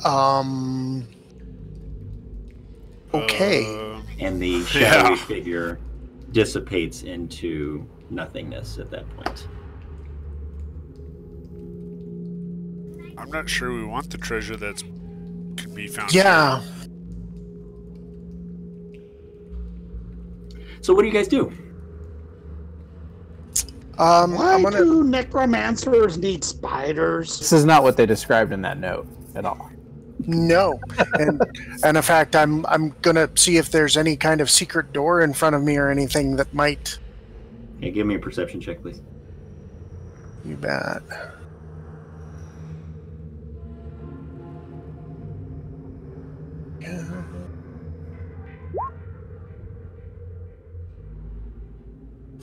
[0.05, 1.05] Um.
[3.13, 3.65] Okay.
[3.65, 5.25] Uh, And the shadowy Yeah.
[5.25, 5.79] figure
[6.31, 9.47] dissipates into nothingness at that point.
[13.17, 14.83] I'm not sure we want the treasure that's
[15.57, 16.13] can be found.
[16.13, 16.61] Yeah.
[20.89, 21.53] So what do you guys do?
[23.99, 24.79] Um, Why I'm gonna.
[24.79, 27.37] do necromancers need spiders?
[27.37, 29.05] This is not what they described in that note
[29.35, 29.69] at all.
[30.25, 30.79] No,
[31.13, 31.39] and
[31.83, 35.31] and in fact, I'm I'm gonna see if there's any kind of secret door in
[35.31, 36.97] front of me or anything that might.
[37.77, 38.99] Okay, give me a perception check, please.
[40.43, 41.03] You bet.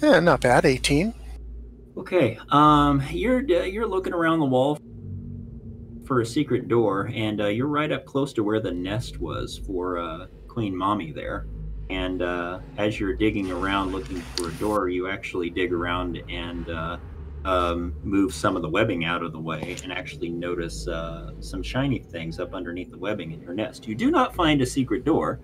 [0.03, 0.65] Yeah, not bad.
[0.67, 1.15] 18.
[1.97, 4.79] Okay, um, you're uh, you're looking around the wall
[6.05, 9.59] for a secret door, and uh, you're right up close to where the nest was
[9.67, 11.47] for uh, Queen Mommy there.
[11.89, 16.69] And uh, as you're digging around looking for a door, you actually dig around and
[16.69, 16.97] uh,
[17.45, 21.63] um, move some of the webbing out of the way, and actually notice uh, some
[21.63, 23.87] shiny things up underneath the webbing in your nest.
[23.87, 25.41] You do not find a secret door,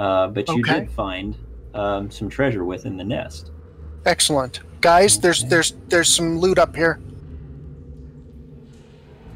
[0.00, 0.80] uh, but you Okay.
[0.80, 1.36] did find
[1.74, 3.52] um, some treasure within the nest.
[4.06, 4.60] Excellent.
[4.80, 6.98] Guys, there's there's there's some loot up here.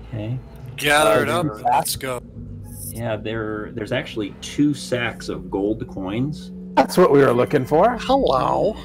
[0.09, 0.39] Okay.
[0.77, 1.47] Gather it Uh, up.
[1.47, 2.21] and Let's go.
[2.89, 6.51] Yeah, there there's actually two sacks of gold coins.
[6.75, 7.97] That's what we were looking for.
[8.01, 8.77] Hello.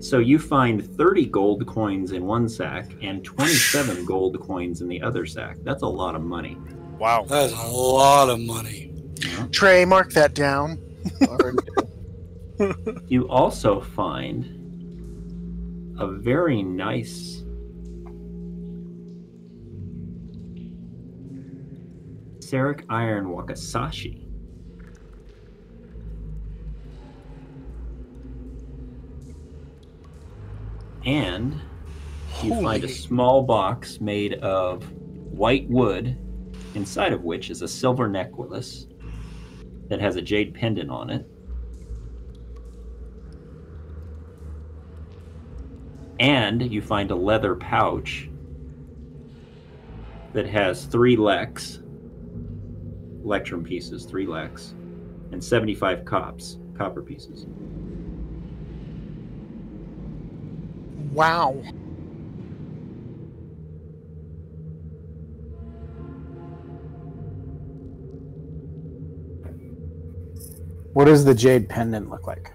[0.00, 5.00] So you find 30 gold coins in one sack and 27 gold coins in the
[5.00, 5.56] other sack.
[5.62, 6.58] That's a lot of money.
[6.98, 7.24] Wow.
[7.28, 8.92] That's a lot of money.
[9.20, 9.46] you know?
[9.48, 10.78] Trey, mark that down.
[13.08, 14.55] You also find
[15.98, 17.42] a very nice
[22.40, 24.22] Seric Iron Wakizashi.
[31.04, 31.60] And
[32.42, 36.18] you find a small box made of white wood,
[36.74, 38.86] inside of which is a silver necklace
[39.88, 41.28] that has a jade pendant on it.
[46.18, 48.28] And you find a leather pouch
[50.32, 51.80] that has three lex,
[53.24, 54.74] electrum pieces, three lex,
[55.32, 57.46] and 75 cops, copper pieces.
[61.12, 61.62] Wow.
[70.92, 72.52] What does the jade pendant look like?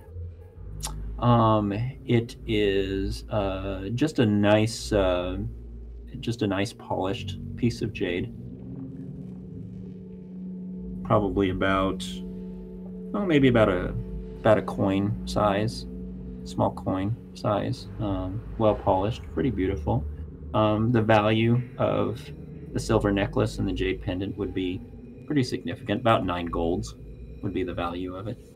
[1.22, 1.72] Um,
[2.06, 5.38] it is uh, just a nice, uh,
[6.20, 8.34] just a nice polished piece of jade.
[11.04, 12.04] Probably about,
[13.14, 13.94] oh, maybe about a
[14.40, 15.86] about a coin size,
[16.44, 17.88] small coin size.
[18.00, 20.04] Um, well polished, pretty beautiful.
[20.56, 22.20] Um, the value of
[22.74, 24.82] the silver necklace and the jade pendant would be
[25.28, 26.02] pretty significant.
[26.02, 26.96] About nine golds
[27.44, 28.51] would be the value of it.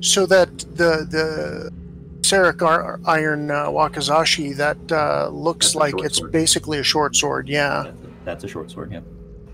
[0.00, 1.72] So that the the
[2.20, 6.32] Seric Ar- Iron uh, Wakizashi that uh, looks That's like it's sword.
[6.32, 7.48] basically a short sword.
[7.48, 7.84] Yeah.
[7.84, 9.00] That's a, that's a short sword, yeah.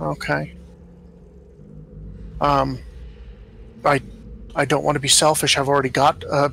[0.00, 0.54] Okay.
[2.40, 2.78] Um,
[3.84, 4.00] I
[4.54, 5.56] I don't want to be selfish.
[5.58, 6.46] I've already got a,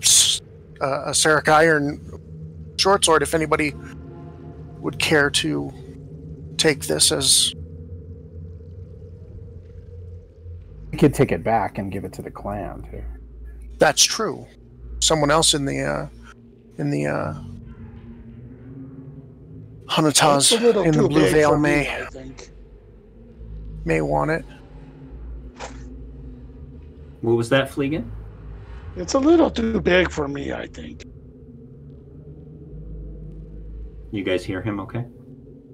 [0.81, 2.01] a Seric Iron
[2.77, 3.23] short sword.
[3.23, 3.73] If anybody
[4.79, 5.73] would care to
[6.57, 7.55] take this as
[10.91, 13.03] We could take it back and give it to the clan too.
[13.79, 14.45] That's true,
[14.99, 16.07] someone else in the uh,
[16.77, 17.33] in the uh,
[19.87, 20.21] That's a
[20.57, 22.49] Hanatas little in the Blue Veil for me, may I think.
[23.85, 24.45] may want it.
[27.21, 28.09] What was that, Fleegan?
[28.95, 31.03] It's a little too big for me, I think.
[34.11, 35.05] You guys hear him okay?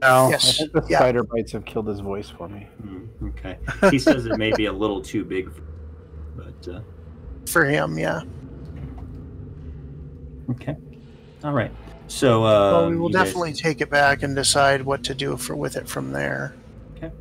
[0.01, 0.97] No, Yes, I think the yeah.
[0.99, 2.67] spider bites have killed his voice for me.
[2.81, 3.57] Hmm, okay.
[3.91, 5.49] He says it may be a little too big,
[6.35, 6.81] but uh,
[7.47, 8.21] For him, yeah.
[10.51, 10.75] okay.
[11.43, 11.71] All right.
[12.07, 15.55] So, uh, well, we will definitely take it back and decide what to do for
[15.55, 16.55] with it from there.
[16.95, 17.11] Okay.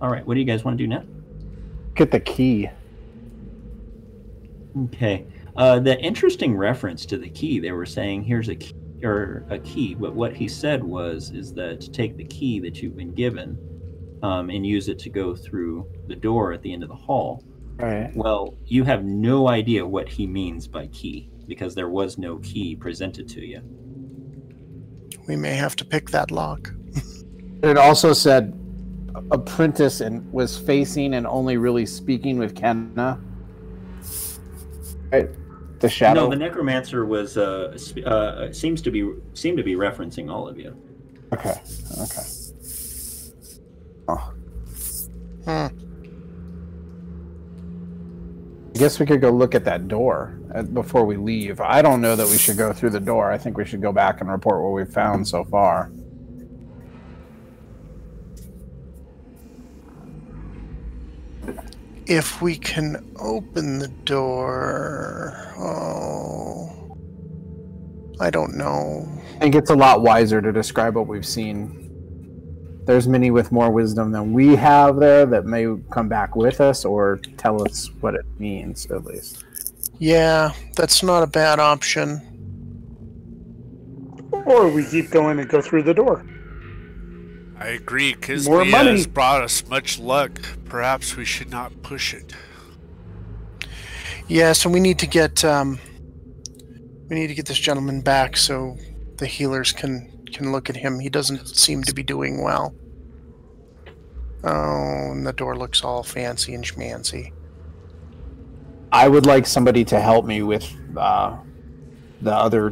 [0.00, 0.26] All right.
[0.26, 1.04] What do you guys want to do now?
[1.94, 2.70] Get the key.
[4.84, 5.26] Okay.
[5.56, 9.58] Uh, the interesting reference to the key, they were saying, here's a key, or a
[9.58, 9.94] key.
[9.94, 13.58] But what he said was, is that to take the key that you've been given
[14.22, 17.44] um, and use it to go through the door at the end of the hall.
[17.80, 18.10] Right.
[18.14, 22.76] Well, you have no idea what he means by key because there was no key
[22.76, 23.62] presented to you.
[25.26, 26.72] We may have to pick that lock.
[27.62, 28.58] It also said
[29.30, 33.20] apprentice and was facing and only really speaking with Kenna.
[35.12, 35.28] Right.
[35.80, 36.22] The shadow.
[36.22, 37.76] No, the necromancer was uh,
[38.06, 40.74] uh seems to be seemed to be referencing all of you.
[41.34, 41.54] Okay.
[42.00, 42.22] Okay.
[44.08, 44.32] Oh.
[45.44, 45.89] Hmm.
[48.80, 51.60] I guess we could go look at that door uh, before we leave.
[51.60, 53.30] I don't know that we should go through the door.
[53.30, 55.92] I think we should go back and report what we've found so far.
[62.06, 65.52] If we can open the door.
[65.58, 66.96] Oh.
[68.18, 69.06] I don't know.
[69.36, 71.79] I think it's a lot wiser to describe what we've seen.
[72.90, 76.84] There's many with more wisdom than we have there that may come back with us
[76.84, 79.44] or tell us what it means, at least.
[80.00, 82.20] Yeah, that's not a bad option.
[84.44, 86.26] Or we keep going and go through the door.
[87.60, 88.16] I agree.
[88.44, 88.90] More money.
[88.90, 90.40] has brought us much luck.
[90.64, 92.34] Perhaps we should not push it.
[94.26, 95.78] Yeah, so we need to get um,
[97.08, 98.76] we need to get this gentleman back so
[99.18, 100.98] the healers can can look at him.
[100.98, 102.74] He doesn't seem to be doing well.
[104.42, 107.32] Oh, and the door looks all fancy and schmancy.
[108.92, 111.36] I would like somebody to help me with uh,
[112.22, 112.70] the other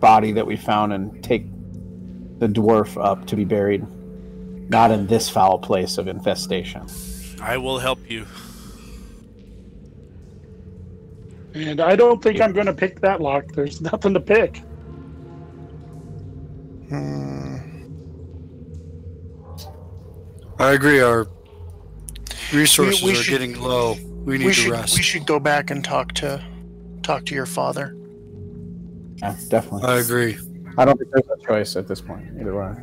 [0.00, 1.46] body that we found and take
[2.38, 3.86] the dwarf up to be buried.
[4.70, 6.86] Not in this foul place of infestation.
[7.40, 8.26] I will help you.
[11.54, 13.52] And I don't think I'm going to pick that lock.
[13.52, 14.62] There's nothing to pick.
[16.88, 17.21] Hmm.
[20.62, 21.00] I agree.
[21.00, 21.26] Our
[22.52, 23.96] resources we are should- getting low.
[24.24, 24.96] We need We to should rest.
[24.96, 26.40] we should go back and talk to
[27.02, 27.96] talk to your father.
[29.16, 29.82] Yeah, definitely.
[29.88, 30.38] I agree.
[30.78, 32.74] I don't think there's a choice at this point, either way.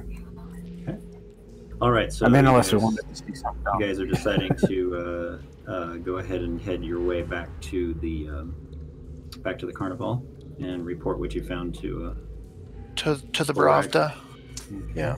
[1.81, 4.05] All right, so I mean, unless we guys- wanted to see something you guys are
[4.05, 8.53] deciding to uh, uh, go ahead and head your way back to the um,
[9.37, 10.21] back to the carnival
[10.59, 12.07] and report what you found to.
[12.07, 12.13] Uh,
[12.97, 13.89] To to the Alright.
[13.89, 14.13] Bravda.
[14.93, 15.15] Yeah.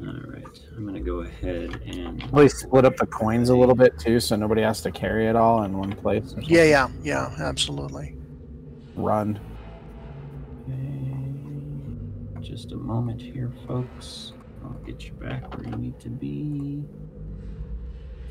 [0.00, 3.98] all right, I'm gonna go ahead and Probably split up the coins a little bit
[3.98, 6.34] too, so nobody has to carry it all in one place.
[6.40, 8.16] Yeah, yeah, yeah, absolutely.
[8.96, 9.40] Run.
[10.68, 14.32] Okay, Just a moment here, folks.
[14.64, 16.82] I'll get you back where you need to be.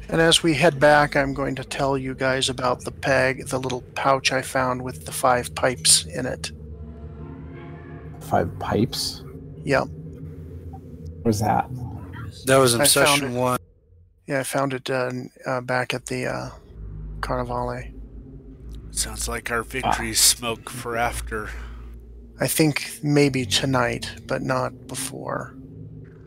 [0.09, 3.59] And as we head back, I'm going to tell you guys about the peg, the
[3.59, 6.51] little pouch I found with the five pipes in it.
[8.19, 9.23] Five pipes.
[9.63, 9.87] Yep.
[11.21, 11.69] What's that?
[12.45, 13.59] That was in I found session one.
[14.27, 15.11] Yeah, I found it uh,
[15.45, 16.49] uh, back at the uh,
[17.19, 17.91] Carnivale.
[18.91, 21.49] Sounds like our victory smoke for after.
[22.39, 25.55] I think maybe tonight, but not before.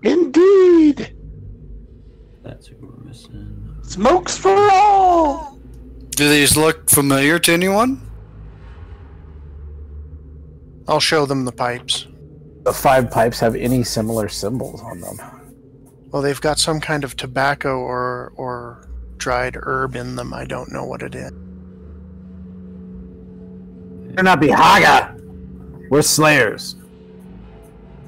[0.02, 1.16] Indeed!
[2.42, 3.76] That's who we're missing.
[3.82, 5.58] Smokes for all!
[6.10, 8.00] Do these look familiar to anyone?
[10.88, 12.06] I'll show them the pipes.
[12.62, 15.18] The five pipes have any similar symbols on them?
[16.16, 18.88] Well, they've got some kind of tobacco or or
[19.18, 20.32] dried herb in them.
[20.32, 21.30] I don't know what it is.
[24.14, 25.90] They're not Bihaga.
[25.90, 26.76] We're slayers.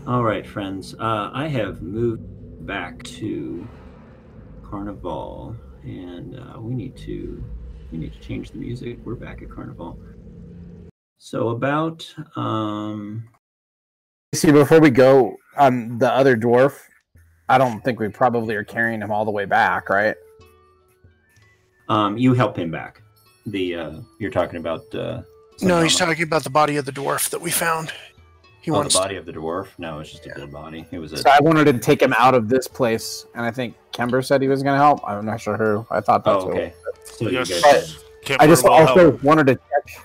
[0.06, 0.94] All right, friends.
[0.94, 2.22] Uh, I have moved
[2.66, 3.68] back to
[4.62, 7.44] Carnival, and uh, we need to
[7.92, 9.00] we need to change the music.
[9.04, 10.00] We're back at Carnival.
[11.18, 13.28] So about um,
[14.34, 16.87] See, before we go on the other dwarf,
[17.48, 20.16] I don't think we probably are carrying him all the way back, right?
[21.88, 23.00] um, you help him back.
[23.46, 24.94] The uh, you're talking about.
[24.94, 25.22] Uh,
[25.62, 27.92] No, he's talking about the body of the dwarf that we found.
[28.60, 28.94] He Oh, the wants.
[28.96, 29.68] body of the dwarf.
[29.78, 30.86] No, it's just a dead body.
[30.90, 31.18] It was a.
[31.18, 34.42] So I wanted to take him out of this place, and I think Kimber said
[34.42, 35.00] he was going to help.
[35.08, 35.86] I'm not sure who.
[35.90, 36.52] I thought that's Oh, who.
[36.52, 36.74] okay.
[37.04, 37.62] So you Yes.
[37.62, 38.04] guys.
[38.38, 39.22] I just also help.
[39.22, 40.04] wanted to check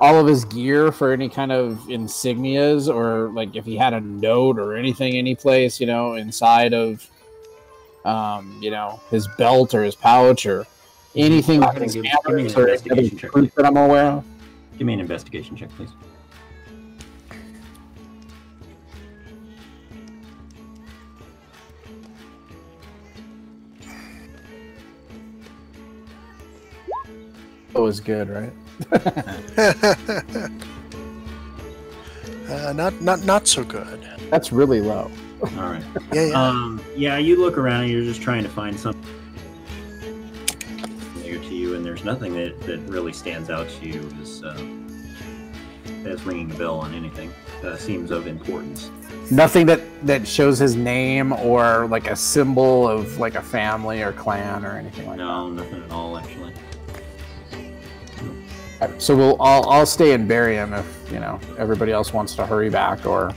[0.00, 4.00] all of his gear for any kind of insignias or like if he had a
[4.00, 7.06] note or anything any place, you know, inside of
[8.04, 10.66] um, you know, his belt or his pouch or
[11.14, 14.06] anything Go that ahead can and give- give me an investigation check, that I'm aware
[14.12, 14.24] of.
[14.78, 15.90] Give me an investigation check, please.
[27.74, 28.52] It was good, right?
[32.48, 34.06] uh, not not not so good.
[34.30, 35.10] That's really low.
[35.42, 35.84] All right.
[36.12, 36.48] Yeah, yeah.
[36.48, 39.02] Um, yeah, you look around and you're just trying to find something
[41.12, 44.58] familiar to you, and there's nothing that, that really stands out to you as uh,
[46.06, 47.32] as ringing a bell on anything.
[47.62, 48.90] Uh, seems of importance.
[49.30, 54.12] Nothing that that shows his name or like a symbol of like a family or
[54.12, 55.24] clan or anything like that.
[55.24, 56.54] No, nothing at all, actually.
[58.98, 62.46] So we'll I'll, I'll stay and bury him if you know everybody else wants to
[62.46, 63.32] hurry back, or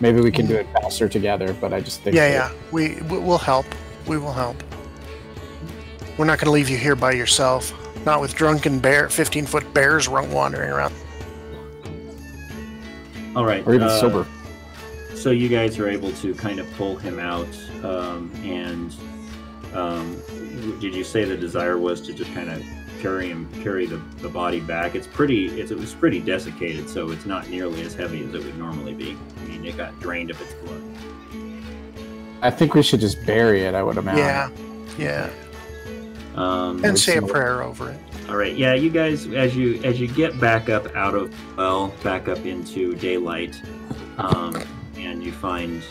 [0.00, 1.52] maybe we can do it faster together.
[1.60, 2.52] But I just think Yeah, yeah.
[2.70, 3.66] We we- we'll help.
[4.06, 4.62] We will help.
[6.16, 7.72] We're not going to leave you here by yourself.
[8.06, 10.94] Not with drunken bear, fifteen foot bears run- wandering around.
[13.34, 13.66] All right.
[13.66, 14.26] or even uh, sober.
[15.16, 17.48] So you guys are able to kind of pull him out,
[17.82, 18.94] um, and
[19.74, 20.20] um,
[20.80, 22.62] did you say the desire was to just kind of
[23.04, 24.94] carry him, carry the, the body back?
[24.94, 28.42] It's pretty, it's, it was pretty desiccated, so it's not nearly as heavy as it
[28.42, 29.14] would normally be.
[29.42, 30.82] I mean, it got drained of its blood.
[32.40, 33.74] I think we should just bury it.
[33.74, 34.56] I would imagine.
[34.98, 35.30] Yeah, yeah.
[36.34, 38.00] Um, And say a prayer over it.
[38.30, 41.88] All right, yeah, you guys, as you as you get back up out of well,
[42.02, 43.60] back up into daylight,
[44.16, 44.56] um,
[44.96, 45.82] and you find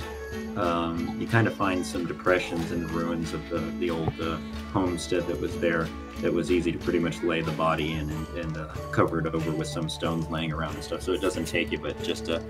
[0.58, 4.38] um, you kind of find some depressions in the ruins of the the old uh,
[4.72, 5.88] homestead that was there.
[6.22, 9.26] That was easy to pretty much lay the body in and, and uh, cover it
[9.26, 11.02] over with some stones laying around and stuff.
[11.02, 12.42] So it doesn't take you but just a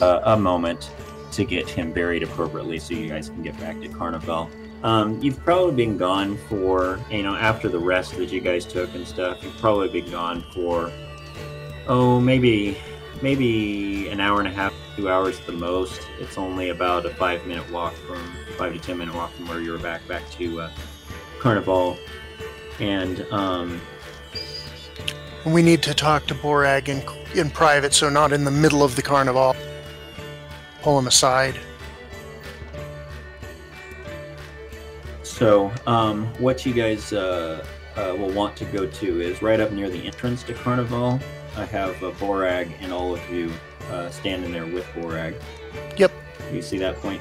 [0.00, 0.90] a, a moment
[1.32, 4.48] to get him buried appropriately, so you guys can get back to Carnival.
[4.82, 8.94] Um, you've probably been gone for, you know, after the rest that you guys took
[8.94, 10.90] and stuff, you've probably been gone for,
[11.88, 12.78] oh, maybe,
[13.20, 16.00] maybe an hour and a half, two hours at the most.
[16.18, 18.20] It's only about a five minute walk from,
[18.56, 20.70] five to ten minute walk from where you were back, back to uh,
[21.38, 21.96] Carnival.
[22.80, 23.80] And, um,
[25.46, 27.00] We need to talk to Borag in
[27.38, 29.54] in private, so not in the middle of the carnival.
[30.82, 31.54] Pull him aside.
[35.22, 37.64] So, um, what you guys uh,
[37.96, 41.20] uh, will want to go to is right up near the entrance to Carnival.
[41.56, 43.52] I have uh, Borag and all of you
[43.90, 45.40] uh, standing there with Borag.
[45.96, 46.12] Yep.
[46.52, 47.20] You see that point?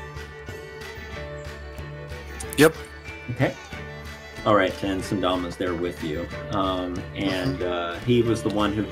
[2.57, 2.75] Yep.
[3.31, 3.53] Okay.
[4.45, 6.27] All right, and Sandama's there with you.
[6.51, 8.85] Um, and uh, he was the one who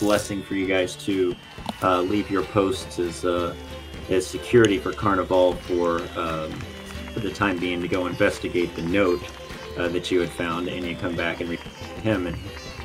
[0.00, 1.34] blessing for you guys to
[1.82, 3.54] uh, leave your posts as uh,
[4.10, 6.50] as security for Carnival for um,
[7.12, 9.22] for the time being to go investigate the note
[9.78, 11.60] uh, that you had found, and you come back and read
[12.02, 12.26] him.
[12.26, 12.36] And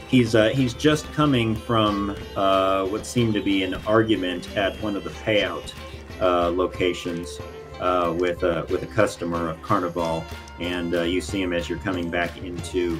[0.09, 4.95] he's uh, he's just coming from uh, what seemed to be an argument at one
[4.95, 5.73] of the payout
[6.19, 7.39] uh, locations
[7.79, 10.23] uh, with a with a customer of Carnival,
[10.59, 12.99] and uh, you see him as you're coming back into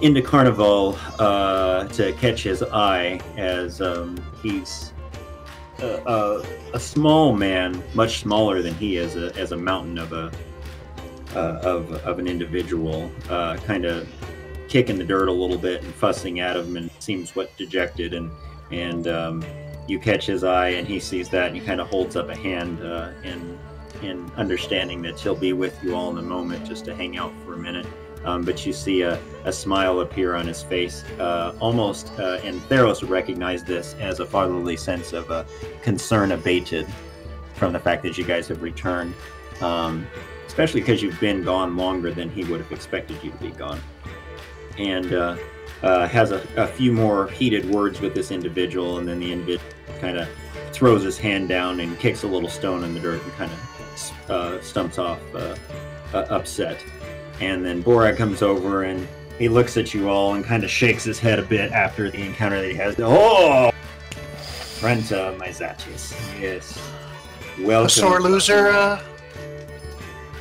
[0.00, 4.92] into Carnival uh, to catch his eye as um, he's
[5.78, 10.32] a, a, small man, much smaller than he is, a, as a mountain of a
[11.34, 14.08] of of an individual, kind of
[14.76, 18.30] kicking the dirt a little bit and fussing at him, and seems what dejected, and
[18.70, 19.42] and um,
[19.88, 22.36] you catch his eye, and he sees that, and he kind of holds up a
[22.36, 23.58] hand uh, in
[24.02, 27.32] in understanding that he'll be with you all in a moment, just to hang out
[27.42, 27.86] for a minute.
[28.26, 32.60] Um, but you see a, a smile appear on his face, uh, almost, uh, and
[32.68, 35.44] Theros recognized this as a fatherly sense of uh,
[35.80, 36.86] concern abated
[37.54, 39.14] from the fact that you guys have returned,
[39.62, 40.06] um,
[40.46, 43.80] especially because you've been gone longer than he would have expected you to be gone.
[44.78, 45.36] And uh,
[45.82, 49.70] uh, has a, a few more heated words with this individual, and then the individual
[50.00, 50.28] kind of
[50.72, 54.30] throws his hand down and kicks a little stone in the dirt and kind of
[54.30, 55.56] uh, stumps off uh,
[56.12, 56.82] uh, upset.
[57.40, 59.06] And then Borag comes over and
[59.38, 62.22] he looks at you all and kind of shakes his head a bit after the
[62.22, 62.96] encounter that he has.
[62.98, 63.70] Oh,
[64.80, 66.14] Renta Myzatis.
[66.40, 66.78] Yes.
[67.60, 67.86] Welcome.
[67.86, 69.02] A sore loser, uh,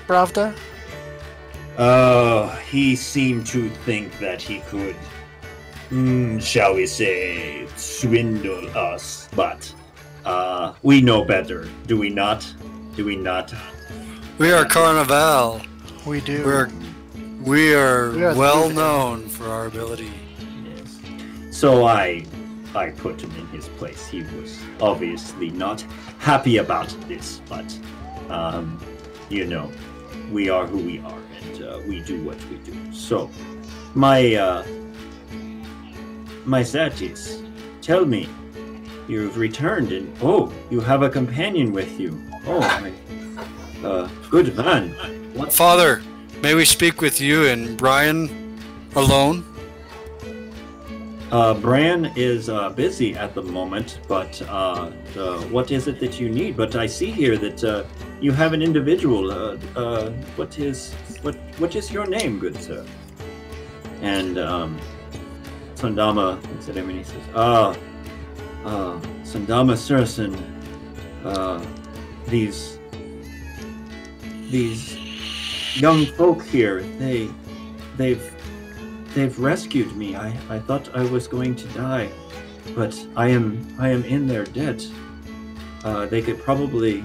[0.08, 0.56] Pravda?
[1.78, 4.96] Oh, he seemed to think that he could,
[5.90, 9.74] mm, shall we say, swindle us, but
[10.24, 12.50] uh, we know better, do we not?
[12.96, 13.54] Do we not?
[14.38, 15.62] We are Carnival.
[16.06, 16.46] We do.
[16.46, 16.70] We're
[17.42, 20.12] we are We are well known for our ability.
[20.66, 21.00] Yes.
[21.52, 22.26] So I,
[22.74, 24.08] I put him in his place.
[24.08, 25.82] He was obviously not
[26.20, 27.78] happy about this, but,
[28.30, 28.82] um,
[29.30, 29.72] you know,
[30.32, 31.25] we are who we are, and
[31.66, 32.94] uh, we do what we do.
[32.94, 33.30] So,
[33.94, 34.66] my, uh,
[36.46, 37.42] my Satis,
[37.82, 38.30] tell me,
[39.08, 42.20] you've returned, and oh, you have a companion with you.
[42.46, 42.94] Oh, my,
[43.88, 44.92] uh, good man.
[45.34, 46.02] What Father,
[46.42, 48.60] may we speak with you and Brian
[48.96, 49.44] alone?
[51.32, 54.92] Uh, Bran is uh, busy at the moment, but uh,
[55.50, 56.56] what is it that you need?
[56.56, 57.84] But I see here that uh,
[58.22, 59.32] you have an individual.
[59.32, 60.94] Uh, uh, what is
[61.24, 61.36] what?
[61.58, 62.86] What is your name, good sir?
[64.02, 64.80] And um,
[65.76, 67.76] Sandama looks at him and he says, "Ah,
[68.64, 70.36] uh, Sandama Surson.
[71.24, 71.60] Uh,
[72.28, 72.78] these
[74.52, 74.96] these
[75.76, 77.30] young folk here, they
[77.98, 78.35] they've
[79.16, 80.16] they've rescued me.
[80.16, 82.10] I, I thought I was going to die,
[82.76, 84.86] but I am I am in their debt.
[85.84, 87.04] Uh, they could probably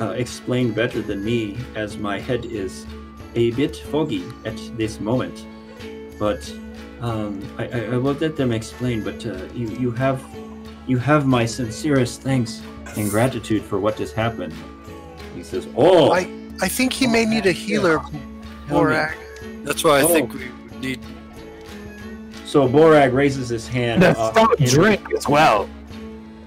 [0.00, 2.86] uh, explain better than me, as my head is
[3.34, 5.44] a bit foggy at this moment.
[6.18, 6.42] But
[7.00, 9.02] um, I, I, I will let them explain.
[9.02, 10.24] But uh, you you have
[10.86, 12.62] you have my sincerest thanks
[12.96, 14.54] and gratitude for what has happened.
[15.34, 16.30] He says, "Oh, I
[16.62, 18.20] I think he may need a healer, Tell me.
[18.68, 19.14] Borag.
[19.64, 20.08] That's why I Oh.
[20.14, 20.46] think we
[20.80, 21.00] need.
[22.46, 25.68] So Borag raises his hand The off, stout into, drink as well.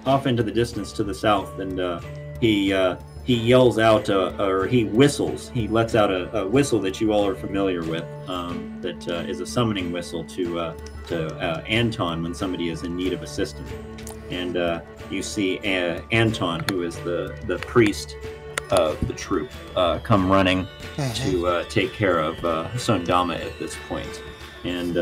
[0.05, 1.99] off into the distance to the south, and uh,
[2.39, 2.95] he uh,
[3.26, 5.49] he yells out, uh, or he whistles.
[5.49, 8.05] He lets out a, a whistle that you all are familiar with.
[8.27, 10.77] Um, that uh, is a summoning whistle to uh,
[11.07, 13.69] to uh, Anton when somebody is in need of assistance.
[14.31, 14.81] And uh,
[15.11, 18.15] you see uh, Anton, who is the the priest
[18.71, 20.65] of the troop, uh, come running
[21.15, 24.23] to uh, take care of uh, Sundama at this point.
[24.63, 24.97] And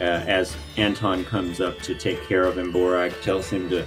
[0.00, 3.86] uh, as Anton comes up to take care of him, Borag tells him to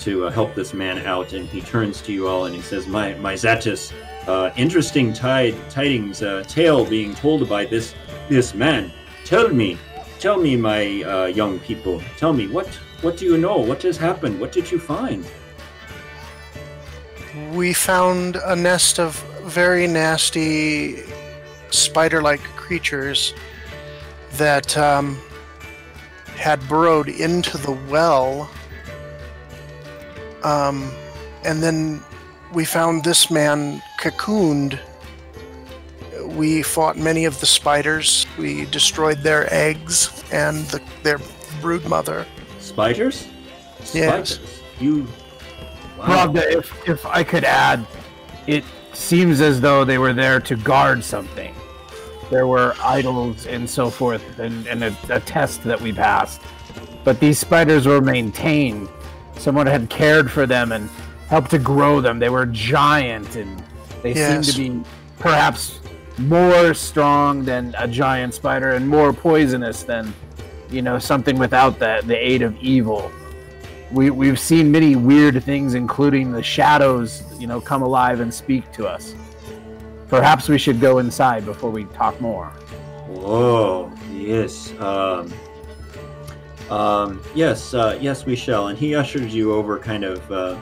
[0.00, 2.86] to uh, help this man out, and he turns to you all and he says,
[2.86, 3.92] "My my Zatis,
[4.26, 7.94] uh, interesting tide, tidings, uh, tale being told by this
[8.28, 8.92] this man.
[9.24, 9.78] Tell me,
[10.18, 12.68] tell me, my uh, young people, tell me what
[13.02, 13.56] what do you know?
[13.56, 14.40] What has happened?
[14.40, 15.24] What did you find?"
[17.52, 21.02] We found a nest of very nasty
[21.70, 23.34] spider-like creatures
[24.32, 25.18] that um,
[26.36, 28.50] had burrowed into the well.
[30.44, 30.92] Um,
[31.44, 32.02] and then
[32.52, 34.78] we found this man cocooned.
[36.24, 38.26] We fought many of the spiders.
[38.38, 41.20] We destroyed their eggs and the, their
[41.60, 42.26] brood mother.
[42.60, 43.26] Spiders?
[43.92, 44.34] Yes.
[44.34, 44.62] Spiders.
[44.78, 45.06] You.
[45.98, 46.26] Wow.
[46.26, 47.86] Pravda, if if I could add,
[48.46, 51.54] it seems as though they were there to guard something.
[52.30, 56.40] There were idols and so forth, and, and a, a test that we passed.
[57.04, 58.88] But these spiders were maintained.
[59.36, 60.88] Someone had cared for them and
[61.28, 62.18] helped to grow them.
[62.18, 63.62] They were giant, and
[64.02, 64.46] they Yes.
[64.46, 65.80] seemed to be perhaps
[66.18, 70.12] more strong than a giant spider and more poisonous than,
[70.70, 73.10] you know, something without the, the aid of evil
[73.92, 78.70] we we've seen many weird things, including the shadows, you know, come alive and speak
[78.72, 79.14] to us.
[80.08, 82.46] Perhaps we should go inside before we talk more.
[83.08, 84.72] Whoa, yes.
[84.78, 85.32] Um,
[86.70, 88.68] um, yes, uh, yes, we shall.
[88.68, 90.60] And he ushered you over, kind of uh,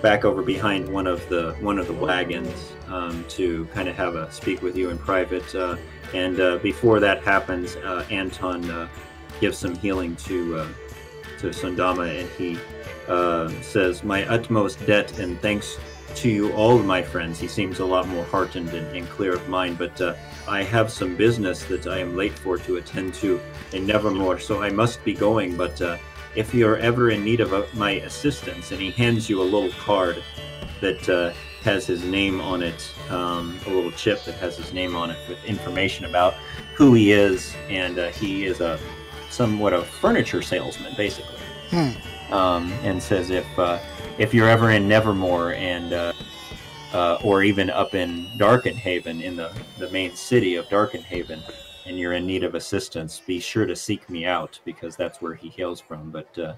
[0.00, 4.14] back over behind one of the one of the wagons um, to kind of have
[4.14, 5.54] a speak with you in private.
[5.54, 5.76] Uh,
[6.14, 8.88] and uh, before that happens, uh, Anton uh,
[9.40, 10.66] gives some healing to
[11.38, 12.58] to Sundama, and he
[13.62, 15.78] says, "My utmost debt and thanks
[16.16, 19.48] to you all, my friends." He seems a lot more heartened and, and clear of
[19.48, 20.00] mind, but.
[20.00, 20.14] Uh,
[20.50, 23.40] I have some business that I am late for to attend to
[23.72, 25.56] in Nevermore, so I must be going.
[25.56, 25.96] But uh,
[26.34, 29.70] if you're ever in need of uh, my assistance, and he hands you a little
[29.70, 30.22] card
[30.80, 31.32] that uh,
[31.62, 35.28] has his name on it, um, a little chip that has his name on it
[35.28, 36.34] with information about
[36.74, 38.78] who he is, and uh, he is a
[39.28, 41.38] somewhat a furniture salesman, basically.
[41.68, 41.90] Hmm.
[42.32, 43.78] Um, and says if uh,
[44.18, 46.12] if you're ever in Nevermore and uh,
[46.92, 51.42] uh, or even up in Darkenhaven, in the, the main city of Darkenhaven,
[51.86, 55.34] and you're in need of assistance, be sure to seek me out because that's where
[55.34, 56.10] he hails from.
[56.10, 56.54] But uh,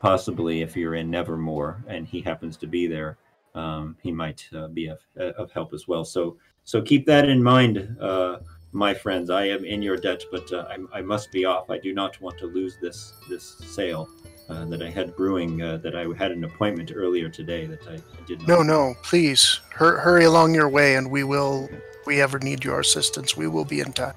[0.00, 3.18] possibly if you're in Nevermore and he happens to be there,
[3.54, 6.04] um, he might uh, be of, of help as well.
[6.04, 6.36] So
[6.66, 8.38] so keep that in mind, uh,
[8.72, 9.30] my friends.
[9.30, 11.70] I am in your debt, but uh, I, I must be off.
[11.70, 14.08] I do not want to lose this this sale.
[14.48, 17.94] Uh, that I had brewing, uh, that I had an appointment earlier today that I,
[17.94, 18.48] I did not.
[18.48, 21.68] No, no, please hur- hurry along your way, and we will.
[21.68, 24.14] If we ever need your assistance, we will be in touch.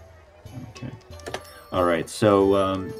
[0.70, 0.92] Okay.
[1.72, 2.08] All right.
[2.08, 2.94] So um,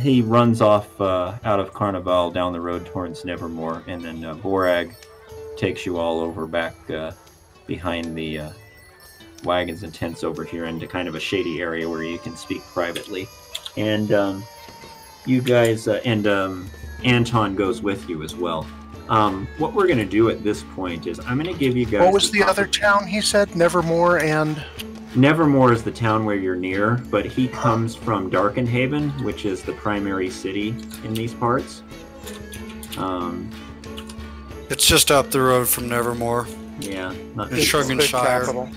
[0.00, 4.34] he runs off uh, out of Carnival down the road towards Nevermore, and then uh,
[4.36, 4.94] Borag
[5.58, 7.12] takes you all over back uh,
[7.66, 8.50] behind the uh,
[9.44, 12.62] wagons and tents over here into kind of a shady area where you can speak
[12.62, 13.28] privately.
[13.76, 14.44] And um,
[15.26, 16.70] you guys, uh, and um,
[17.04, 18.66] Anton goes with you as well.
[19.08, 21.84] Um, what we're going to do at this point is I'm going to give you
[21.86, 22.00] guys.
[22.02, 23.54] What was the the other town he said?
[23.56, 24.64] Nevermore and
[25.14, 29.72] Nevermore is the town where you're near, but he comes from Darkenhaven, which is the
[29.74, 30.68] primary city
[31.04, 31.82] in these parts.
[32.96, 33.50] Um,
[34.70, 36.46] It's just up the road from Nevermore.
[36.80, 37.82] yeah, not The too far.
[37.82, 38.40] Shruggen good Shire.
[38.40, 38.68] capital.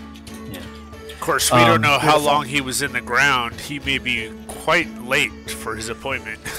[1.09, 3.59] Of course, we Um, don't know how long he was in the ground.
[3.61, 4.29] He may be
[4.65, 6.39] quite late for his appointment.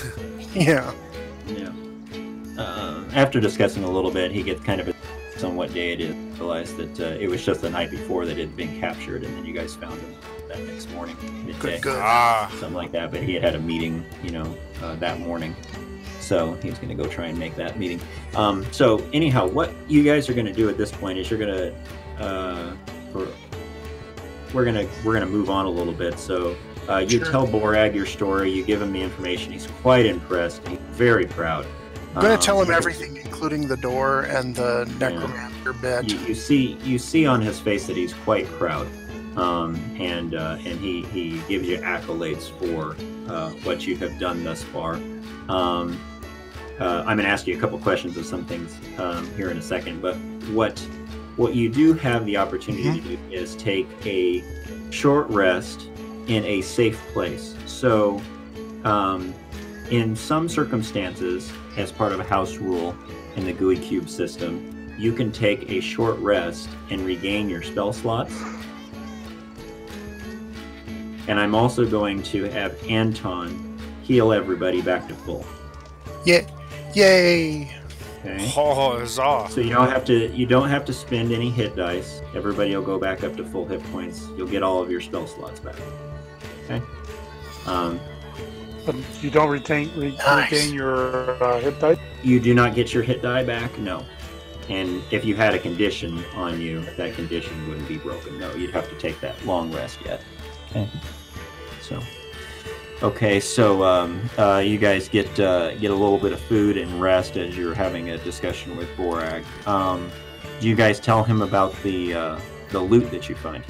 [0.54, 0.90] Yeah.
[1.48, 1.70] Yeah.
[2.56, 4.96] Uh, after discussing a little bit, he gets kind of
[5.36, 6.16] somewhat jaded.
[6.38, 9.36] Realized that uh, it was just the night before that it had been captured, and
[9.36, 10.14] then you guys found him
[10.48, 11.14] that next morning,
[11.44, 11.98] midday, Good, good.
[11.98, 13.10] Ah, something like that.
[13.10, 15.54] But he had had a meeting, you know, uh, that morning,
[16.20, 18.00] so he was going to go try and make that meeting.
[18.34, 21.38] Um, so anyhow, what you guys are going to do at this point is you're
[21.38, 21.74] going
[22.18, 22.76] to, uh,
[24.54, 26.18] we're gonna we're gonna move on a little bit.
[26.18, 26.56] So
[26.88, 27.30] uh, you Sure.
[27.30, 29.52] tell Borag your story, you give him the information.
[29.52, 30.66] He's quite impressed.
[30.68, 31.66] He's very proud.
[32.14, 36.10] I'm going Um, to tell him everything, including the door and the necromancer bit.
[36.10, 38.86] you, you see you see on his face that he's quite proud
[39.36, 42.96] um, and uh, and he, he gives you accolades for
[43.30, 44.94] uh, what you have done thus far
[45.50, 46.00] um,
[46.80, 49.58] uh, I'm going to ask you a couple questions of some things um, here in
[49.58, 50.14] a second but
[50.54, 50.78] what
[51.36, 54.42] what you do have the opportunity to do is take a
[54.90, 55.90] short rest
[56.26, 58.20] in a safe place so
[58.84, 59.34] um,
[59.90, 62.96] in some circumstances as part of a house rule
[63.36, 67.92] in the Gooey Cube system you can take a short rest and regain your spell
[67.92, 68.34] slots.
[71.28, 75.44] And I'm also going to have Anton heal everybody back to full.
[76.24, 76.48] Yeah.
[76.94, 77.70] Yay!
[78.20, 78.52] Okay.
[78.56, 79.48] oh, huzzah.
[79.50, 82.22] So you don't have to you don't have to spend any hit dice.
[82.34, 84.26] Everybody will go back up to full hit points.
[84.36, 85.76] You'll get all of your spell slots back.
[86.68, 86.82] Okay.
[87.66, 87.98] Um,
[88.84, 90.52] But you don't retain re- Nice.
[90.52, 91.96] regain your uh, hit die.
[92.22, 93.76] you do not get your hit die back.
[93.78, 94.04] No.
[94.68, 98.38] And if you had a condition on you, that condition wouldn't be broken.
[98.38, 100.22] No, you'd have to take that long rest yet.
[100.70, 100.88] Okay.
[101.82, 102.00] So.
[103.02, 107.00] Okay, so um, uh, you guys get uh, get a little bit of food and
[107.00, 109.44] rest as you're having a discussion with Borag.
[109.66, 110.10] Um,
[110.60, 112.40] do you guys tell him about the uh,
[112.70, 113.62] the loot that you find?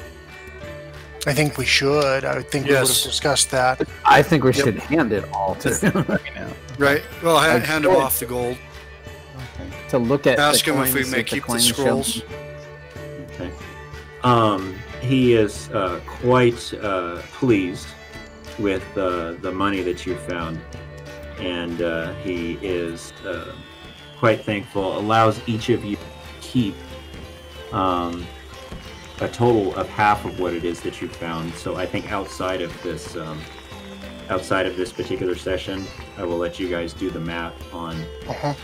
[1.27, 2.25] I think we should.
[2.25, 3.83] I think we would have discussed that.
[4.05, 4.65] I think we Yep.
[4.65, 6.49] should hand it all to him right now.
[6.79, 7.03] Right.
[7.23, 8.57] Well, ha- hand him off the gold.
[9.91, 12.23] To look at Ask the him if we may keep the coins show- scrolls.
[13.35, 13.51] Okay.
[14.23, 17.89] Um, he is uh, quite uh, pleased
[18.59, 20.59] with uh, the money that you found,
[21.39, 23.53] and uh, he is uh,
[24.19, 24.97] quite thankful.
[24.99, 26.03] Allows each of you to
[26.41, 26.75] keep
[27.73, 28.27] um,
[29.21, 31.53] a total of half of what it is that you found.
[31.55, 33.41] So I think outside of this, um,
[34.29, 35.87] outside of this particular session,
[36.19, 37.97] I will let you guys do the math on
[38.29, 38.55] Uh-huh.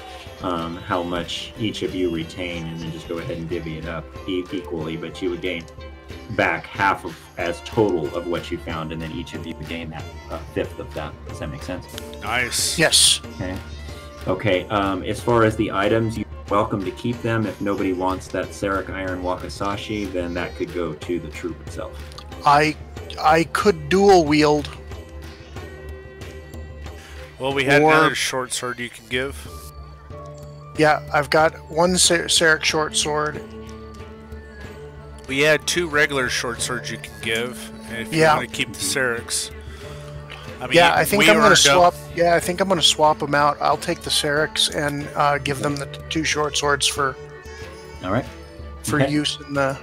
[0.46, 3.86] um, how much each of you retain, and then just go ahead and divvy it
[3.86, 4.96] up e- equally.
[4.96, 5.64] But you would gain
[6.30, 9.68] back half of as total of what you found, and then each of you would
[9.68, 11.12] gain that uh, fifth of that.
[11.28, 11.86] Does that make sense?
[12.22, 12.78] Nice.
[12.78, 13.20] Yes.
[13.36, 13.56] Okay.
[14.26, 14.64] Okay.
[14.68, 17.46] Um, as far as the items, you're welcome to keep them.
[17.46, 21.98] If nobody wants that Sarek Iron Wakizashi, then that could go to the troop itself.
[22.44, 22.76] I
[23.18, 24.68] I could dual wield.
[27.38, 29.34] Well, we had Or- another short sword you can give.
[30.76, 33.40] Yeah, I've got one Ser- Sarek short sword.
[35.28, 37.70] We had two regular short swords you can give.
[37.88, 38.36] And if you Yeah.
[38.36, 38.88] want to keep the mm-hmm.
[38.88, 39.50] Syrinx.
[40.62, 41.94] I mean, yeah, I think I'm going to swap.
[42.14, 43.56] Yeah, I think I'm going to swap them out.
[43.60, 47.16] I'll take the Sareks and uh, give them the t- two short swords for
[48.04, 48.24] All right.
[48.84, 49.10] for Okay.
[49.10, 49.76] use in the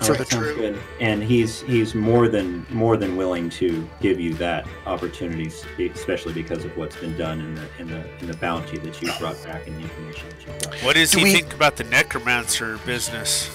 [0.00, 0.76] for right, the sounds troop.
[1.00, 5.50] And he's he's more than more than willing to give you that opportunity,
[5.90, 9.10] especially because of what's been done in the in the in the bounty that you
[9.18, 10.84] brought back and the information that you brought.
[10.84, 13.50] What does Do he we- think about the necromancer business?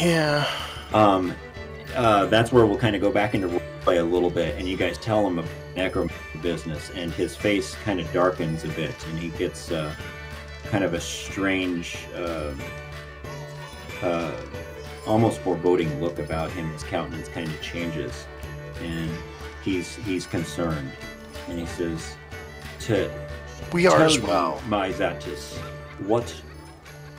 [0.00, 0.50] Yeah.
[0.94, 1.34] Um,
[1.94, 4.76] uh, that's where we'll kind of go back into play a little bit, and you
[4.76, 5.38] guys tell him
[5.76, 9.94] about necro business, and his face kind of darkens a bit, and he gets uh,
[10.64, 12.60] kind of a strange, um
[14.02, 14.30] uh,
[15.06, 16.70] almost foreboding look about him.
[16.72, 18.26] His countenance kind of changes,
[18.82, 19.10] and
[19.64, 20.90] he's he's concerned,
[21.48, 22.16] and he says,
[22.80, 23.10] "To
[23.72, 24.60] We are as well.
[24.68, 25.56] my Zatis,
[26.06, 26.28] what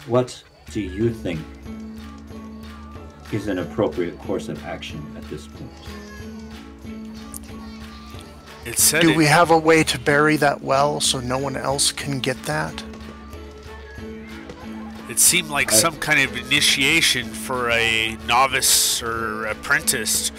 [0.05, 1.39] what do you think
[3.31, 5.96] is an appropriate course of action at this point?
[8.67, 11.55] It said Do it, we have a way to bury that well so no one
[11.55, 12.83] else can get that?
[15.09, 20.31] it seemed like I- some kind of initiation for a novice or apprentice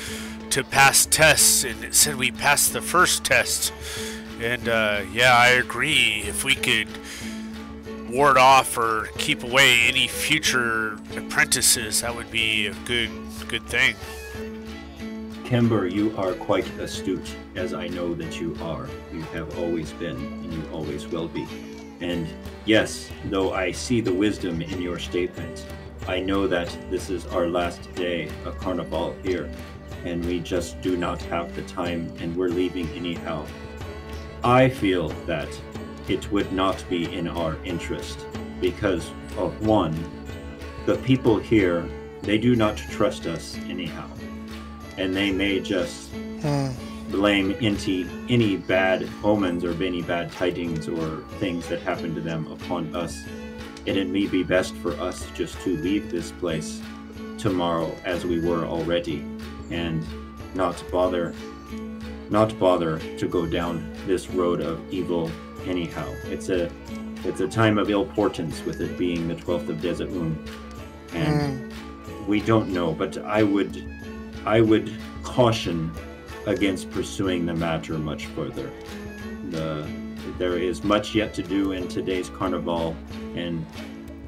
[0.51, 3.73] to pass tests, and it said we passed the first test.
[4.41, 6.23] And uh, yeah, I agree.
[6.27, 6.89] If we could
[8.09, 13.11] ward off or keep away any future apprentices, that would be a good
[13.49, 13.97] good thing.
[15.49, 18.87] Kimber, you are quite astute, as I know that you are.
[19.11, 21.47] You have always been, and you always will be.
[22.03, 22.29] And
[22.67, 25.65] yes, though I see the wisdom in your statement,
[26.07, 29.51] I know that this is our last day of Carnival here,
[30.05, 33.47] and we just do not have the time, and we're leaving anyhow.
[34.45, 35.49] I feel that
[36.09, 38.27] it would not be in our interest
[38.61, 39.97] because of one,
[40.85, 41.89] the people here,
[42.21, 44.11] they do not trust us anyhow.
[44.99, 46.11] And they may just
[46.43, 46.69] Hmm.
[47.11, 52.47] blame into any bad omens or any bad tidings or things that happen to them
[52.53, 53.17] upon us.
[53.87, 56.81] And it may be best for us just to leave this place
[57.39, 59.25] tomorrow as we were already
[59.71, 60.05] and
[60.55, 61.35] not bother
[62.31, 65.31] not bother to go down this road of evil
[65.67, 66.07] anyhow.
[66.27, 66.71] It's a
[67.25, 70.39] it's a time of ill portents with it being the 12th of Desert Moon.
[71.15, 71.73] And
[72.27, 73.83] we don't know, but I would
[74.45, 74.93] I would
[75.23, 75.93] caution
[76.47, 78.71] against pursuing the matter much further.
[79.51, 79.87] The,
[80.39, 82.97] there is much yet to do in today's carnival,
[83.35, 83.67] and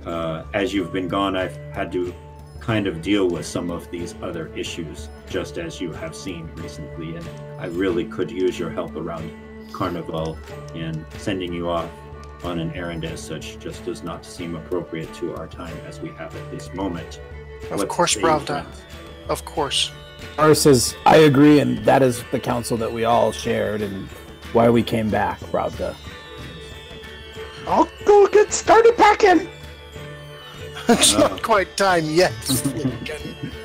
[0.04, 2.14] uh, as you've been gone, I've had to
[2.60, 7.16] kind of deal with some of these other issues, just as you have seen recently.
[7.16, 7.28] And
[7.58, 9.30] I really could use your help around
[9.72, 10.36] carnival,
[10.74, 11.90] and sending you off
[12.44, 16.08] on an errand as such just does not seem appropriate to our time as we
[16.10, 17.20] have at this moment.
[17.70, 18.66] Of course, Pravda.
[19.30, 19.40] Friends?
[19.40, 19.90] Of course.
[20.38, 24.08] Ara says, I agree, and that is the counsel that we all shared and
[24.52, 25.94] why we came back, Pravda.
[27.66, 29.48] I'll go get started packing.
[30.88, 31.28] it's Uh.
[31.28, 32.32] not quite time yet.
[32.42, 33.52] Fleegan.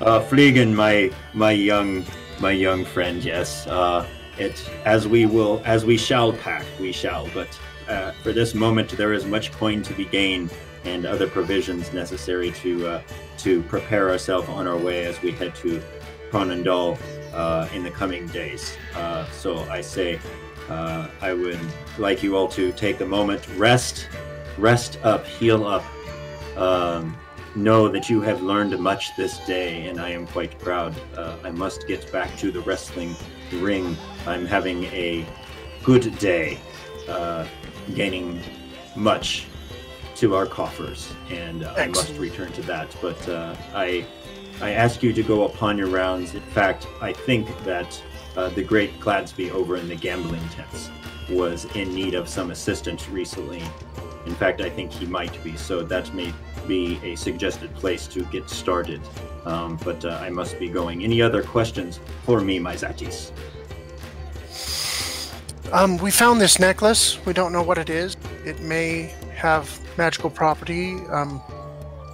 [0.00, 2.04] Uh, Fleegan, my my young
[2.38, 3.66] my young friend, yes.
[3.66, 4.06] Uh,
[4.38, 7.28] it as we will as we shall pack, we shall.
[7.34, 7.48] But
[7.88, 10.52] uh, for this moment, there is much coin to be gained
[10.84, 13.02] and other provisions necessary to uh,
[13.38, 15.82] to prepare ourselves on our way as we head to
[16.30, 16.98] Pronandal
[17.32, 18.76] uh, in the coming days.
[18.94, 20.20] Uh, so I say,
[20.68, 21.60] uh, I would
[21.98, 24.08] like you all to take a moment, rest,
[24.58, 25.84] rest up, heal up.
[26.56, 27.16] Um,
[27.56, 30.94] know that you have learned much this day, and I am quite proud.
[31.16, 33.14] Uh, I must get back to the wrestling
[33.52, 33.96] ring.
[34.26, 35.24] I'm having a
[35.84, 36.58] good day,
[37.08, 37.46] uh,
[37.94, 38.40] gaining
[38.96, 39.46] much
[40.16, 42.94] to our coffers, and uh, I must return to that.
[43.00, 44.06] But uh, I,
[44.60, 46.34] I ask you to go upon your rounds.
[46.34, 48.02] In fact, I think that
[48.36, 50.90] uh, the great Gladsby over in the gambling tents
[51.30, 53.62] was in need of some assistance recently.
[54.26, 55.56] In fact, I think he might be.
[55.56, 56.32] So that may
[56.66, 59.00] be a suggested place to get started.
[59.44, 61.04] Um, but uh, I must be going.
[61.04, 63.30] Any other questions for me, my Zatis?
[65.72, 67.24] Um, we found this necklace.
[67.26, 68.16] We don't know what it is.
[68.44, 70.96] It may have magical property.
[71.10, 71.40] Um,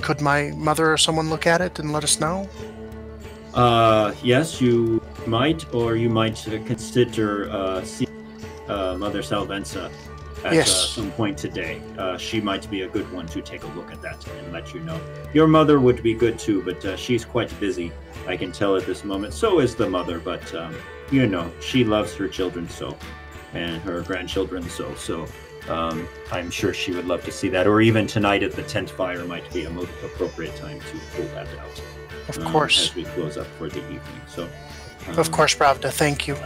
[0.00, 2.48] could my mother or someone look at it and let us know?
[3.54, 6.36] Uh, yes, you might, or you might
[6.66, 8.10] consider uh, seeing
[8.68, 9.90] uh, Mother Salvenza
[10.44, 10.68] at Yes.
[10.70, 11.82] uh, some point today.
[11.98, 14.72] Uh, she might be a good one to take a look at that and let
[14.72, 14.98] you know.
[15.34, 17.92] Your mother would be good too, but uh, she's quite busy.
[18.26, 19.34] I can tell at this moment.
[19.34, 20.74] So is the mother, but um,
[21.10, 22.96] you know she loves her children so,
[23.52, 24.94] and her grandchildren so.
[24.94, 25.26] So
[25.68, 28.90] um, I'm sure she would love to see that, or even tonight at the tent
[28.90, 31.82] fire might be a most appropriate time to pull that out
[32.28, 32.88] Of um, course.
[32.90, 34.00] as we close up for the evening.
[34.28, 34.48] So,
[35.08, 35.90] um, Of course, Pravda.
[35.92, 36.36] Thank you.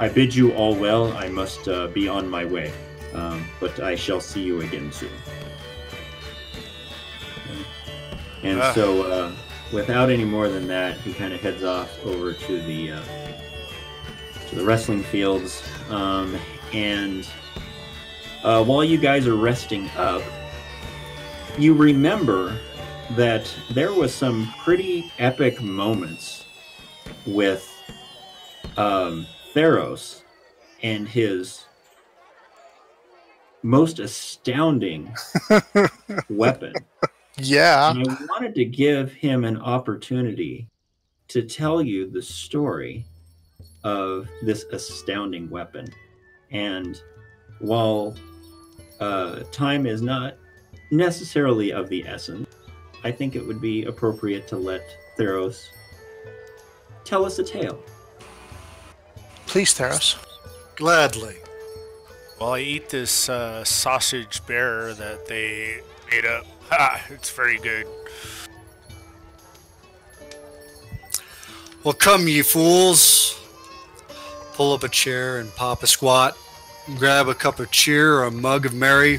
[0.00, 1.12] I bid you all well.
[1.16, 2.72] I must uh, be on my way,
[3.14, 5.10] um, but I shall see you again soon.
[8.42, 8.72] And Ah.
[8.72, 9.32] so, uh,
[9.72, 13.02] without any more than that, he kind of heads off over to the uh,
[14.48, 16.36] to the wrestling fields, um,
[16.72, 17.26] and
[18.44, 20.22] uh, while you guys are resting up,
[21.58, 22.58] you remember
[23.16, 26.46] that there was some pretty epic moments
[27.26, 27.68] with
[28.76, 30.22] um, Theros
[30.82, 31.66] and his
[33.62, 35.14] most astounding
[36.30, 36.72] weapon.
[37.36, 37.90] Yeah.
[37.90, 40.68] And I wanted to give him an opportunity
[41.28, 43.06] to tell you the story
[43.84, 45.86] of this astounding weapon.
[46.50, 47.00] And
[47.60, 48.14] while
[49.02, 50.36] uh, time is not
[50.90, 52.48] necessarily of the essence,
[53.02, 54.82] I think it would be appropriate to let
[55.18, 55.66] Theros
[57.04, 57.82] tell us a tale.
[59.46, 60.16] Please, Theros.
[60.76, 61.36] Gladly.
[62.38, 65.80] While I eat this uh, sausage bear that they
[66.10, 67.86] made up, ha, it's very good.
[71.84, 73.38] Well, come, ye fools.
[74.54, 76.36] Pull up a chair and pop a squat.
[76.98, 79.18] Grab a cup of cheer or a mug of merry,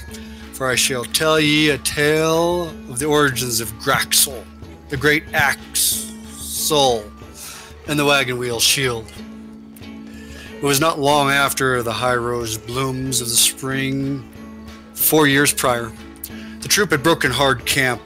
[0.51, 4.43] for I shall tell ye a tale of the origins of Graxel,
[4.89, 7.05] the great axe, soul,
[7.87, 9.09] and the wagon wheel shield.
[9.81, 14.29] It was not long after the high rose blooms of the spring,
[14.93, 15.89] four years prior.
[16.59, 18.01] The troop had broken hard camp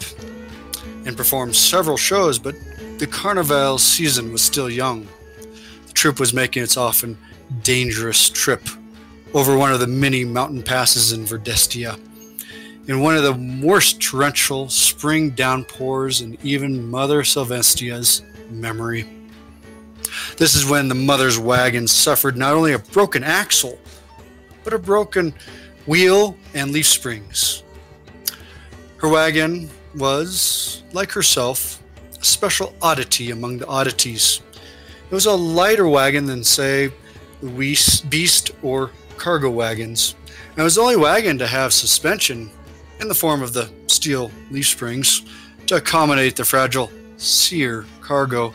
[1.08, 2.54] and performed several shows, but
[3.00, 5.08] the Carnival season was still young.
[5.88, 7.18] The troop was making its often
[7.64, 8.62] dangerous trip
[9.38, 12.00] over one of the many mountain passes in Verdestia.
[12.88, 19.08] In one of the worst torrential spring downpours in even Mother Sylvestia's memory.
[20.38, 23.78] This is when the mother's wagon suffered not only a broken axle,
[24.64, 25.36] but a broken
[25.86, 27.62] wheel and leaf springs.
[28.96, 31.84] Her wagon was, like herself,
[32.20, 34.42] a special oddity among the oddities.
[35.12, 36.92] It was a lighter wagon than, say,
[37.44, 40.16] the beast or cargo wagons.
[40.52, 42.50] And it was the only wagon to have suspension
[43.00, 45.22] in the form of the steel leaf springs
[45.68, 48.54] to accommodate the fragile seer cargo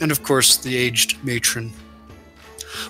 [0.00, 1.72] and, of course, the aged matron.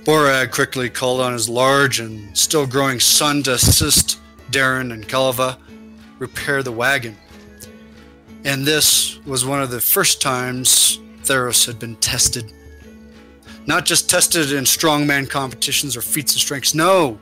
[0.04, 4.18] Borag quickly called on his large and still growing son to assist
[4.50, 5.58] Darren and Kalava
[6.18, 7.16] repair the wagon.
[8.44, 12.52] And this was one of the first times Theros had been tested.
[13.66, 17.18] Not just tested in strongman competitions or feats of strength, no!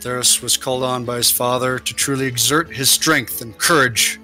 [0.00, 4.18] Theros was called on by his father to truly exert his strength and courage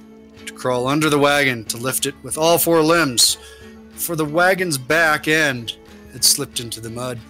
[0.47, 3.37] to crawl under the wagon to lift it with all four limbs,
[3.93, 5.77] for the wagon's back end
[6.13, 7.21] had slipped into the mud.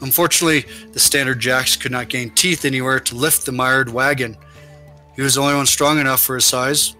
[0.00, 4.36] Unfortunately, the standard jacks could not gain teeth anywhere to lift the mired wagon.
[5.14, 6.96] He was the only one strong enough for his size,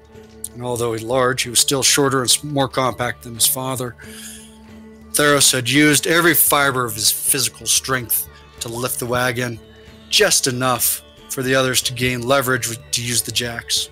[0.55, 3.97] and although he large, he was still shorter and more compact than his father.
[5.12, 8.28] Theros had used every fiber of his physical strength
[8.60, 9.60] to lift the wagon,
[10.09, 13.90] just enough for the others to gain leverage to use the jacks.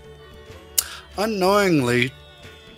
[1.18, 2.12] Unknowingly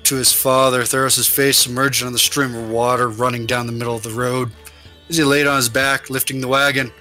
[0.05, 3.94] to his father, Theros' face emerged on the stream of water running down the middle
[3.94, 4.51] of the road.
[5.09, 6.93] As he laid on his back, lifting the wagon,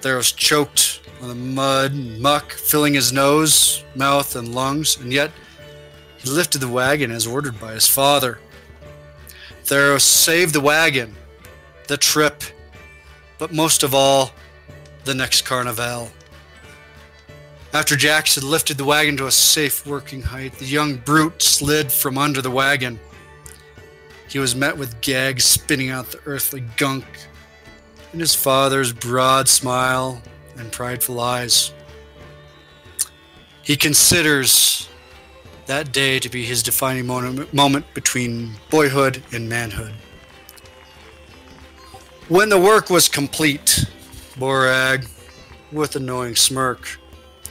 [0.00, 5.30] Theros choked on the mud and muck, filling his nose, mouth, and lungs, and yet
[6.18, 8.40] he lifted the wagon as ordered by his father.
[9.70, 11.14] Theros save the wagon,
[11.86, 12.42] the trip,
[13.38, 14.32] but most of all,
[15.04, 16.10] the next carnival.
[17.72, 21.92] After jacks had lifted the wagon to a safe working height, the young brute slid
[21.92, 22.98] from under the wagon.
[24.28, 27.06] He was met with gags spitting out the earthly gunk,
[28.10, 30.20] and his father's broad smile
[30.56, 31.72] and prideful eyes.
[33.62, 34.88] He considers
[35.70, 39.92] that day to be his defining moment, between boyhood and manhood.
[42.26, 43.86] When the work was complete,
[44.36, 45.08] Borag,
[45.70, 46.98] with a knowing smirk,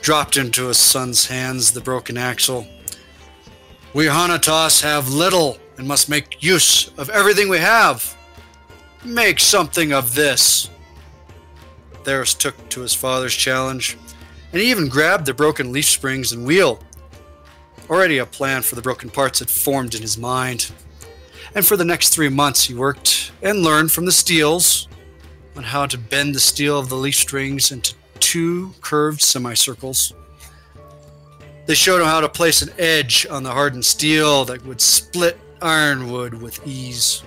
[0.01, 2.67] dropped into his son's hands the broken axle.
[3.93, 8.17] We Hanatos have little and must make use of everything we have.
[9.05, 10.69] Make something of this.
[12.03, 13.97] Theros took to his father's challenge,
[14.51, 16.83] and he even grabbed the broken leaf springs and wheel.
[17.89, 20.71] Already a plan for the broken parts had formed in his mind.
[21.55, 24.87] And for the next three months, he worked and learned from the steels
[25.57, 30.13] on how to bend the steel of the leaf strings into two curved semicircles.
[31.65, 35.39] They showed him how to place an edge on the hardened steel that would split
[35.61, 37.23] ironwood with ease.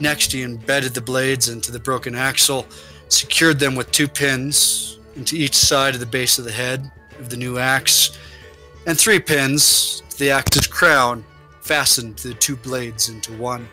[0.00, 2.66] Next, he embedded the blades into the broken axle,
[3.08, 6.90] secured them with two pins into each side of the base of the head
[7.20, 8.18] of the new axe,
[8.86, 11.24] and three pins to the axe's crown,
[11.60, 13.68] fastened the two blades into one.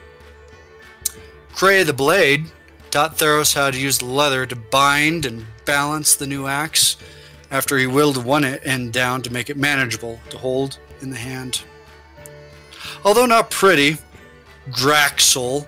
[1.53, 2.45] Cray the blade
[2.89, 6.97] taught Theros how to use the leather to bind and balance the new axe
[7.49, 11.63] after he willed one end down to make it manageable to hold in the hand.
[13.03, 13.97] Although not pretty,
[14.69, 15.67] Graxel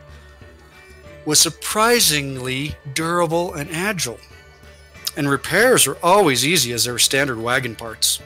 [1.26, 4.20] was surprisingly durable and agile,
[5.16, 8.20] and repairs were always easy as they were standard wagon parts.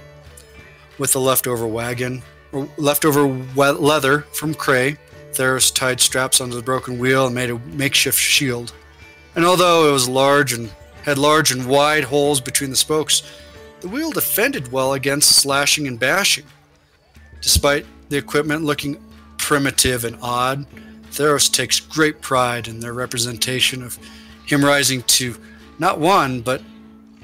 [0.97, 4.97] With the leftover wagon, or leftover leather from Cray,
[5.31, 8.73] Theros tied straps onto the broken wheel and made a makeshift shield.
[9.35, 10.71] And although it was large and
[11.03, 13.21] had large and wide holes between the spokes,
[13.81, 16.45] the wheel defended well against slashing and bashing.
[17.41, 18.97] Despite the equipment looking
[19.37, 20.65] primitive and odd,
[21.11, 23.99] Theros takes great pride in their representation of
[24.45, 25.35] him rising to
[25.77, 26.61] not one, but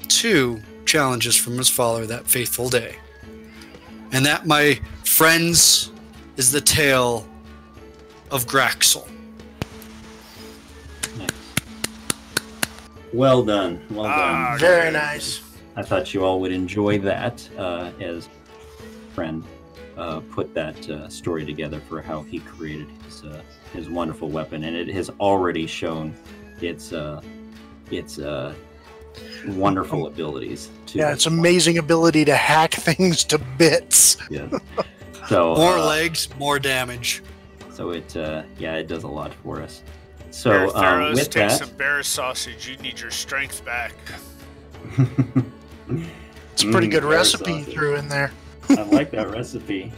[0.08, 2.96] two challenges from his father that faithful day.
[4.12, 5.92] And that, my friends,
[6.36, 7.26] is the tale
[8.30, 9.08] of Graxel.
[13.12, 13.80] Well done.
[13.90, 14.58] Well Ah, done.
[14.58, 15.40] Very nice.
[15.76, 18.28] I thought you all would enjoy that uh, as
[19.14, 19.44] friend
[19.96, 23.40] uh, put that uh, story together for how he created his uh,
[23.72, 26.14] his wonderful weapon, and it has already shown
[26.60, 27.20] its uh,
[27.90, 28.54] its uh,
[29.46, 30.70] wonderful abilities.
[30.86, 34.16] To Yeah, it's amazing ability to hack things to bits.
[34.30, 34.48] Yeah.
[35.28, 37.22] So More uh, legs, more damage.
[37.72, 39.82] So it uh, yeah, it does a lot for us.
[40.30, 42.68] So Here, um, Theros, with take that, some bear sausage.
[42.68, 43.94] You need your strength back.
[46.52, 47.74] It's a pretty Mm, good recipe you sausage.
[47.74, 48.32] threw in there.
[48.70, 49.92] I like that recipe.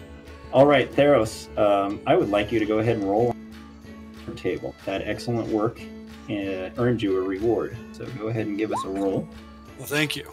[0.52, 3.34] All right, Theros, um, I would like you to go ahead and roll
[4.28, 4.74] on table.
[4.84, 5.80] That excellent work
[6.30, 7.76] uh, earned you a reward.
[7.92, 9.28] So go ahead and give us a roll.
[9.78, 10.28] Well, thank you.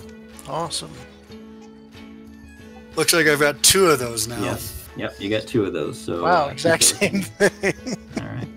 [0.47, 0.91] Awesome.
[2.95, 4.43] Looks like I've got two of those now.
[4.43, 4.59] Yep.
[4.95, 5.99] Yep, you got two of those.
[5.99, 7.73] So Wow, uh, exact same thing.
[8.21, 8.47] All right.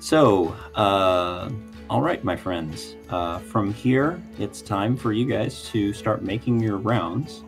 [0.00, 1.48] So, uh,
[1.88, 2.96] all right, my friends.
[3.08, 7.44] Uh, from here, it's time for you guys to start making your rounds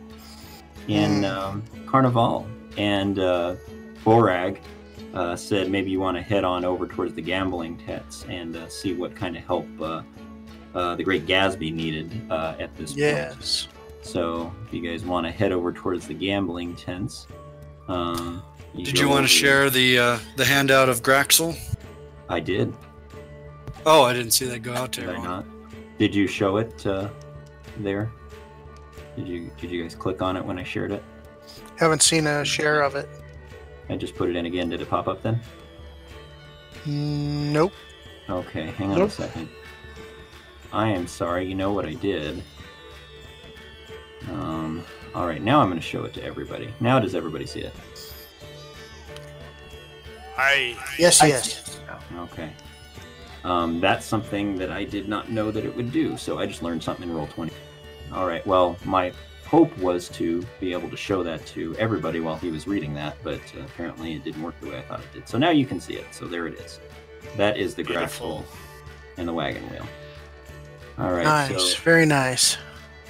[0.87, 1.25] in Hmm.
[1.25, 2.47] um, Carnival.
[2.77, 3.55] And uh,
[4.03, 4.57] Borag
[5.15, 8.67] uh, said maybe you want to head on over towards the gambling tents and uh,
[8.67, 10.01] see what kind of help uh,
[10.75, 12.99] uh, the great Gatsby needed uh, at this point.
[12.99, 13.67] yes.
[14.01, 17.25] So, if you guys want to head over towards the gambling tents,
[17.87, 18.43] um,
[18.75, 21.57] Did you want to share the uh, the handout of Graxel?
[22.29, 22.73] I did.
[23.85, 25.45] Oh, I didn't see that go out to Did I not?
[25.97, 27.09] Did you show it uh,
[27.79, 28.11] there?
[29.15, 31.03] Did you Did you guys click on it when I shared it?
[31.77, 33.09] Haven't seen a share of it.
[33.89, 34.69] I just put it in again.
[34.69, 35.39] Did it pop up then?
[36.85, 37.73] Nope.
[38.29, 39.09] Okay, hang on Nope.
[39.09, 39.49] a second.
[40.73, 41.45] I am sorry.
[41.47, 42.43] You know what I did?
[44.29, 44.83] Um.
[45.13, 46.73] All right, now I'm going to show it to everybody.
[46.81, 47.73] Now does everybody see it?
[50.37, 51.79] I Yes, yes.
[52.17, 52.51] Okay.
[53.45, 56.63] Um, that's something that I did not know that it would do, so I just
[56.63, 57.51] learned something in Roll20.
[58.11, 59.13] All right, well, my
[59.45, 63.15] hope was to be able to show that to everybody while he was reading that,
[63.23, 65.29] but uh, apparently it didn't work the way I thought it did.
[65.29, 66.05] So now you can see it.
[66.11, 66.79] So there it is.
[67.37, 68.27] That is the grass Beautiful.
[68.27, 68.45] hole
[69.17, 69.85] and the wagon wheel.
[70.97, 71.73] All right, nice.
[71.73, 72.57] so Very nice.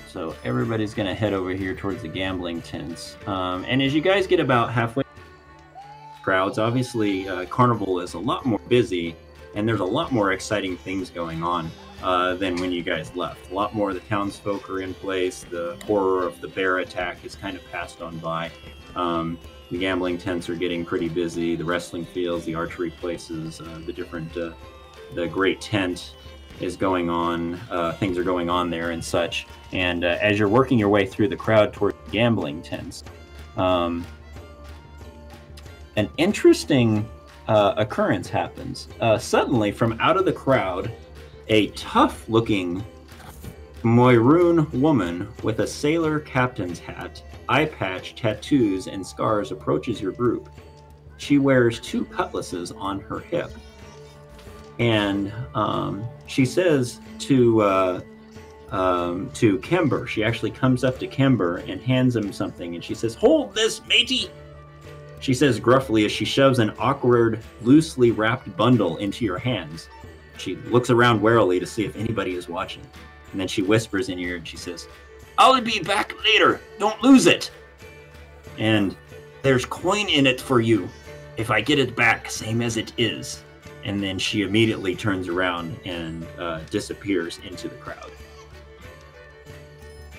[0.08, 3.16] so everybody's gonna head over here towards the gambling tents.
[3.28, 5.04] Um, and as you guys get about halfway,
[6.24, 9.16] crowds obviously uh, Carnival is a lot more busy,
[9.54, 11.70] and there's a lot more exciting things going on
[12.04, 13.52] uh, than when you guys left.
[13.52, 15.44] A lot more of the townsfolk are in place.
[15.44, 18.52] The horror of the bear attack is kind of passed on by.
[18.96, 19.40] Um,
[19.72, 21.56] the gambling tents are getting pretty busy.
[21.56, 24.52] The wrestling fields, the archery places, uh, the different, uh,
[25.16, 26.16] the great tent
[26.62, 27.56] is going on.
[27.70, 29.48] Uh, things are going on there and such.
[29.72, 33.04] And uh, as you're working your way through the crowd toward the gambling tents,
[33.58, 34.06] um,
[35.96, 37.08] an interesting
[37.48, 38.88] occurrence happens.
[39.20, 40.92] Suddenly, from out of the crowd,
[41.48, 42.84] a tough looking
[43.84, 50.50] Moiroon woman with a sailor captain's hat, eye patch, tattoos, and scars approaches your group.
[51.18, 53.52] She wears two cutlasses on her hip.
[54.80, 58.02] And um, she says to uh,
[58.72, 62.96] um, to Kimber, she actually comes up to Kimber and hands him something, and she
[62.96, 64.30] says, "Hold this, matey."
[65.20, 69.88] She says gruffly as she shoves an awkward, loosely wrapped bundle into your hands.
[70.38, 72.84] She looks around warily to see if anybody is watching,
[73.32, 74.88] and then she whispers in your ear and she says,
[75.38, 76.60] "I'll be back later.
[76.80, 77.52] Don't lose it."
[78.58, 78.96] And
[79.42, 80.90] there's coin in it for you.
[81.38, 83.44] If I get it back, same as it is.
[83.84, 88.12] And then she immediately turns around and uh, disappears into the crowd.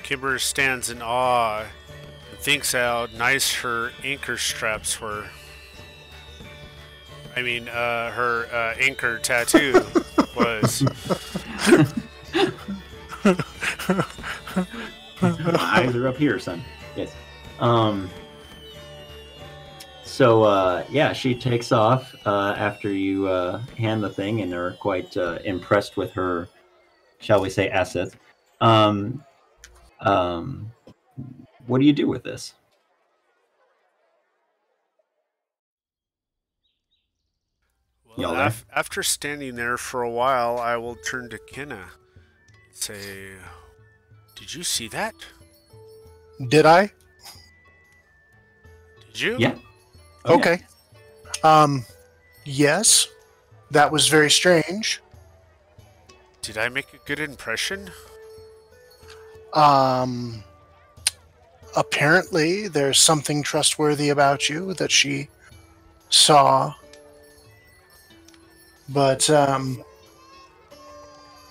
[0.05, 1.65] Kimber stands in awe
[2.31, 5.27] and thinks how nice her anchor straps were.
[7.37, 9.85] I mean, uh, her uh, anchor tattoo
[10.35, 10.83] was.
[15.21, 16.65] My eyes are up here, son.
[16.97, 17.15] Yes.
[17.61, 18.09] Um.
[20.05, 24.73] So uh, yeah, she takes off uh, after you uh, hand the thing, and are
[24.73, 26.49] quite uh, impressed with her,
[27.19, 28.17] shall we say, assets.
[28.63, 29.23] Um,
[30.01, 30.73] um,
[31.67, 32.55] what do you do with this?
[38.17, 43.33] Well, af- after standing there for a while, I will turn to Kenna and say,
[44.37, 45.15] Did you see that?
[46.49, 46.93] Did I?
[49.13, 49.37] Did you?
[49.39, 49.55] Yeah.
[50.25, 50.37] Oh, yeah.
[50.37, 50.63] okay.
[51.45, 51.85] Um,
[52.45, 53.09] yes.
[53.71, 55.03] That was very strange.
[56.43, 57.91] Did I make a good impression?
[59.53, 60.45] Um,
[61.77, 65.29] apparently, there's something trustworthy about you that she
[66.11, 66.75] saw.
[68.89, 69.83] But um,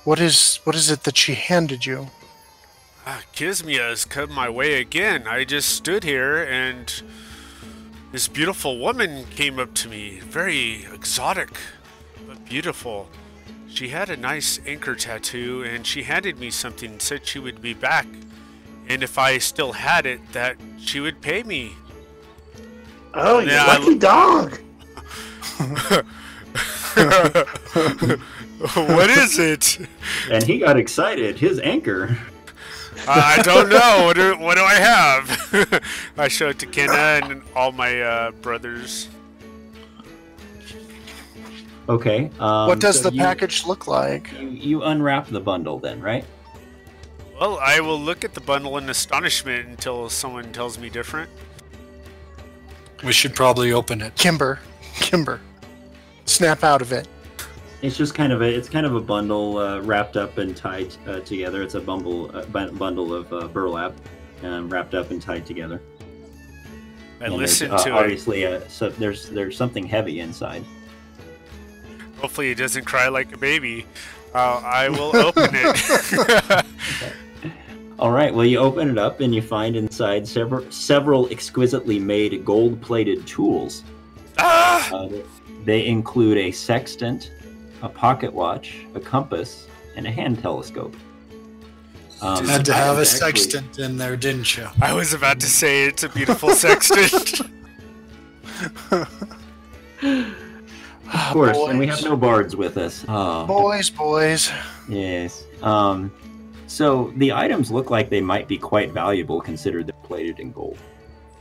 [0.04, 2.08] what is what is it that she handed you?
[3.08, 5.28] Ah, Kismia has come my way again.
[5.28, 6.92] I just stood here and
[8.12, 10.20] this beautiful woman came up to me.
[10.22, 11.50] Very exotic,
[12.28, 13.10] but beautiful.
[13.68, 17.74] She had a nice anchor tattoo and she handed me something, said she would be
[17.74, 18.08] back.
[18.88, 21.74] And if I still had it, that she would pay me.
[23.14, 24.60] Oh, you Yeah, I lucky dog.
[28.76, 29.80] what is it?
[30.32, 31.38] And he got excited.
[31.38, 32.18] His anchor.
[33.08, 34.06] I don't know.
[34.06, 35.84] What do, what do I have?
[36.18, 39.10] I show it to Kenna and all my uh, brothers.
[41.88, 42.32] Okay.
[42.40, 44.32] Um, what does so the you- package look like?
[44.34, 46.26] You, you unwrap the bundle then, right?
[47.40, 51.30] Well, I will look at the bundle in astonishment until someone tells me different.
[53.04, 54.16] We should probably open it.
[54.16, 54.60] Kimber,
[54.96, 55.42] Kimber,
[56.26, 57.08] snap out of it.
[57.82, 60.94] It's just kind of a it's kind of a bundle uh, wrapped up and tied
[61.08, 61.62] uh, together.
[61.62, 63.94] It's a bundle uh, bu- bundle of uh, burlap
[64.44, 65.82] um, wrapped up and tied together.
[67.22, 67.94] I And there's, listen uh, to it.
[67.94, 70.64] obviously uh, so there's there's something heavy inside.
[72.18, 73.86] Hopefully, it doesn't cry like a baby.
[74.34, 76.66] Uh, I will open it.
[78.00, 78.34] All right.
[78.34, 83.84] Well, you open it up and you find inside several several exquisitely made gold-plated tools.
[84.38, 84.92] ah!
[84.94, 85.10] Uh,
[85.66, 87.32] they include a sextant,
[87.82, 90.96] a pocket watch, a compass, and a hand telescope.
[92.22, 94.68] Um, Had to have a actually- sextant in there, didn't you?
[94.82, 97.42] I was about to say it's a beautiful sextant.
[101.14, 103.06] Of course, and we have no bards with us.
[103.08, 104.52] Oh, Boys, boys.
[104.90, 105.44] Yes.
[105.62, 106.12] Um,
[106.68, 110.78] so the items look like they might be quite valuable considered they're plated in gold.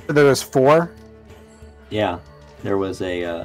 [0.06, 0.92] There was four.
[1.88, 2.18] Yeah,
[2.62, 3.44] there was a uh,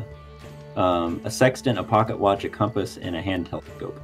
[0.80, 4.00] um, a sextant, a pocket watch, a compass, and a hand telescope.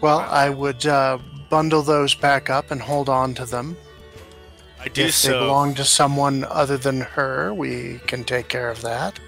[0.00, 1.18] Well, I would uh,
[1.48, 3.76] bundle those back up and hold on to them.
[4.78, 8.82] I do if they belong to someone other than her, we can take care of
[8.82, 9.18] that.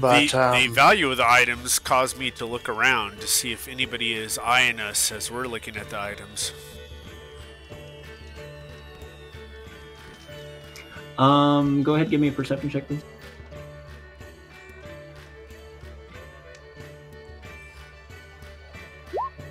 [0.00, 3.52] But the, the um, value of the items caused me to look around to see
[3.52, 6.52] if anybody is eyeing us as we're looking at the items.
[11.18, 13.02] Um, go ahead, give me a perception check, please.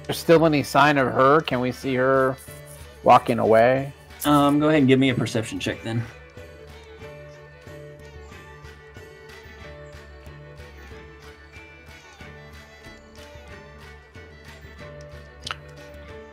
[0.04, 1.42] There's still any sign of her?
[1.42, 2.36] Can we see her
[3.04, 3.94] walking away?
[4.26, 6.04] Um, go ahead and give me a perception check then.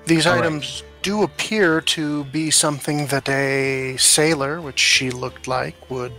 [0.07, 0.41] these all right.
[0.45, 6.13] items do appear to be something that a sailor, which she looked like, would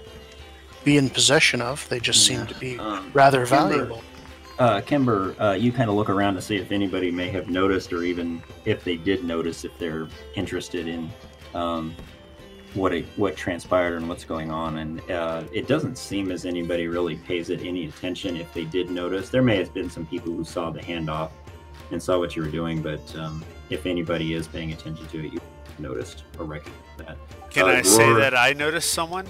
[0.84, 1.88] be in possession of.
[1.89, 4.03] They just seem to be Um, rather Kimber- valuable.
[4.60, 7.94] Uh, Kimber, uh, you kind of look around to see if anybody may have noticed,
[7.94, 11.10] or even if they did notice, if they're interested in
[11.56, 11.95] um,
[12.73, 14.80] what it, what transpired and what's going on.
[14.80, 18.36] And uh, it doesn't seem as anybody really pays it any attention.
[18.36, 21.31] If they did notice, there may have been some people who saw the handoff
[21.91, 25.34] and saw what you were doing, but um, if anybody is paying attention to it,
[25.34, 25.40] you
[25.80, 27.18] noticed or recognized that.
[27.49, 29.26] Can Uh, I say that I noticed someone?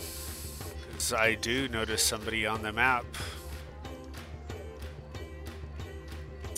[0.89, 3.05] Because I do notice somebody on the map.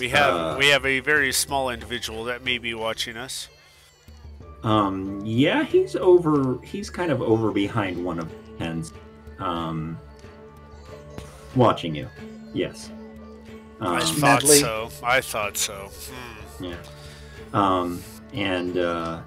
[0.02, 3.50] We have Uh, we have a very small individual that may be watching us.
[4.64, 6.58] Um, yeah, he's over.
[6.64, 8.94] He's kind of over behind one of the tents,
[9.38, 10.00] um,
[11.56, 12.08] watching you.
[12.52, 12.90] Yes.
[13.80, 14.58] Um, I thought Medley.
[14.58, 14.90] so.
[15.04, 15.92] I thought so.
[16.58, 16.64] Hmm.
[16.64, 16.76] yeah.
[17.54, 18.04] Um,
[18.34, 19.22] and uh,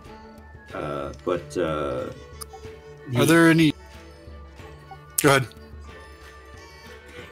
[0.75, 2.07] uh, but uh,
[3.13, 3.73] he- Are there any?
[5.23, 5.47] Go ahead.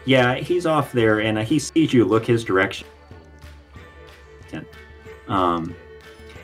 [0.04, 2.86] Yeah, he's off there, and uh, he sees you look his direction.
[5.32, 5.74] Um,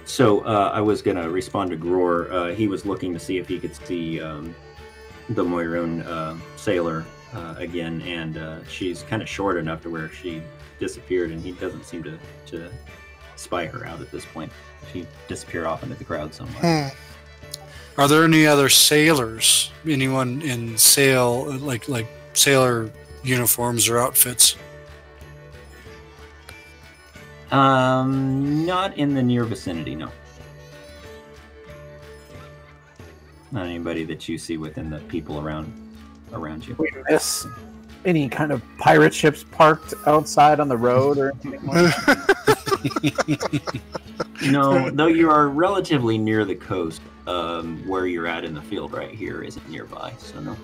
[0.04, 2.32] so uh, I was gonna respond to Gror.
[2.32, 4.54] Uh, he was looking to see if he could see um,
[5.28, 7.04] the Moiroon uh, sailor
[7.34, 10.42] uh, again, and uh, she's kind of short enough to where she
[10.80, 12.70] disappeared, and he doesn't seem to to
[13.36, 14.50] spy her out at this point.
[14.92, 16.90] She disappeared off into the crowd somewhere.
[16.90, 18.00] Hmm.
[18.00, 19.70] Are there any other sailors?
[19.86, 22.90] Anyone in sail like like sailor
[23.22, 24.56] uniforms or outfits?
[27.50, 30.10] Um, not in the near vicinity, no.
[33.50, 35.72] Not anybody that you see within the people around
[36.32, 36.74] around you.
[36.78, 37.46] We miss
[38.04, 41.94] any kind of pirate ships parked outside on the road or anything like?
[44.44, 48.92] No, though you are relatively near the coast, um, where you're at in the field
[48.92, 50.56] right here isn't nearby, so no.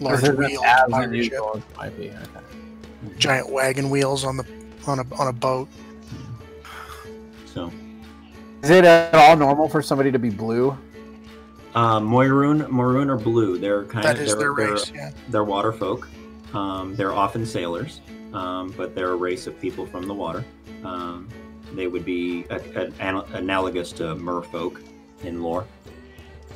[0.00, 2.10] Large wheels, as pirate ship, unusual as it might be?
[2.10, 3.18] Okay.
[3.18, 4.46] giant wagon wheels on the
[4.86, 5.68] on a on a boat.
[7.52, 7.70] So,
[8.62, 10.76] Is it at all normal for somebody to be blue?
[11.74, 13.58] um, Moiroon, Moiroon are blue.
[13.58, 14.92] They're kind That of is they're, their they're, race.
[14.94, 15.10] Yeah.
[15.28, 16.08] they're water folk.
[16.52, 18.00] Um, they're often sailors,
[18.32, 20.44] um, but they're a race of people from the water.
[20.84, 21.28] Um,
[21.74, 24.80] they would be a, a- an- analogous to merfolk
[25.22, 25.64] in lore,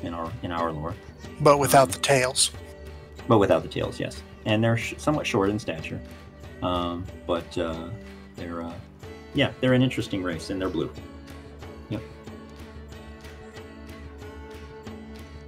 [0.02, 0.94] in our in our lore,
[1.40, 2.50] But without the tails.
[3.28, 4.00] but without the tails.
[4.00, 6.00] Yes, and they're sh- somewhat short in stature,
[6.62, 7.88] um, but uh,
[8.34, 8.72] they're uh,
[9.34, 10.90] yeah, they're an interesting race, and they're blue.
[11.90, 12.02] Yep.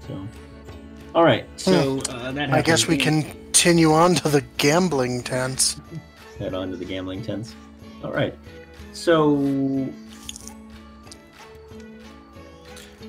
[0.07, 0.29] So,
[1.15, 1.47] all right.
[1.57, 2.53] So uh, that.
[2.53, 5.81] I guess we continue continue on to the gambling tents.
[6.39, 7.55] Head on to the gambling tents.
[8.05, 8.33] All right.
[8.93, 9.89] So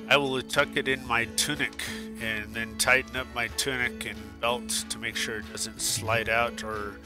[0.08, 1.82] I will tuck it in my tunic
[2.22, 6.64] and then tighten up my tunic and belt to make sure it doesn't slide out
[6.64, 6.98] or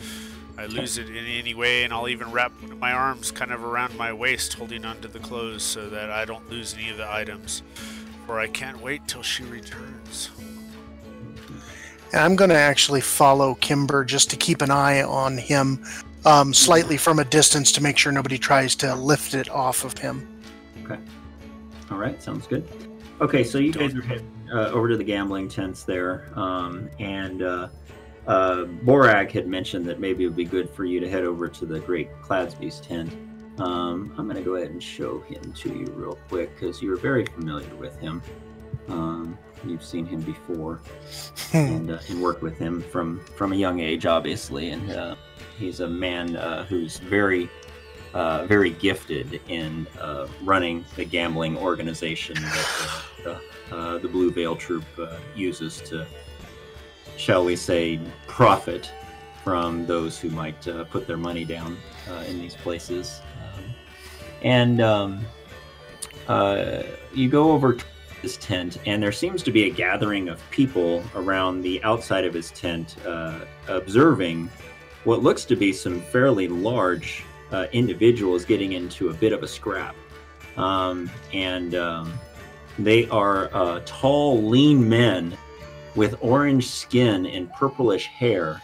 [0.62, 1.82] I lose it in any way.
[1.82, 5.64] And I'll even wrap my arms kind of around my waist, holding onto the clothes
[5.64, 7.62] so that I don't lose any of the items.
[8.26, 10.30] For I can't wait till she returns.
[12.12, 15.84] And I'm going to actually follow Kimber just to keep an eye on him
[16.24, 19.98] um, slightly from a distance to make sure nobody tries to lift it off of
[19.98, 20.42] him.
[20.84, 21.00] Okay.
[21.90, 22.68] All right, sounds good.
[23.20, 27.42] Okay, so you guys are heading uh, over to the gambling tents there, um, and
[27.42, 27.68] uh,
[28.26, 31.48] uh, Borag had mentioned that maybe it would be good for you to head over
[31.48, 33.12] to the Great Cladsby's tent.
[33.58, 36.96] Um, I'm going to go ahead and show him to you real quick because you're
[36.96, 38.22] very familiar with him.
[38.88, 40.80] Um, you've seen him before
[41.52, 45.14] and, uh, and worked with him from from a young age, obviously, and uh,
[45.58, 47.48] he's a man uh, who's very
[48.14, 53.40] uh, very gifted in uh, running the gambling organization that the,
[53.74, 56.06] uh, the Blue Veil Troop uh, uses to,
[57.16, 58.90] shall we say, profit
[59.44, 61.76] from those who might uh, put their money down
[62.10, 63.20] uh, in these places.
[63.42, 63.64] Um,
[64.42, 65.24] and um,
[66.28, 66.82] uh,
[67.14, 67.84] you go over to
[68.20, 72.32] his tent, and there seems to be a gathering of people around the outside of
[72.32, 74.48] his tent, uh, observing
[75.04, 79.48] what looks to be some fairly large uh, individuals getting into a bit of a
[79.48, 79.96] scrap.
[80.56, 82.12] Um, and um,
[82.78, 85.36] they are uh, tall, lean men
[85.94, 88.60] with orange skin and purplish hair.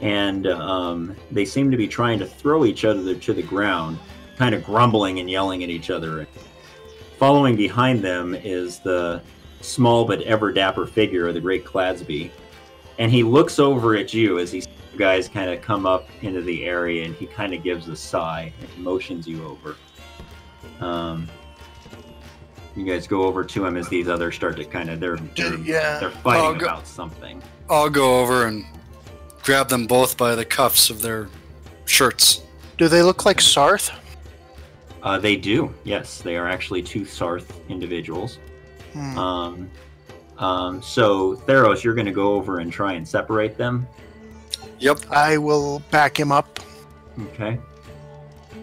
[0.00, 3.98] And um, they seem to be trying to throw each other to the ground,
[4.36, 6.26] kind of grumbling and yelling at each other.
[7.18, 9.20] Following behind them is the
[9.60, 12.30] small but ever dapper figure of the great Cladsby.
[12.98, 14.62] And he looks over at you as you
[14.96, 18.52] guys kind of come up into the area and he kind of gives a sigh
[18.60, 19.76] and motions you over.
[20.80, 21.28] Um,
[22.78, 25.56] you guys go over to him as these others start to kind of they're they're,
[25.58, 25.98] Yeah.
[25.98, 27.42] they're fighting go- about something.
[27.68, 28.64] I'll go over and
[29.42, 31.28] grab them both by the cuffs of their
[31.84, 32.42] shirts.
[32.76, 33.90] Do they look like Sarth?
[35.02, 36.20] Uh, they do, yes.
[36.20, 38.38] They are actually two Sarth individuals.
[38.92, 39.18] Hmm.
[39.18, 39.70] Um,
[40.38, 43.86] um, so Theros, you're going to go over and try and separate them.
[44.80, 44.98] Yep.
[45.10, 46.60] I will back him up.
[47.32, 47.58] Okay.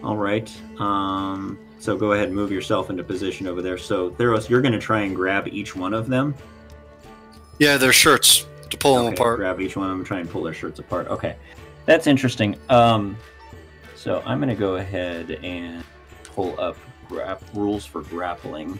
[0.02, 0.50] All right.
[0.78, 3.78] Um, so go ahead and move yourself into position over there.
[3.78, 6.34] So Theros, you're going to try and grab each one of them.
[7.58, 9.38] Yeah, their shirts to pull them apart.
[9.38, 11.08] Grab each one of them, and try and pull their shirts apart.
[11.08, 11.36] Okay,
[11.84, 12.56] that's interesting.
[12.68, 13.16] Um,
[13.94, 15.84] so I'm going to go ahead and
[16.24, 16.76] pull up
[17.08, 18.78] grap- rules for grappling.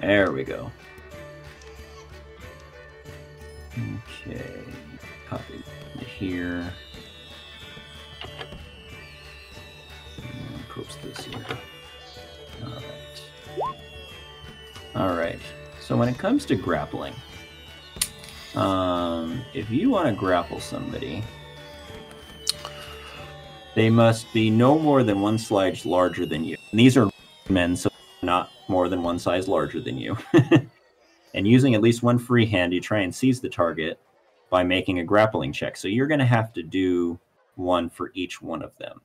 [0.00, 0.70] There we go.
[3.78, 4.64] Okay,
[5.28, 5.62] copy
[5.98, 6.72] here.
[10.70, 11.44] Post this here.
[12.64, 13.22] All right.
[14.94, 15.38] All right.
[15.80, 17.14] So when it comes to grappling,
[18.54, 21.22] um, if you want to grapple somebody,
[23.74, 26.56] they must be no more than one size larger than you.
[26.70, 27.10] And these are
[27.50, 27.90] men, so
[28.22, 30.16] not more than one size larger than you.
[31.36, 34.00] and using at least one free hand, you try and seize the target
[34.48, 35.76] by making a grappling check.
[35.76, 37.20] So you're going to have to do
[37.56, 39.02] one for each one of them.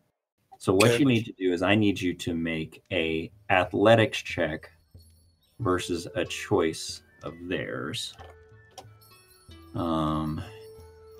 [0.57, 0.99] So what Okay.
[0.99, 4.71] you need to do is I need you to make a athletics check
[5.59, 8.13] versus a choice of theirs.
[9.75, 10.41] Um,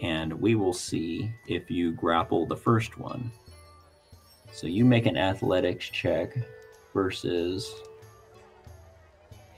[0.01, 3.31] and we will see if you grapple the first one.
[4.53, 6.37] So you make an athletics check
[6.93, 7.73] versus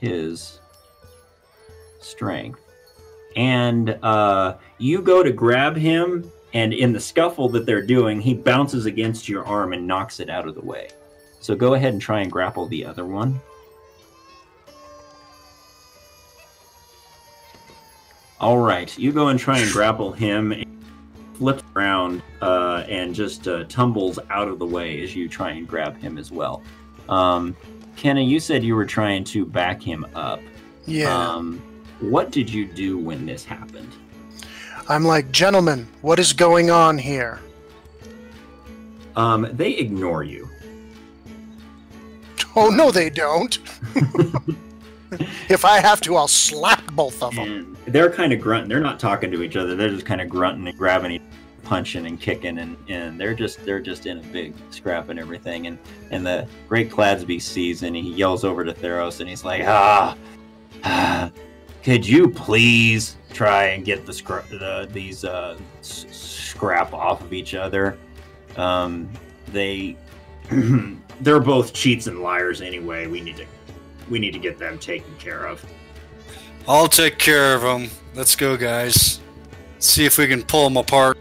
[0.00, 0.58] his
[2.04, 2.60] strength.
[3.36, 8.34] And uh, you go to grab him, and in the scuffle that they're doing, he
[8.34, 10.88] bounces against your arm and knocks it out of the way.
[11.40, 13.40] So go ahead and try and grapple the other one.
[18.40, 20.52] All right, you go and try and grapple him.
[20.52, 20.64] and
[21.34, 25.66] Flips around uh, and just uh, tumbles out of the way as you try and
[25.66, 26.62] grab him as well.
[27.08, 27.56] Um,
[27.96, 30.40] Kenna, you said you were trying to back him up.
[30.86, 31.12] Yeah.
[31.12, 31.60] Um,
[32.10, 33.92] what did you do when this happened?
[34.88, 37.40] I'm like, gentlemen, what is going on here?
[39.16, 40.48] Um, they ignore you.
[42.56, 43.58] Oh, no, they don't.
[45.48, 47.76] if I have to, I'll slap both of them.
[47.86, 48.68] And they're kind of grunting.
[48.68, 49.74] They're not talking to each other.
[49.74, 51.22] They're just kind of grunting and grabbing each
[51.64, 55.66] punching and kicking, and, and they're just they're just in a big scrap and everything.
[55.66, 55.78] And
[56.10, 60.16] and the Great Cladsby sees and he yells over to Theros and he's like, ah,
[60.84, 61.30] ah
[61.84, 67.32] could you please try and get the, scra- the these uh, s- scrap off of
[67.32, 67.98] each other?
[68.56, 69.08] Um,
[69.48, 69.96] they
[71.20, 73.06] they're both cheats and liars anyway.
[73.06, 73.46] We need to
[74.08, 75.64] we need to get them taken care of.
[76.66, 77.90] I'll take care of them.
[78.14, 79.20] Let's go, guys.
[79.78, 81.18] See if we can pull them apart.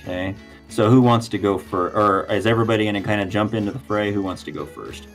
[0.00, 0.34] Okay.
[0.68, 1.94] So who wants to go first?
[1.94, 4.12] Or is everybody going to kind of jump into the fray?
[4.12, 5.08] Who wants to go first?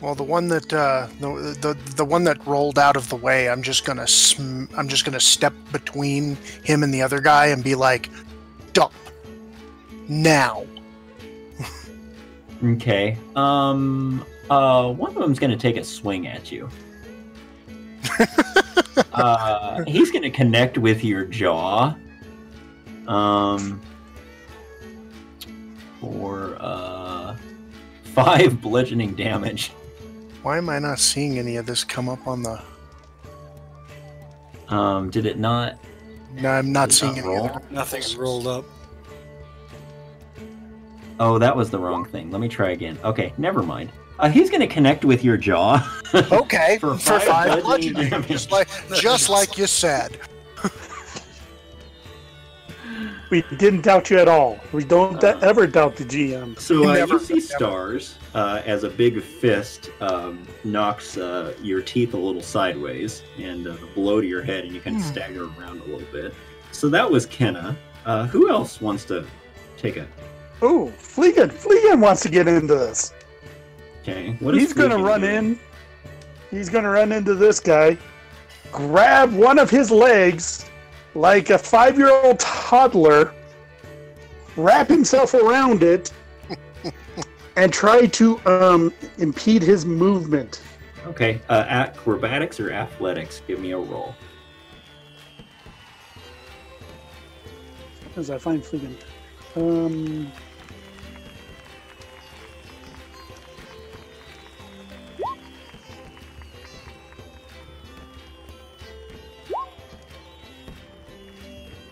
[0.00, 1.28] Well, the one that uh, the,
[1.60, 5.04] the the one that rolled out of the way, I'm just gonna sm- I'm just
[5.04, 8.08] gonna step between him and the other guy and be like,
[8.72, 8.92] "Dump
[10.08, 10.64] now."
[12.62, 13.16] Okay.
[13.36, 14.22] Um.
[14.50, 14.92] Uh.
[14.92, 16.68] One of them's going to take a swing at you.
[19.14, 19.82] uh.
[19.86, 21.96] He's going to connect with your jaw.
[23.06, 23.80] Um.
[26.02, 27.34] For uh,
[28.14, 29.72] five bludgeoning damage.
[30.42, 32.60] Why am I not seeing any of this come up on the?
[34.68, 35.10] Um.
[35.10, 35.78] Did it not?
[36.34, 37.28] No, I'm not seeing not any.
[37.28, 37.50] roll?
[37.50, 37.70] Of it.
[37.72, 38.64] Nothing's rolled up.
[41.18, 42.30] Oh, that was the wrong thing.
[42.30, 42.96] Let me try again.
[43.04, 43.90] Okay, never mind.
[44.18, 45.86] Uh, he's going to connect with your jaw.
[46.14, 48.28] Okay, For for, five five bludgeoning bludgeoning, damage.
[48.28, 50.18] just like just like you said.
[53.30, 54.58] We didn't doubt you at all.
[54.72, 55.38] We don't Uh.
[55.40, 56.58] ever doubt the GM.
[56.58, 61.82] So uh, Never- you see stars uh, as a big fist um, knocks uh, your
[61.82, 65.02] teeth a little sideways and uh, the blow to your head, and you kind of
[65.02, 65.08] Hmm.
[65.08, 66.32] stagger around a little bit.
[66.72, 67.76] So that was Kenna.
[68.06, 69.26] Uh, who else wants to
[69.76, 70.06] take a?
[70.62, 71.50] Oh, Fleegan!
[71.50, 73.12] Fleegan wants to get into this.
[74.02, 75.34] Okay, what is He's gonna run doing?
[75.34, 75.58] in.
[76.50, 77.96] He's gonna run into this guy,
[78.72, 80.66] grab one of his legs
[81.14, 83.34] like a five-year-old toddler,
[84.56, 86.12] wrap himself around it,
[87.56, 90.62] and try to um, impede his movement.
[91.06, 93.42] Okay, uh, acrobatics or athletics?
[93.46, 94.14] Give me a roll.
[98.16, 98.94] As I find Fleegan.
[99.56, 100.30] Um,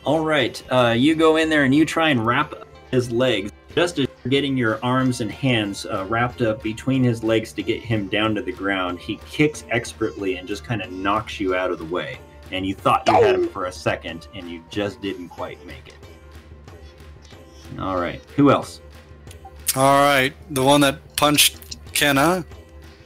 [0.09, 2.55] All right, uh, you go in there and you try and wrap
[2.91, 3.53] his legs.
[3.75, 7.83] Just as getting your arms and hands uh, wrapped up between his legs to get
[7.83, 11.71] him down to the ground, he kicks expertly and just kind of knocks you out
[11.71, 12.19] of the way.
[12.51, 15.89] And you thought you had him for a second, and you just didn't quite make
[15.89, 15.95] it.
[17.79, 18.81] All right, who else?
[19.77, 22.45] All right, the one that punched Kenna,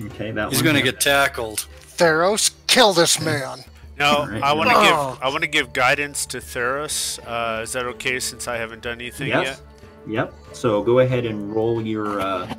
[0.01, 0.53] Okay, that one.
[0.53, 1.67] he's going to get tackled.
[1.97, 3.65] Theros, kill this man.
[3.99, 4.43] No, Alright.
[4.43, 4.83] I want to Oh.
[5.15, 7.19] give I want to give guidance to Theros.
[7.27, 9.61] Uh, is that okay since I haven't done anything Yes.
[10.07, 10.35] Yep.
[10.53, 12.55] So go ahead and roll your uh,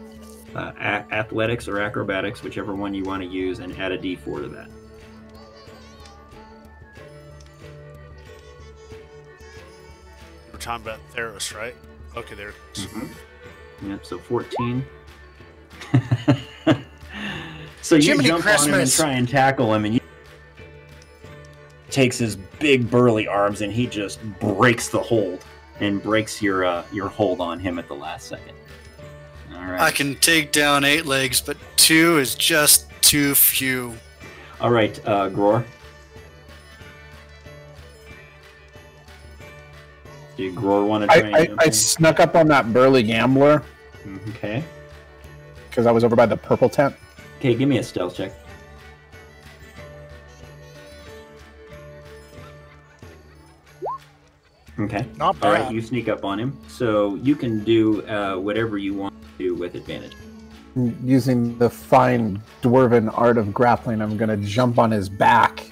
[0.55, 4.43] uh, a- athletics or acrobatics, whichever one you want to use, and add a d4
[4.43, 4.69] to that.
[10.51, 11.75] We're talking about Theros, right?
[12.15, 12.53] Okay, there.
[12.75, 12.87] is.
[13.85, 14.05] Yep.
[14.05, 14.85] So 14.
[17.81, 19.99] so you Jiminy jump on him and try and tackle him, and you
[21.93, 25.45] takes his big burly arms and he just breaks the hold
[25.79, 28.55] and breaks your uh, your hold on him at the last second.
[29.55, 29.79] All right.
[29.81, 33.95] I can take down eight legs, but two is just too few.
[34.59, 35.63] All right, uh, Gror.
[40.35, 43.61] Do you Gror want to try I, I, I snuck up on that burly gambler
[44.29, 44.63] Okay.
[45.69, 46.95] because I was over by the purple tent.
[47.37, 48.31] Okay, give me a stealth check.
[54.79, 55.05] Okay.
[55.17, 55.49] Not bad.
[55.49, 56.57] right, you sneak up on him.
[56.67, 60.13] So you can do uh, whatever you want to do with advantage.
[61.03, 65.63] Using the fine dwarven art of grappling, I'm going to jump on his back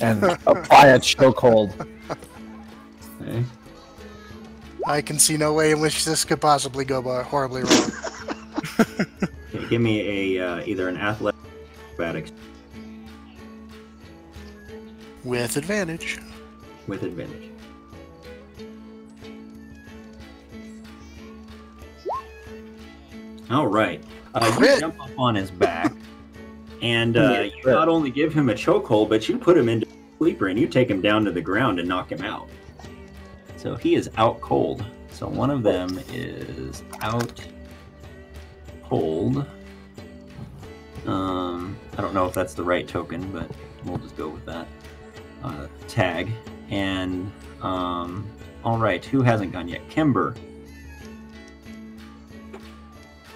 [0.00, 1.88] and apply a chokehold.
[3.20, 3.44] Okay.
[4.86, 7.90] I can see no way in which this could possibly go horribly wrong.
[9.54, 11.40] okay give me a uh, either an athletic
[11.98, 12.32] or acrobatics
[15.24, 16.18] With advantage.
[16.86, 17.45] with advantage.
[23.50, 24.02] All right.
[24.34, 25.92] Uh, you jump up on his back,
[26.82, 30.18] and uh, you not only give him a chokehold, but you put him into a
[30.18, 32.48] sleeper and you take him down to the ground and knock him out.
[33.56, 34.84] So he is out cold.
[35.10, 37.40] So one of them is out
[38.84, 39.46] cold.
[41.06, 43.50] Um, I don't know if that's the right token, but
[43.84, 44.66] we'll just go with that.
[45.42, 46.30] Uh, tag.
[46.68, 47.32] And
[47.62, 48.28] um,
[48.64, 49.88] all right, who hasn't gone yet?
[49.88, 50.34] Kimber.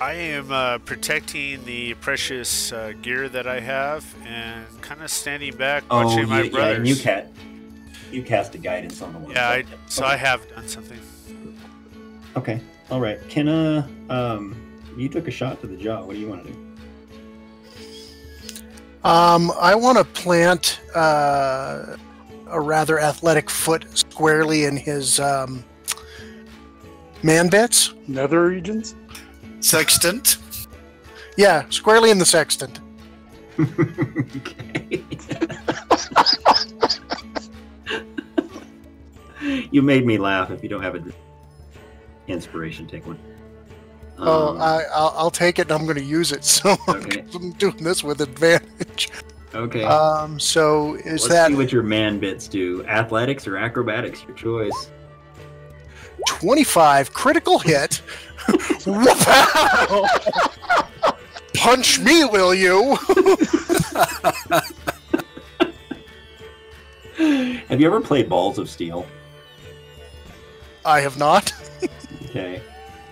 [0.01, 5.55] I am uh, protecting the precious uh, gear that I have and kind of standing
[5.57, 6.79] back watching my Oh, yeah, yeah, brothers.
[6.79, 7.31] and you cat,
[8.11, 9.33] you cast a guidance on the one.
[9.33, 10.15] Yeah, I, so Okay.
[10.15, 10.99] I have done something.
[12.35, 12.61] Okay,
[12.91, 13.19] all right.
[13.29, 14.57] Kenna, um,
[14.97, 16.03] you took a shot to the jaw.
[16.03, 16.67] What do you want to do?
[19.05, 21.97] Um, I want to plant uh,
[22.49, 25.63] a rather athletic foot squarely in his um,
[27.23, 27.93] man bits.
[28.09, 28.95] Nether regions?
[29.61, 30.39] Sextant.
[31.37, 32.81] Yeah, squarely in the sextant.
[33.59, 35.05] okay.
[39.71, 40.51] you made me laugh.
[40.51, 41.13] If you don't have an
[42.29, 43.19] inspiration, take one.
[44.19, 46.45] oh, Um, I, I'll, I'll take it and I'm going to use it.
[46.61, 47.25] So Okay.
[47.35, 49.11] I'm doing this with advantage.
[49.55, 49.85] okay.
[49.85, 52.85] Um, so is Let's that see what your man bits do.
[52.87, 54.25] Athletics or acrobatics?
[54.25, 54.91] Your choice.
[56.27, 58.03] 25 critical hit?
[61.55, 62.97] Punch me, will you?
[67.69, 69.07] Have you ever played Balls of Steel?
[70.85, 71.53] I have not.
[72.27, 72.63] Okay.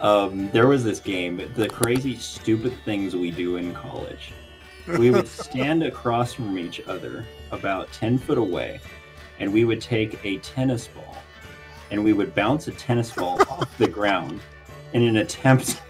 [0.01, 4.32] Um, there was this game, the crazy, stupid things we do in college.
[4.86, 8.81] We would stand across from each other about 10 foot away,
[9.40, 11.16] and we would take a tennis ball
[11.90, 14.40] and we would bounce a tennis ball off the ground
[14.93, 15.81] in an attempt.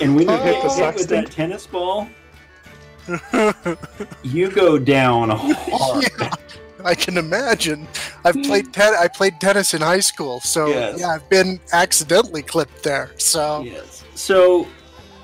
[0.00, 0.44] and when you Oh.
[0.44, 2.08] get hit with that tennis ball,
[4.22, 6.04] you go down hard.
[6.20, 6.30] Yeah,
[6.84, 7.86] I can imagine.
[8.24, 11.00] I've played ten- I played tennis in high school, so Yes.
[11.00, 13.10] yeah, I've been accidentally clipped there.
[13.18, 14.04] So Yes.
[14.14, 14.66] So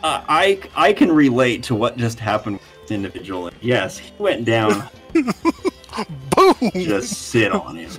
[0.03, 3.51] uh, I I can relate to what just happened with this individual.
[3.61, 4.89] Yes, he went down.
[5.13, 6.71] boom!
[6.75, 7.91] just sit on him.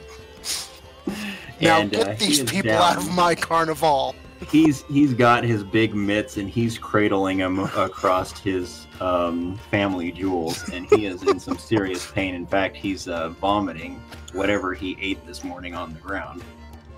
[1.61, 2.81] Now And, get uh, these people down.
[2.81, 4.15] out of my carnival.
[4.49, 10.69] He's he's got his big mitts and he's cradling him across his um, family jewels,
[10.69, 12.33] and he is in some serious pain.
[12.35, 16.41] In fact, he's uh, vomiting whatever he ate this morning on the ground.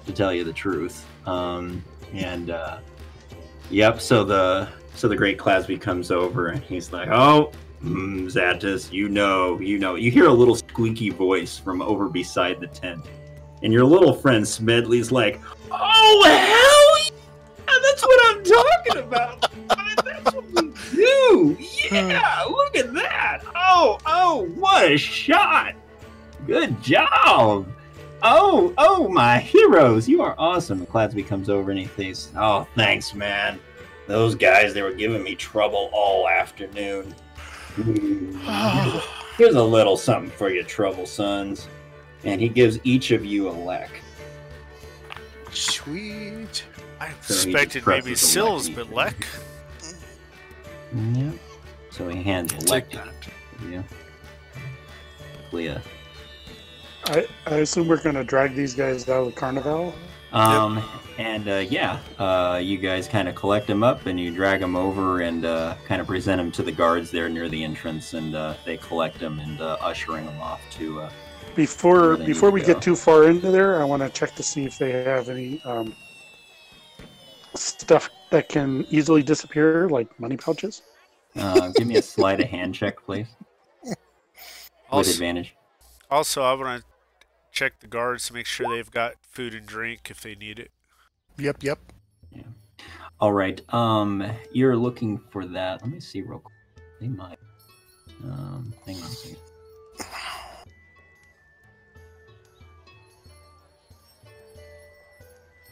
[0.05, 1.83] To tell you the truth, um,
[2.13, 2.77] and uh,
[3.69, 4.01] yep.
[4.01, 7.51] So the so the great Cladsby comes over and he's like, "Oh,
[7.83, 12.59] mm, Zatus, you know, you know." You hear a little squeaky voice from over beside
[12.59, 13.05] the tent,
[13.63, 15.39] and your little friend Smedley's like,
[15.71, 17.15] "Oh hell
[17.67, 19.51] yeah, that's what I'm talking about.
[20.05, 21.57] that's what we do.
[21.91, 23.41] Yeah, look at that.
[23.55, 25.75] Oh, oh, what a shot.
[26.47, 27.67] Good job.
[28.23, 30.07] Oh, oh, my heroes.
[30.07, 30.85] You are awesome.
[30.85, 33.59] Cladsby comes over and he says, Oh, thanks, man.
[34.07, 37.15] Those guys, they were giving me trouble all afternoon.
[39.37, 41.67] Here's, a, little something for your trouble sons.
[42.23, 43.89] And he gives each of you a leck.
[45.51, 46.63] Sweet.
[46.99, 49.25] I So he suspected just maybe Sills, but Lek.
[51.13, 51.31] Yeah.
[51.89, 53.21] So he hands a Take leck that.
[53.21, 53.31] to
[53.69, 53.83] you.
[55.51, 55.81] Leah.
[57.05, 59.93] I, I assume we're going to drag these guys out of the carnival.
[60.31, 60.81] Um,
[61.17, 64.75] and uh, yeah, uh, you guys kind of collect them up and you drag them
[64.75, 68.35] over and uh, kind of present them to the guards there near the entrance, and
[68.35, 71.07] uh, they collect them and uh, ushering them off to.
[71.55, 72.67] Before before we go.
[72.67, 75.61] get too far into there, I want to check to see if they have any
[75.63, 75.93] um,
[77.55, 80.81] stuff that can easily disappear, like money pouches.
[81.35, 83.27] uh, give me a sleight of hand check, please,
[83.83, 83.95] with
[84.89, 85.55] Also, advantage.
[86.09, 86.85] also, I want to
[87.51, 90.71] check the guards to make sure they've got food and drink if they need it.
[91.37, 91.79] Yep, yep.
[93.19, 93.61] All right.
[93.71, 95.81] Um, you're looking for that.
[95.83, 96.55] Let me see real quick.
[96.99, 97.37] They might.
[98.23, 99.37] Um, hang on a second.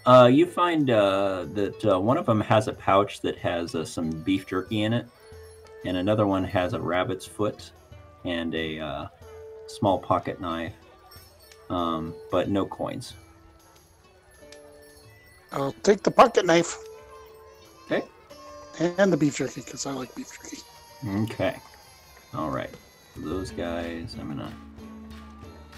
[0.10, 3.86] Uh, you find uh, that uh, one of them has a pouch that has uh,
[3.86, 5.06] some beef jerky in it,
[5.86, 7.72] and another one has a rabbit's foot
[8.26, 9.08] and a uh,
[9.68, 10.74] small pocket knife,
[11.70, 13.14] um, but no coins.
[15.52, 16.76] I'll take the pocket knife
[17.86, 18.02] Okay.
[18.80, 20.58] and the beef jerky because I like beef jerky.
[21.32, 21.56] Okay.
[22.34, 22.74] All right.
[23.16, 24.52] Those guys, I'm gonna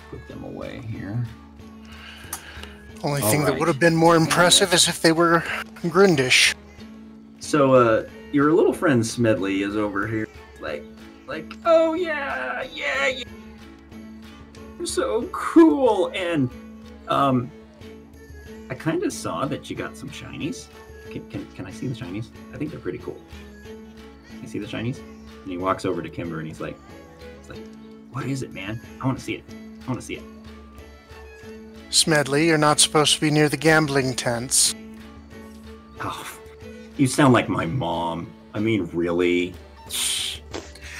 [0.10, 1.22] put them away here.
[3.04, 5.44] Only All thing that would have been more impressive is if they were
[5.84, 6.54] Grindish.
[7.40, 10.28] So, uh, your little friend Smedley is over here,
[10.60, 10.84] like,
[11.28, 13.24] like, oh yeah, yeah, yeah,
[14.78, 16.50] you're so cool, and
[17.08, 17.52] um,
[18.70, 20.68] I kind of saw that you got some shinies.
[21.10, 22.28] Can, can can I see the shinies?
[22.54, 23.20] I think they're pretty cool.
[24.30, 25.00] Can you see the shinies?
[25.00, 26.78] And he walks over to Kimber and he's like,
[27.40, 27.68] he's like,
[28.12, 28.80] What is it, man?
[29.02, 29.44] I want to see it.
[29.84, 30.24] I want to see it.
[31.92, 34.74] Smedley, you're not supposed to be near the gambling tents.
[36.00, 36.38] Oh,
[36.98, 38.32] you sound like my mom.
[38.54, 39.54] I mean, really?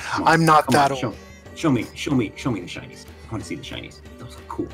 [0.04, 1.16] Come I'm not come that on, old.
[1.16, 1.16] Show,
[1.56, 3.06] show me, show me, show me the shinies.
[3.28, 4.02] I want to see the shinies.
[4.20, 4.68] Those look cool.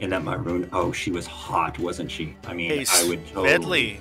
[0.00, 0.68] And that Moiroon.
[0.72, 2.36] Oh, she was hot, wasn't she?
[2.46, 3.48] I mean, Hey, I would totally.
[3.48, 4.00] Smedley.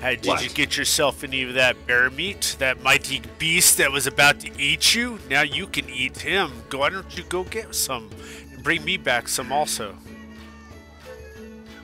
[0.00, 0.42] Hey, did What?
[0.44, 2.56] you get yourself any of that bear meat?
[2.58, 5.18] That mighty beast that was about to eat you?
[5.28, 6.50] Now you can eat him.
[6.70, 8.08] Why don't you go get some
[8.52, 9.96] and bring me back some also?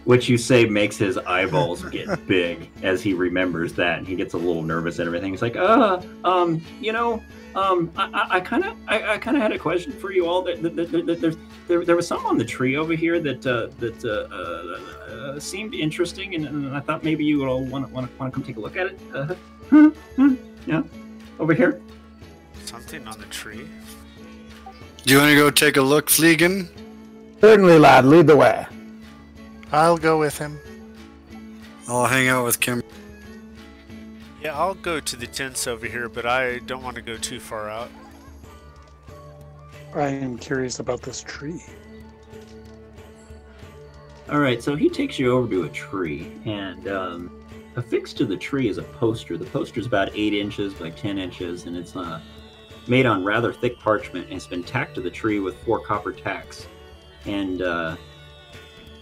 [0.07, 4.35] What you say makes his eyeballs get big as he remembers that, and he gets
[4.35, 5.33] a little nervous and everything.
[5.33, 7.23] He's like, "Uh, um, you know,
[7.57, 10.43] um, I kind of, I, I kind of had a question for you all.
[10.43, 11.37] That, that, that, that there's,
[11.67, 15.41] there, there was some on the tree over here that uh, that uh, uh, uh,
[15.41, 18.45] seemed interesting, and, and I thought maybe you would all want to want to come
[18.45, 19.01] take a look at it.
[19.13, 19.35] Uh,
[19.71, 20.35] huh, huh,
[20.67, 20.83] yeah,
[21.41, 21.81] over here.
[22.65, 23.67] Something on the tree.
[25.05, 26.69] Do you want to go take a look, Fleegan?
[27.41, 28.05] Certainly, lad.
[28.05, 28.67] Lead the way.
[29.77, 30.59] I'll go with him.
[31.87, 32.83] I'll hang out with Kim.
[34.43, 37.39] Yeah, I'll go to the tents over here, but I don't want to go too
[37.39, 37.91] far out.
[39.95, 41.63] I am curious about this tree.
[44.31, 47.47] All right, so he takes you over to a tree, and um,
[47.77, 49.37] affixed to the tree is a poster.
[49.37, 52.21] The poster is about eight inches by ten inches, and it's uh,
[52.89, 56.13] made on rather thick parchment, and it's been tacked to the tree with four copper
[56.13, 56.67] tacks.
[57.27, 57.97] And uh,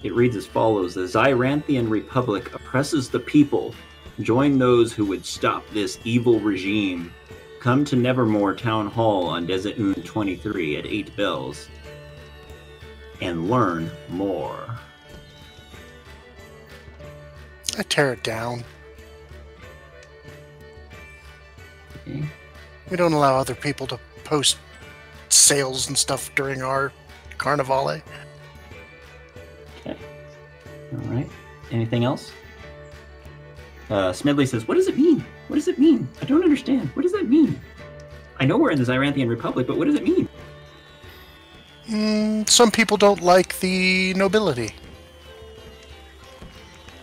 [0.05, 3.74] it reads as follows: "The Zyranthian Republic oppresses the people.
[4.20, 7.12] Join those who would stop this evil regime.
[7.58, 11.68] Come to Nevermore Town Hall on Desert Moon 23 at eight bells,
[13.20, 14.78] and learn more."
[17.76, 18.62] I tear it down.
[22.07, 22.24] Okay.
[22.91, 24.58] We don't allow other people to post
[25.31, 26.92] sales and stuff during our
[27.39, 28.02] carnivale.
[30.93, 31.29] All right.
[31.71, 32.33] Anything else?
[33.91, 35.25] Uh, Smedley says, "What does it mean?
[35.49, 36.09] What does it mean?
[36.23, 36.89] I don't understand.
[36.95, 37.61] What does that mean?
[38.41, 40.29] I know we're in the Zyranthian Republic, but what does it mean?"
[41.89, 44.75] Mm, some people don't like the nobility.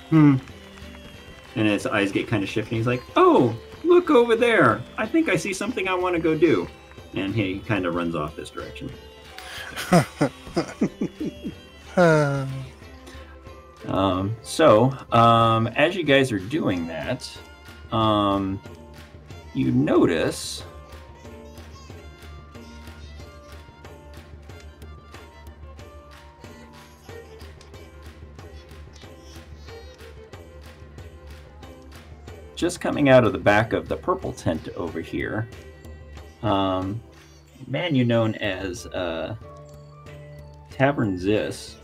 [0.09, 0.37] Hmm.
[1.55, 2.77] And his eyes get kind of shifty.
[2.77, 4.81] He's like, "Oh, look over there!
[4.97, 6.67] I think I see something I want to go do."
[7.13, 8.91] And he kind of runs off this direction.
[11.97, 12.47] Uh,
[13.87, 17.29] Um, so, um, as you guys are doing that,
[17.91, 18.61] um,
[19.53, 20.63] you notice
[32.55, 35.49] just coming out of the back of the purple tent over here,
[36.43, 37.01] um,
[37.67, 39.35] man you known as uh,
[40.69, 41.77] Tavern Zis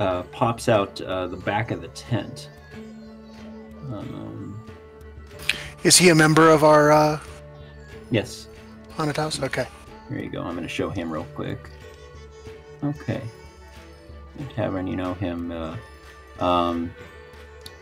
[0.00, 2.48] uh, pops out uh, the back of the tent.
[3.92, 4.60] Um,
[5.84, 7.20] is he a member of our uh,
[8.10, 8.48] yes,
[8.92, 9.40] haunted house?
[9.40, 9.66] Okay.
[10.08, 10.42] here you go.
[10.42, 11.70] I'm going to show him real quick.
[12.82, 13.20] Okay.
[14.36, 15.52] The Tavern, you know him.
[15.52, 15.76] Uh,
[16.42, 16.94] um,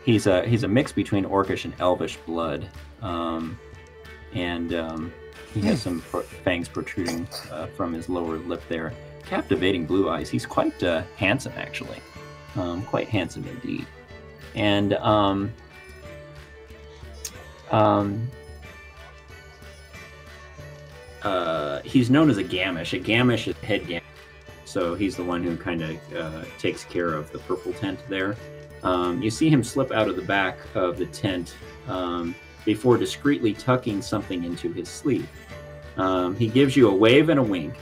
[0.05, 2.69] he's a he's a mix between Orcish and Elvish blood,
[3.01, 3.57] um,
[4.35, 5.13] and um,
[5.55, 8.93] he has some pro- fangs protruding uh, from his lower lip there.
[9.28, 10.31] Captivating blue eyes.
[10.31, 11.98] He's quite uh, handsome, actually.
[12.57, 13.86] Um, quite handsome indeed.
[14.55, 15.52] And um,
[17.70, 18.28] um,
[21.23, 22.98] uh, he's known as a Gamish.
[22.98, 24.02] A Gamish is head Gamish.
[24.65, 28.36] So he's the one who kind of uh, takes care of the purple tent there.
[28.82, 31.55] Um, you see him slip out of the back of the tent
[31.86, 32.34] um,
[32.65, 35.28] before discreetly tucking something into his sleeve.
[35.97, 37.74] Um, he gives you a wave and a wink,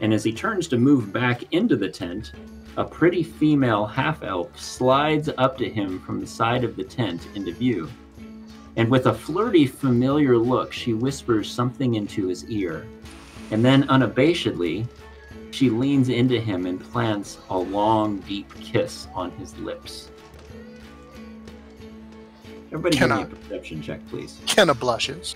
[0.00, 2.32] and as he turns to move back into the tent,
[2.76, 7.26] a pretty female half elf slides up to him from the side of the tent
[7.34, 7.88] into view.
[8.76, 12.86] And with a flirty, familiar look, she whispers something into his ear.
[13.50, 14.86] And then, unabashedly,
[15.50, 20.10] she leans into him and plants a long, deep kiss on his lips.
[22.70, 24.38] Everybody give me a perception check, please.
[24.46, 25.34] Kenna blushes.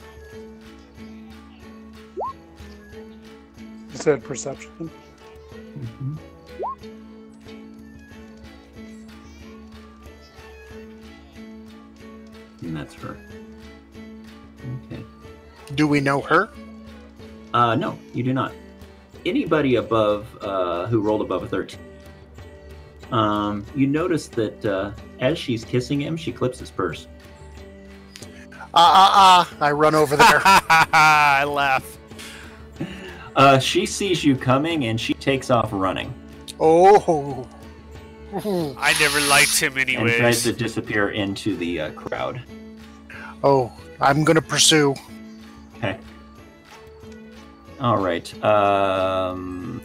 [3.93, 4.91] You said perception.
[12.63, 13.19] And that's her.
[14.87, 15.03] Okay.
[15.75, 16.49] Do we know her?
[17.53, 18.53] Uh, no, you do not.
[19.27, 21.79] Anybody above, uh, who rolled above a 13.
[23.11, 27.09] Um, you notice that uh, as she's kissing him, she clips his purse.
[28.53, 29.57] Ah, ah, ah.
[29.61, 30.41] I run over there.
[30.45, 31.99] I laugh.
[33.37, 36.13] Uh, she sees you coming and she takes off running
[36.61, 37.47] Oh.
[38.35, 40.03] I never liked him anyway.
[40.13, 42.41] and tries to disappear into the uh, crowd.
[43.45, 44.95] Oh, I'm gonna pursue.
[45.77, 45.99] Okay.
[47.81, 48.45] All right.
[48.45, 49.83] Um,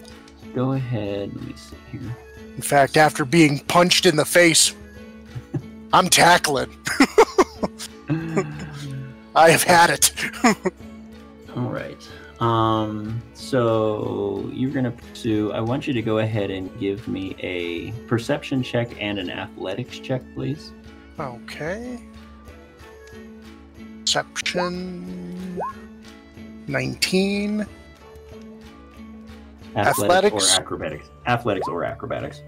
[0.54, 1.34] go ahead.
[1.36, 2.16] Let me see here.
[2.56, 4.74] In fact, after being punched in the face,
[5.92, 6.70] I'm tackling.
[9.36, 10.14] I have had it.
[11.56, 11.98] All right.
[12.40, 15.52] Um, so you're gonna pursue.
[15.54, 20.00] I want you to go ahead and give me a perception check and an athletics
[20.00, 20.72] check, please.
[21.20, 22.00] okay.
[24.02, 25.60] Perception.
[26.68, 27.66] 19.
[29.76, 30.34] Athletics?
[30.58, 31.10] or acrobatics.
[31.28, 32.42] Athletics or acrobatics.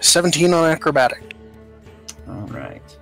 [0.00, 1.34] 17 on acrobatic.
[2.28, 2.97] All right.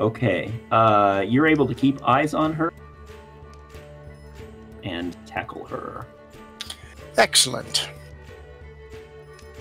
[0.00, 0.52] Okay.
[0.70, 2.72] Uh, you're able to keep eyes on her
[4.84, 6.06] and tackle her.
[7.16, 7.90] Excellent.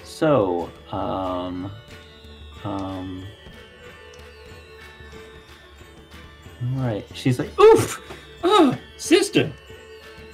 [0.03, 1.71] So, um,
[2.63, 3.25] um,
[6.61, 7.05] all right.
[7.13, 8.01] She's like, "Oof,
[8.43, 9.51] oh, sister,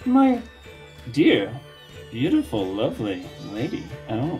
[0.06, 0.42] my
[1.12, 1.54] dear,
[2.12, 3.84] beautiful, lovely lady.
[4.10, 4.40] Oh,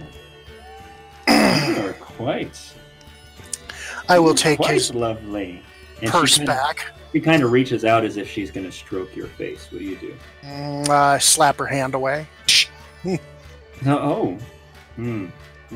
[1.28, 2.74] you are quite,
[4.10, 5.64] I will take quite his lovely."
[6.02, 6.92] And purse kinda, back.
[7.14, 9.68] She kind of reaches out as if she's going to stroke your face.
[9.72, 10.16] What do you do?
[10.44, 12.28] Mm, uh, slap her hand away.
[13.04, 13.18] No,
[13.88, 14.38] oh,
[14.96, 15.28] hmm.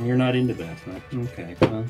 [0.04, 1.00] You're not into that, huh?
[1.14, 1.56] Okay.
[1.62, 1.86] Well,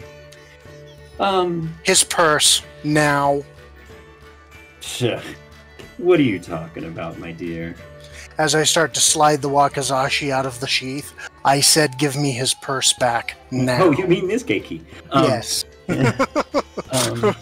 [1.20, 3.44] um, His purse now.
[5.98, 7.76] What are you talking about, my dear?
[8.38, 12.32] As I start to slide the wakizashi out of the sheath, I said, "Give me
[12.32, 14.82] his purse back now." Oh, you mean this keiki?
[15.12, 15.66] Um, yes.
[16.92, 17.36] um,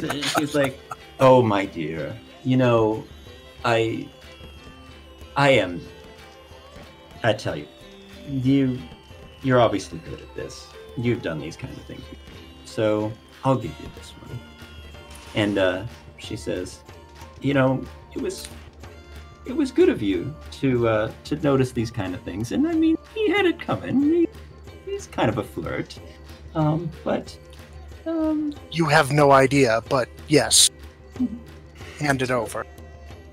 [0.00, 0.80] she she's like,
[1.20, 3.04] "Oh, my dear, you know,
[3.64, 4.08] I,
[5.36, 5.80] I am.
[7.22, 7.66] I tell you,
[8.28, 8.78] you,
[9.42, 10.66] you're obviously good at this.
[10.96, 12.02] You've done these kinds of things,
[12.64, 13.12] so
[13.44, 14.40] I'll give you this one."
[15.36, 15.84] And uh,
[16.16, 16.82] she says,
[17.40, 17.84] "You know,
[18.14, 18.48] it was."
[19.46, 22.74] It was good of you to uh, to notice these kind of things, and I
[22.74, 24.02] mean, he had it coming.
[24.02, 24.28] He,
[24.88, 25.98] he's kind of a flirt,
[26.54, 27.36] um, but
[28.06, 30.70] um, You have no idea, but yes.
[31.98, 32.64] Hand it over.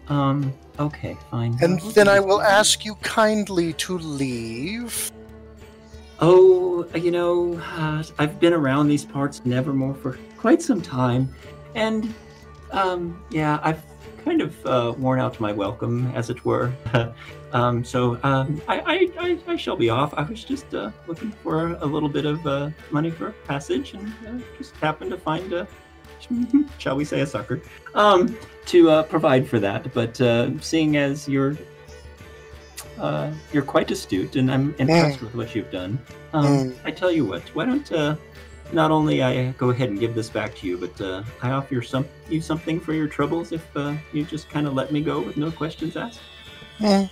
[0.09, 1.58] um, okay, fine.
[1.61, 5.11] And then I will ask you kindly to leave.
[6.19, 11.34] Oh, you know, uh, I've been around these parts Nevermore for quite some time,
[11.75, 12.14] and
[12.72, 13.82] um, yeah, I've
[14.24, 16.72] kind of uh, worn out my welcome, as it were.
[17.56, 20.14] um, so um, I, I, I, I shall be off.
[20.14, 24.14] I was just uh, looking for a little bit of uh, money for passage, and
[24.27, 25.66] uh, just happened to find a,
[26.77, 27.61] shall we say, a sucker,
[27.93, 29.93] um, to uh, provide for that.
[29.93, 31.56] But uh, seeing as you're
[33.00, 35.98] uh, you're quite astute, and I'm impressed with what you've done.
[36.34, 36.75] Um, Mm.
[36.84, 38.17] I tell you what, why don't uh,
[38.74, 41.75] not only I go ahead and give this back to you, but uh, I offer
[41.75, 45.00] you some you something for your troubles if uh, you just kind of let me
[45.00, 46.19] go with no questions asked.
[46.80, 47.06] Hmm.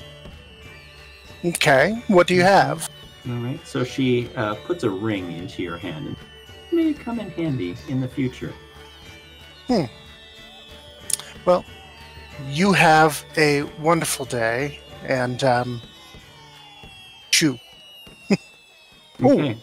[1.45, 2.89] Okay, what do you have?
[3.27, 3.59] All right.
[3.65, 6.17] So she uh, puts a ring into your hand, and
[6.71, 8.53] it may come in handy in the future.
[9.67, 9.85] Hmm.
[11.45, 11.65] Well,
[12.49, 15.81] you have a wonderful day, and um,
[17.31, 17.59] chew.
[19.21, 19.57] Okay.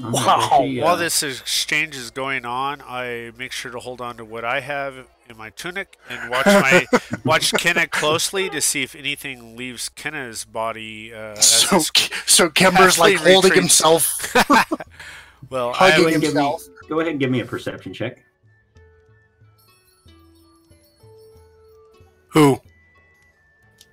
[0.00, 0.10] Wow.
[0.12, 4.16] well, she, uh, While this exchange is going on, I make sure to hold on
[4.18, 4.94] to what I have
[5.32, 6.86] in my tunic and watch my
[7.24, 11.12] watch Kenna closely to see if anything leaves Kenna's body.
[11.12, 11.90] Uh, So, this-
[12.26, 13.78] so Kimber's like Halfway holding retreats.
[13.78, 14.34] himself,
[15.50, 16.62] well, hugging go ahead and give me- himself.
[16.88, 18.22] Go ahead and give me a perception check.
[22.28, 22.60] Who?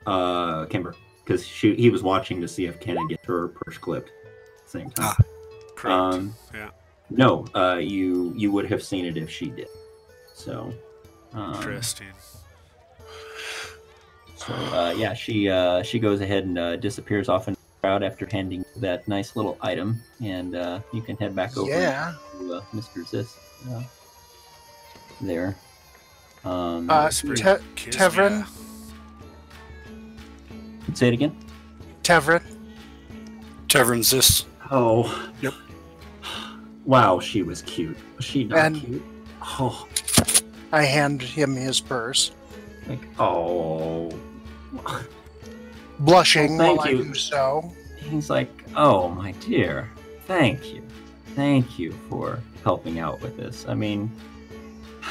[0.05, 4.11] Uh, Kimber, because she he was watching to see if Kenna gets her purse clipped.
[4.65, 5.15] Same time.
[5.75, 5.93] correct.
[5.93, 6.69] Um, Yeah.
[7.09, 9.67] No, uh, you you would have seen it if she did.
[10.33, 10.71] So,
[11.33, 12.07] um, Interesting.
[14.35, 18.03] so uh, yeah, she uh, she goes ahead and uh, disappears off in the crowd
[18.03, 22.13] after handing that nice little item, and uh, you can head back over Yeah.
[22.39, 23.05] to uh, Mr.
[23.07, 23.37] Zis
[23.71, 23.83] uh,
[25.21, 25.55] there.
[26.45, 27.09] Um, Uh.
[27.09, 27.25] Te-
[27.91, 28.45] Tevrin?
[30.87, 30.95] me.
[30.95, 31.35] say it again.
[32.03, 32.41] Tevrin?
[33.67, 34.45] Tavern's this.
[34.71, 35.53] Oh, Yep.
[36.85, 37.97] Wow, she was cute.
[38.15, 39.03] Was she not And- cute?
[39.41, 39.85] Oh,
[40.71, 42.31] I hand him his purse,
[42.87, 44.11] like oh.
[45.99, 46.99] blushing Well, thank while you.
[46.99, 47.71] I do so.
[47.97, 49.89] He's like, oh my dear,
[50.25, 50.81] thank you,
[51.35, 53.65] thank you for helping out with this.
[53.67, 54.11] I mean,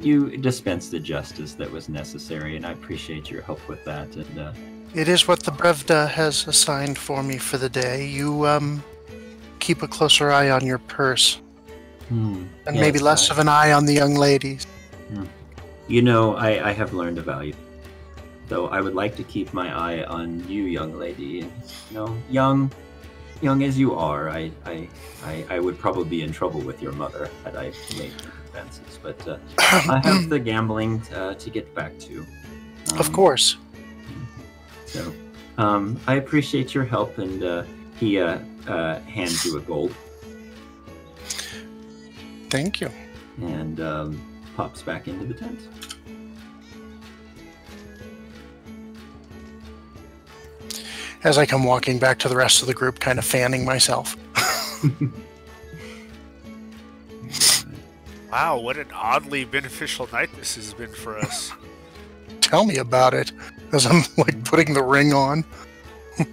[0.00, 4.14] you dispensed the justice that was necessary, and I appreciate your help with that.
[4.16, 4.52] And uh,
[4.94, 8.06] It is what the Brevda has assigned for me for the day.
[8.06, 8.82] You um,
[9.58, 11.40] keep a closer eye on your purse,
[12.10, 14.66] hmm, and maybe less I- of an eye on the young ladies.
[15.88, 17.54] You know, I, I have learned a value.
[18.46, 21.40] Though I would like to keep my eye on you, young lady.
[21.40, 21.50] And,
[21.90, 22.70] you know, young,
[23.42, 24.88] young as you are, I, I,
[25.24, 28.12] I, I would probably be in trouble with your mother had I made
[28.46, 29.00] advances.
[29.02, 32.24] But uh, I have the gambling uh, to get back to.
[32.94, 33.56] of Um, course.
[34.86, 35.12] So,
[35.58, 37.64] um, I appreciate your help, and uh,
[37.98, 39.92] he uh, uh, hands you a gold
[42.50, 42.90] Thank you.
[43.40, 44.20] and um,
[44.56, 45.68] pops back into the tent.
[51.22, 54.16] As I come walking back to the rest of the group, kind of fanning myself.
[58.30, 61.52] Wow, what an oddly beneficial night this has been for us.
[62.40, 63.32] Tell me about it.
[63.72, 65.44] As I'm like putting the ring on.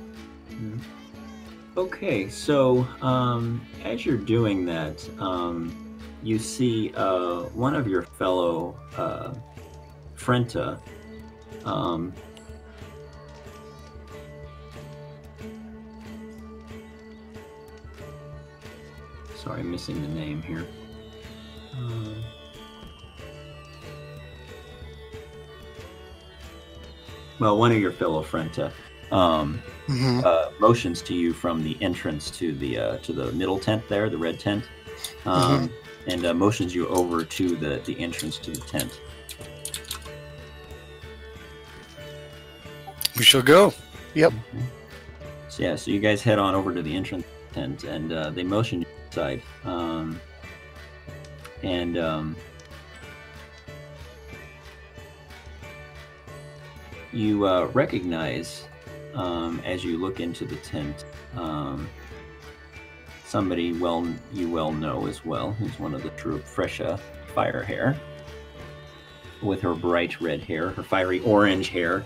[1.75, 5.86] Okay, so um, as you're doing that, um,
[6.27, 9.33] you see uh, one of your fellow uh,
[10.17, 10.77] Frenta.
[11.63, 12.13] Um,
[19.35, 20.67] sorry, I'm missing the name here.
[21.77, 22.23] Um,
[27.39, 28.71] well, one of your fellow Frenta.
[29.09, 33.57] Um, hmm uh, motions to you from the entrance to the uh, to the middle
[33.57, 34.65] tent there, the red tent,
[35.25, 35.71] um,
[36.07, 38.99] and uh, motions you over to the the entrance to the tent.
[43.17, 43.73] We shall go.
[44.13, 44.33] Yep.
[45.49, 48.43] So yeah, so you guys head on over to the entrance tent, and uh, they
[48.43, 49.41] motion you inside.
[49.63, 50.19] Um,
[51.63, 52.35] and um,
[57.11, 58.67] you uh, recognize
[59.15, 61.05] um, as you look into the tent
[61.35, 61.89] um,
[63.27, 66.99] somebody well you well know as well, who's one of the troop, Fresha
[67.35, 67.97] Firehair,
[69.41, 72.05] with her bright red hair, her fiery orange hair,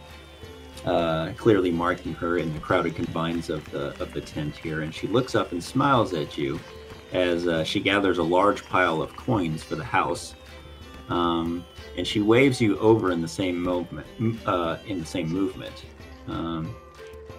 [0.86, 4.82] uh, clearly marking her in the crowded confines of the of the tent here.
[4.82, 6.60] And she looks up and smiles at you
[7.14, 10.34] as uh, she gathers a large pile of coins for the house.
[11.10, 11.66] Um,
[11.98, 14.08] and she waves you over in the same movement.
[14.46, 15.86] Uh, in the same movement.
[16.28, 16.76] Um,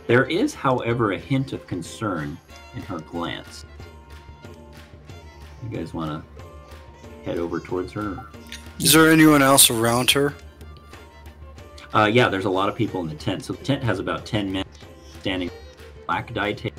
[0.06, 2.36] there is, however, a hint of concern
[2.74, 3.64] in her glance.
[5.62, 8.24] You guys want to head over towards her?
[8.78, 10.34] Is there anyone else around her?
[11.94, 13.44] Uh, yeah, there's a lot of people in the tent.
[13.44, 14.64] So the tent has about 10 men
[15.20, 15.50] standing
[16.06, 16.76] black die table.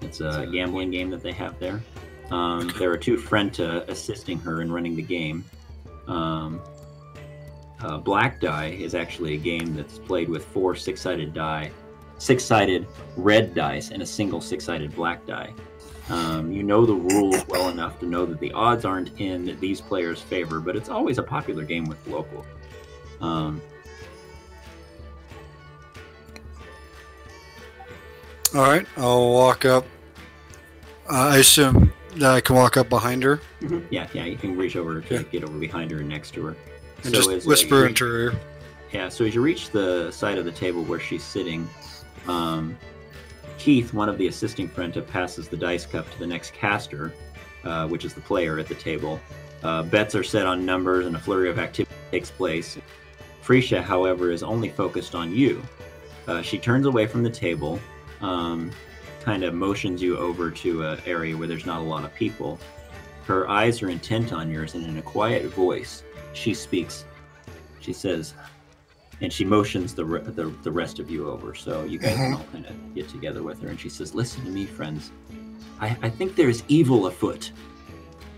[0.00, 1.80] It's a gambling game that they have there.
[2.30, 5.44] Um, there are two Frenta assisting her in running the game.
[6.08, 6.60] Um,
[7.80, 11.70] uh, black die is actually a game that's played with four six-sided die,
[12.18, 15.52] six-sided red dice, and a single six-sided black die.
[16.08, 19.80] Um, you know the rules well enough to know that the odds aren't in these
[19.80, 22.44] players' favor, but it's always a popular game with locals.
[23.20, 23.62] Um,
[28.54, 29.86] All right, I'll walk up.
[31.10, 33.40] Uh, I assume that I can walk up behind her
[33.90, 35.26] yeah, yeah, you can reach over to Okay.
[35.30, 36.56] get over behind her and next to her.
[37.04, 38.34] and So just uh, whisper into her ear.
[38.92, 41.68] Yeah, so as you reach the side of the table where she's sitting,
[42.28, 42.76] um,
[43.62, 47.14] Keith, one of the assisting Frenta, passes the dice cup to the next caster,
[47.62, 49.20] uh, which is the player at the table.
[49.62, 52.76] Uh, bets are set on numbers and a flurry of activity takes place.
[53.40, 55.62] Frisha, however, is only focused on you.
[56.26, 57.78] Uh, she turns away from the table,
[58.20, 58.72] um,
[59.20, 62.58] kind of motions you over to an area where there's not a lot of people.
[63.26, 67.04] Her eyes are intent on yours, and in a quiet voice, she speaks.
[67.78, 68.34] She says,
[69.22, 71.54] and she motions the, the the rest of you over.
[71.54, 72.34] So you guys can mm-hmm.
[72.34, 75.12] all kind of get together with her and she says listen to me friends.
[75.80, 77.52] I, I think there's evil afoot.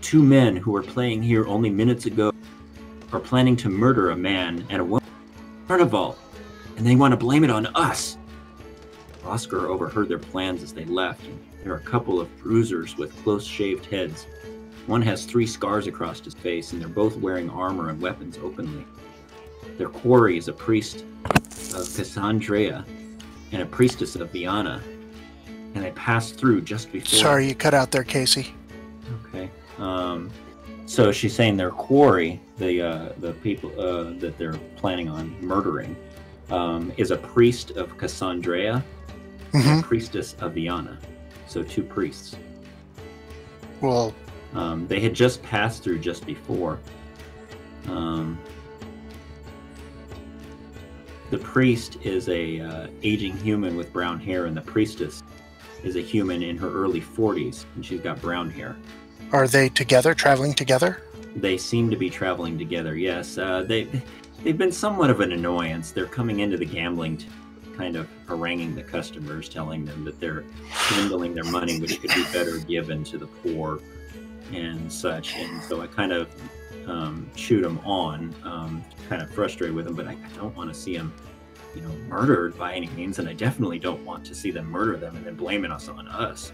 [0.01, 2.31] Two men who were playing here only minutes ago
[3.11, 5.03] are planning to murder a man and a woman
[5.67, 6.17] carnival
[6.77, 8.17] and they want to blame it on us.
[9.25, 11.21] Oscar overheard their plans as they left
[11.63, 14.27] there are a couple of bruisers with close shaved heads.
[14.85, 18.85] One has three scars across his face and they're both wearing armor and weapons openly
[19.77, 22.85] their quarry is a priest of Cassandrea
[23.51, 24.81] and a priestess of Viana.
[25.73, 27.19] And they passed through just before.
[27.19, 28.53] Sorry, you cut out there, Casey.
[29.27, 29.49] Okay.
[29.77, 30.31] Um,
[30.85, 35.95] so she's saying their quarry, the uh, the people uh, that they're planning on murdering,
[36.49, 38.81] um, is a priest of Cassandrea
[39.53, 40.97] and hmm a priestess of Viana.
[41.47, 42.35] So two priests.
[43.81, 44.13] Well,
[44.53, 46.79] Um, they had just passed through just before.
[47.89, 48.39] Um,
[51.29, 55.23] the priest is a uh, aging human with brown hair, and the priestess
[55.83, 58.75] is a human in her early 40s, and she's got brown hair.
[59.31, 61.01] Are they together, traveling together?
[61.35, 62.95] They seem to be traveling together.
[62.95, 63.87] Yes, uh, they
[64.43, 65.91] they've been somewhat of an annoyance.
[65.91, 67.27] They're coming into the gambling, t-
[67.75, 70.43] kind of haranguing the customers, telling them that they're
[70.89, 73.79] dwindling their money, which could be better given to the poor
[74.53, 75.35] and such.
[75.35, 76.29] And so I kind of
[76.87, 80.73] um, shoot them on, um, kind of frustrated with them, but I, I don't want
[80.73, 81.13] to see them,
[81.75, 84.97] you know, murdered by any means, and I definitely don't want to see them murder
[84.97, 86.51] them and then blaming us on us.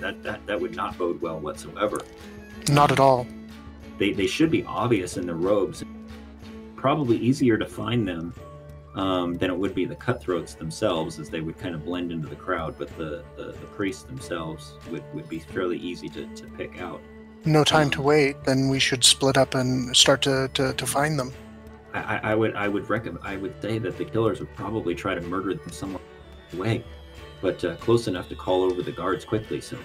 [0.00, 2.02] That that that would not bode well whatsoever
[2.68, 3.26] Not at all.
[3.96, 5.82] they, they should be obvious in their robes.
[6.76, 8.34] Probably easier to find them
[8.94, 12.28] um, than it would be the cutthroats themselves, as they would kind of blend into
[12.28, 12.74] the crowd.
[12.76, 17.00] But the, the, the priests themselves would, would be fairly easy to, to pick out.
[17.44, 18.42] No time to wait.
[18.44, 21.32] Then we should split up and start to, to, to find them.
[21.94, 24.94] I, I, I would I would recommend I would say that the killers would probably
[24.94, 26.02] try to murder them somewhere
[26.52, 26.84] away,
[27.40, 29.60] but uh, close enough to call over the guards quickly.
[29.60, 29.76] So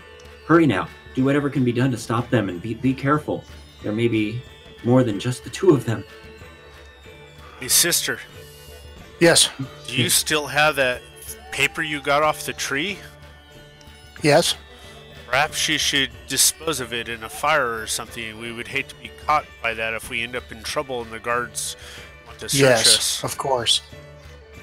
[0.45, 3.43] hurry now, do whatever can be done to stop them, and be be careful.
[3.81, 4.41] There may be
[4.83, 6.03] more than just the two of them.
[7.59, 8.19] Hey, sister,
[9.19, 9.49] Yes.
[9.87, 11.01] do you still have that
[11.51, 12.99] paper you got off the tree?
[14.21, 14.55] Yes.
[15.35, 18.39] Perhaps she should dispose of it in a fire or something.
[18.39, 21.11] We would hate to be caught by that if we end up in trouble and
[21.11, 21.75] the guards
[22.25, 22.97] want to search Yes.
[22.97, 23.23] us.
[23.25, 23.81] Of course.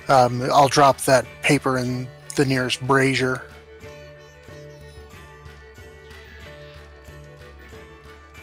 [0.08, 3.42] Um, I'll drop that paper in the nearest brazier.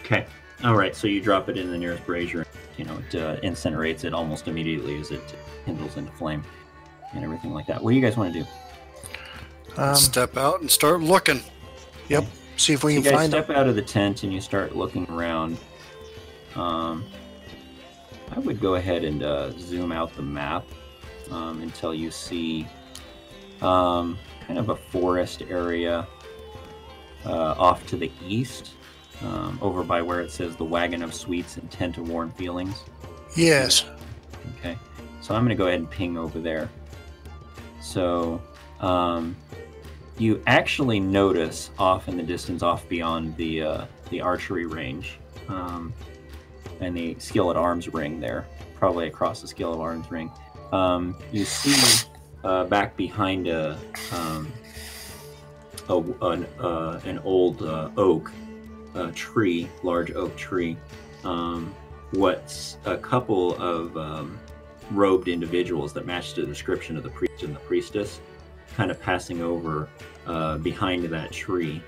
[0.04, 0.24] Okay.
[0.62, 0.94] All right.
[0.94, 2.46] So you drop it in the nearest brazier.
[2.76, 5.34] You know, it uh, incinerates it almost immediately as it
[5.64, 6.44] kindles into flame
[7.12, 7.82] and everything like that.
[7.82, 8.46] What do you guys want to do?
[9.76, 11.42] Um, Step out and start looking.
[12.56, 13.44] See if we you can guys find them.
[13.44, 15.58] step out of the tent and you start looking around.
[16.54, 17.04] Um,
[18.30, 20.64] I would go ahead and uh, zoom out the map
[21.30, 22.66] um, until you see
[23.62, 26.06] um, kind of a forest area
[27.24, 28.72] uh, off to the east,
[29.22, 32.84] um, over by where it says the Wagon of Sweets and Tent of warm Feelings.
[33.36, 33.84] Yes.
[34.58, 34.76] Okay,
[35.20, 36.70] so I'm going to go ahead and ping over there.
[37.80, 38.40] So,
[38.80, 39.36] um,
[40.20, 45.18] you actually notice off in the distance, off beyond the uh, the archery range,
[45.48, 45.94] um,
[46.80, 48.46] and the skill at arms ring there,
[48.78, 50.30] probably across the skill at arms ring.
[50.72, 52.06] Um, you see
[52.44, 53.78] uh, back behind a,
[54.12, 54.52] um,
[55.88, 58.30] a an, uh, an old uh, oak
[59.14, 60.76] tree, large oak tree.
[61.24, 61.74] Um,
[62.10, 64.38] what's a couple of um,
[64.90, 68.20] robed individuals that match the description of the priest and the priestess,
[68.80, 69.90] kind of passing over
[70.26, 71.82] uh, behind that tree,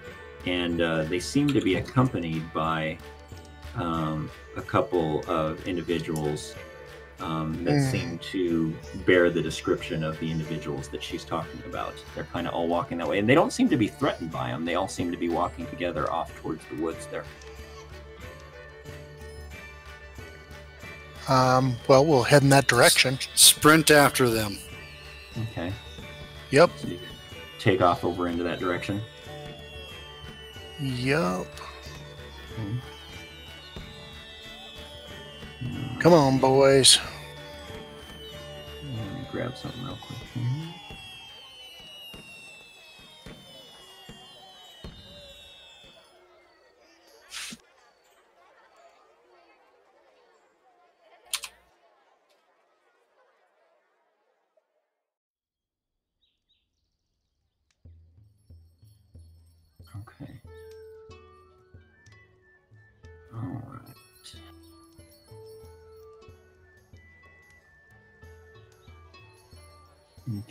[0.45, 2.99] and uh, they seem to be accompanied by
[3.77, 6.55] um, a couple of individuals
[7.21, 7.91] um, that Mm.
[7.91, 8.75] seem to
[9.07, 11.95] bear the description of the individuals that she's talking about.
[12.15, 14.49] They're kind of all walking that way, and they don't seem to be threatened by
[14.51, 14.67] them.
[14.67, 17.25] They all seem to be walking together off towards the woods there.
[21.27, 23.19] Um, well, we'll head in that direction.
[23.35, 24.59] Sprint after them.
[25.53, 25.73] Okay.
[26.53, 26.71] Yep.
[26.77, 26.99] So you
[27.59, 29.01] take off over into that direction.
[30.81, 31.47] Yep.
[32.57, 32.79] Hmm.
[35.99, 36.99] Come on, boys.
[38.83, 40.11] Let me grab something real quick.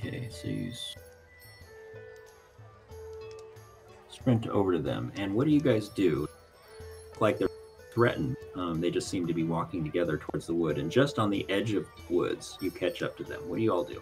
[0.04, 0.72] Okay, so you
[4.10, 6.28] sprint over to them, and what do you guys do?
[7.20, 7.50] Like they're
[7.94, 8.36] threatened.
[8.56, 11.48] Um, they just seem to be walking together towards the wood, and just on the
[11.52, 13.42] edge of the woods, you catch up to them.
[13.48, 14.02] What do you all do?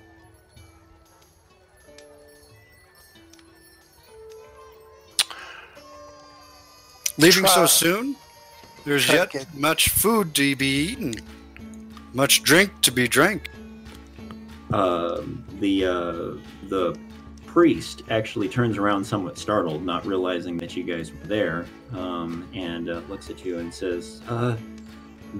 [7.18, 8.16] Leaving so soon?
[8.86, 11.16] There's try yet much food to be eaten,
[12.14, 13.50] much drink to be drank.
[14.72, 16.98] Um, the uh, the
[17.46, 22.90] priest actually turns around somewhat startled, not realizing that you guys were there, um, and
[22.90, 24.56] uh, looks at you and says, uh,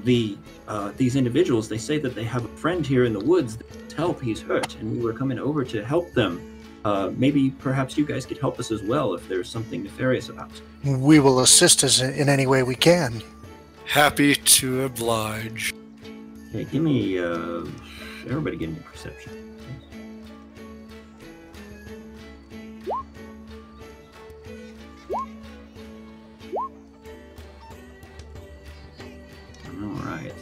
[0.04, 3.58] "The uh, these individuals they say that they have a friend here in the woods
[3.58, 4.22] that needs help.
[4.22, 6.42] He's hurt, and we were coming over to help them.
[6.86, 10.50] Uh, maybe perhaps you guys could help us as well if there's something nefarious about."
[10.84, 13.22] We will assist us in in any way we can.
[13.86, 15.74] Happy to oblige.
[16.50, 17.20] Okay, give me.
[18.30, 19.58] Everybody, give me perception.
[29.82, 30.34] All right.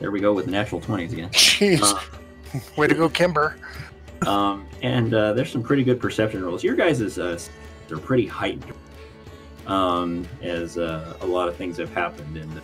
[0.00, 1.28] There we go with the natural twenties again.
[1.32, 1.80] Jeez.
[1.82, 2.00] Uh,
[2.76, 3.56] Way to go, Kimber.
[4.26, 6.64] um, and uh, there's some pretty good perception rolls.
[6.64, 7.38] Your guys' is uh,
[7.88, 8.72] they're pretty heightened,
[9.66, 12.62] um, as uh, a lot of things have happened, and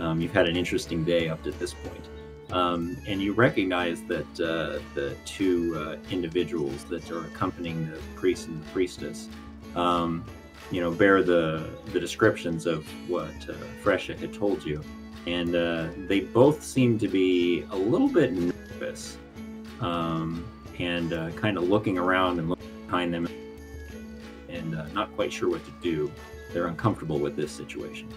[0.00, 2.04] um, you've had an interesting day up to this point.
[2.52, 8.48] Um, and you recognize that uh, the two uh, individuals that are accompanying the priest
[8.48, 9.28] and the priestess,
[9.74, 10.22] um,
[10.70, 14.82] you know, bear the the descriptions of what uh, Fresha had told you,
[15.26, 19.16] and uh, they both seem to be a little bit nervous
[19.80, 20.44] um,
[20.78, 23.26] and uh, kind of looking around and looking behind them
[24.48, 26.12] and uh, not quite sure what to do.
[26.52, 28.08] They're uncomfortable with this situation.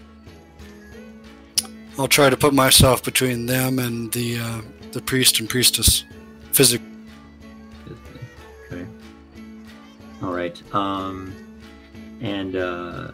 [1.98, 6.04] I'll try to put myself between them and the uh, the priest and priestess,
[6.52, 6.88] physically.
[8.72, 8.86] Okay.
[10.22, 10.62] All right.
[10.76, 11.34] Um,
[12.22, 13.12] and uh,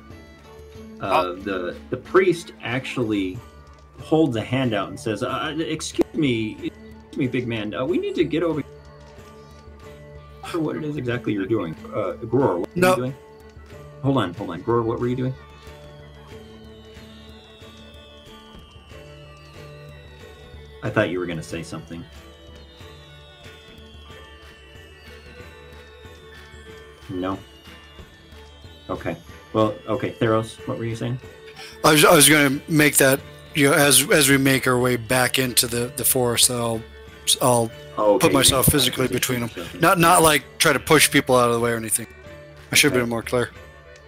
[0.99, 3.37] uh, the the priest actually
[3.99, 7.73] holds a hand out and says, uh, "Excuse me, excuse me, big man.
[7.75, 8.61] Uh, we need to get over."
[10.41, 12.59] Not Sure, what it is exactly you're doing, uh, Gror?
[12.59, 12.89] What are No.
[12.91, 13.15] you doing?
[14.01, 14.81] Hold on, hold on, Gror.
[14.81, 15.33] What were you doing?
[20.83, 22.03] I thought you were going to say something.
[27.09, 27.37] No.
[28.89, 29.17] Okay.
[29.53, 31.19] Well, okay, Theros, what were you saying?
[31.83, 33.19] I was, I was going to make that
[33.53, 36.49] you know as as we make our way back into the the forest.
[36.49, 36.81] I'll
[37.41, 39.49] I'll Oh, okay, put myself physically between them.
[39.79, 42.07] not not like try to push people out of the way or anything.
[42.71, 43.51] I should have been more clear.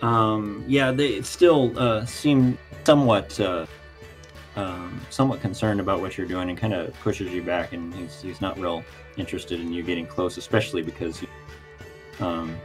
[0.02, 3.66] Um, yeah, they still uh, seem somewhat, uh,
[4.56, 7.74] um, somewhat concerned about what you're doing, and kind of pushes you back.
[7.74, 8.84] And he's he's not real
[9.18, 11.24] interested in you getting close, especially because
[12.20, 12.58] um,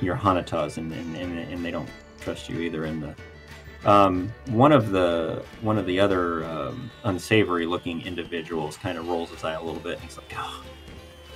[0.00, 1.88] you're Hanatas, and, and and they don't
[2.20, 2.84] trust you either.
[2.84, 8.98] And the um, one of the one of the other um, unsavory looking individuals kind
[8.98, 10.64] of rolls his eye a little bit, and he's like, oh,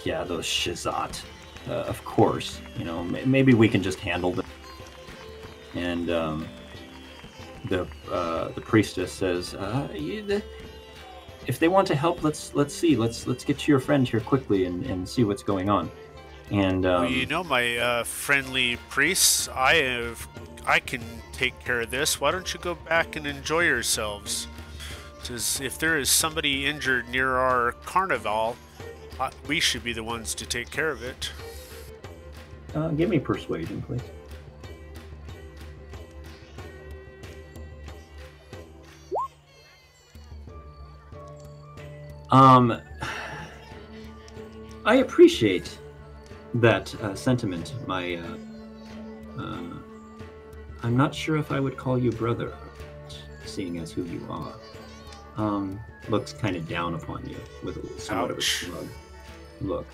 [0.04, 1.22] "Yeah, those Shizat."
[1.68, 4.46] Uh, of course, you know, may- maybe we can just handle them
[5.76, 6.48] and um,
[7.68, 10.42] the uh, the priestess says, uh, you, the,
[11.46, 12.96] "If they want to help, let's let's see.
[12.96, 15.90] Let's let's get to your friend here quickly and, and see what's going on."
[16.50, 20.28] And um, well, you know, my uh, friendly priests, I have,
[20.64, 22.20] I can take care of this.
[22.20, 24.46] Why don't you go back and enjoy yourselves?
[25.20, 28.56] Because if there is somebody injured near our carnival,
[29.18, 31.32] uh, we should be the ones to take care of it.
[32.74, 34.02] uh, give me persuasion, please.
[42.30, 42.80] Um,
[44.84, 45.78] I appreciate
[46.54, 47.74] that uh, sentiment.
[47.86, 48.36] My, uh,
[49.38, 49.62] uh,
[50.82, 52.52] I'm not sure if I would call you brother,
[53.44, 54.54] seeing as who you are.
[55.36, 58.86] Um, looks kind of down upon you with a somewhat of a shrug.
[59.60, 59.86] Look,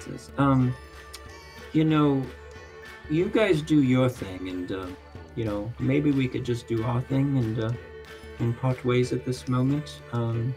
[0.00, 0.74] says, um,
[1.72, 2.22] you know,
[3.10, 4.86] you guys do your thing, and uh,
[5.36, 7.72] you know, maybe we could just do our thing and uh,
[8.38, 10.00] and part ways at this moment.
[10.12, 10.54] Um,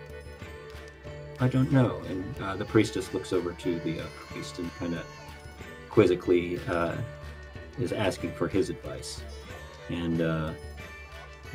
[1.39, 2.01] I don't know.
[2.07, 5.05] And uh, the priestess looks over to the uh, priest and kind of
[5.89, 6.95] quizzically uh,
[7.79, 9.21] is asking for his advice.
[9.89, 10.51] And uh,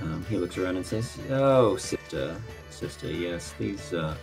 [0.01, 4.17] um, he looks around and says, "Oh, sister, sister, yes, these uh,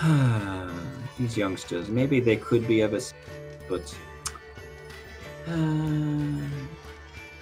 [1.18, 1.88] these youngsters.
[1.88, 3.14] Maybe they could be of us,
[3.68, 3.94] but
[5.48, 6.36] uh,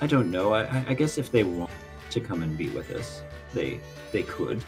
[0.01, 0.55] I don't know.
[0.55, 1.71] I- I guess if they want
[2.11, 3.81] to come and be with us, they
[4.13, 4.65] they could.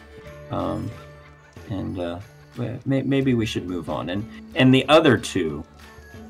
[0.51, 0.91] Um,
[1.69, 2.19] and uh,
[2.85, 4.09] may, maybe we should move on.
[4.09, 5.63] And and the other two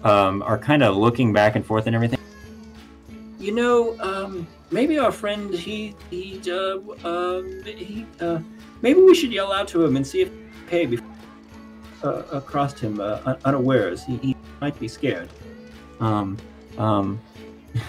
[0.04, 2.20] um, are kind of looking back and forth and everything.
[3.40, 8.40] You know, um, maybe our friend he he uh, um, he uh,
[8.82, 10.32] maybe we should yell out to him and see if
[10.66, 11.08] okay before
[12.04, 14.04] uh, across him uh, un- unawares.
[14.04, 15.30] He, he might be scared.
[16.00, 16.38] Um,
[16.78, 17.20] um,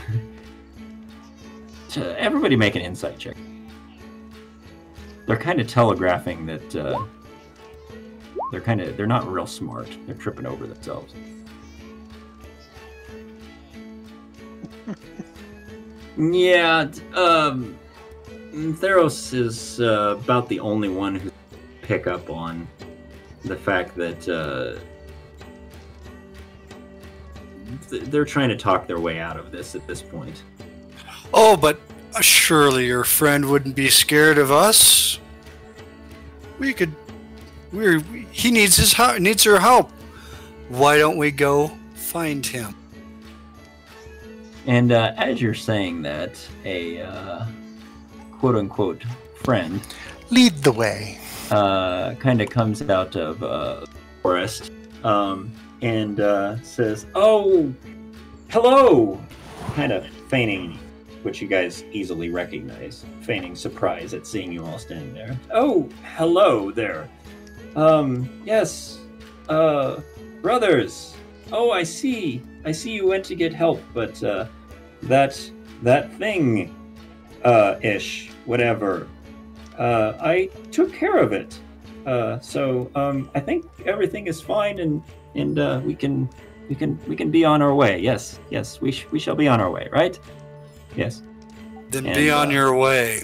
[1.97, 3.37] everybody make an insight check.
[5.27, 7.05] They're kind of telegraphing that uh,
[8.55, 9.89] they're kind of they're not real smart.
[10.07, 11.13] They're tripping over themselves.
[16.17, 17.77] yeah, um,
[18.53, 21.33] Theros is uh, about the only one who
[21.83, 22.69] pick up on
[23.45, 24.79] the fact that uh,
[27.91, 30.45] th- they're trying to talk their way out of this at this point.
[31.33, 31.81] Oh, but
[32.21, 35.19] surely your friend wouldn't be scared of us.
[36.61, 36.95] We could.
[37.75, 38.01] We're.
[38.31, 39.19] He needs his help.
[39.19, 39.91] Needs her help.
[40.69, 42.75] Why don't we go find him?
[44.67, 47.45] And uh, as you're saying that, a uh,
[48.33, 49.03] quote unquote
[49.43, 49.81] friend
[50.31, 51.19] Lead the way.
[51.51, 53.85] uh, kind of comes out of uh,
[54.23, 54.71] forest
[55.03, 57.75] um, and uh, says, "Oh,
[58.49, 59.21] hello!"
[59.75, 60.79] Kind of feigning,
[61.25, 65.39] which you guys easily recognize, feigning surprise at seeing you all standing there.
[65.53, 67.09] Oh, hello there.
[67.77, 68.99] Um, yes,
[69.49, 70.01] uh,
[70.43, 71.15] brothers.
[71.53, 72.43] Oh, I see.
[72.65, 74.47] I see you went to get help, but uh,
[75.03, 75.39] that
[75.83, 76.75] that thing,
[77.45, 79.09] uh, ish, whatever.
[79.79, 81.59] Uh, I took care of it.
[82.07, 85.03] Uh, so um, I think everything is fine, and
[85.35, 86.29] and uh, we can
[86.69, 87.99] we can we can be on our way.
[87.99, 90.19] Yes, yes, we sh- we shall be on our way, right?
[90.97, 91.23] Yes.
[91.91, 93.23] Then And, be on uh, your way.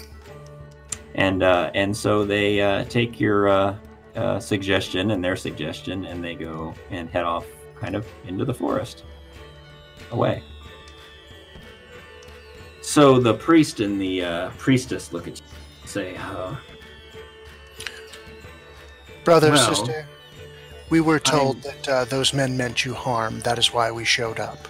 [1.15, 3.77] And uh, and so they uh, take your uh,
[4.21, 8.53] uh, suggestion and their suggestion, and they go and head off, kind of into the
[8.55, 9.05] forest,
[10.11, 10.43] away.
[12.83, 15.47] So the priest and the uh, priestess look at you,
[15.83, 16.55] and say, uh,
[19.25, 20.07] Brother, Well, sister,
[20.91, 23.41] we were told I'm- that uh, those men meant you harm.
[23.41, 24.67] That is why we showed up.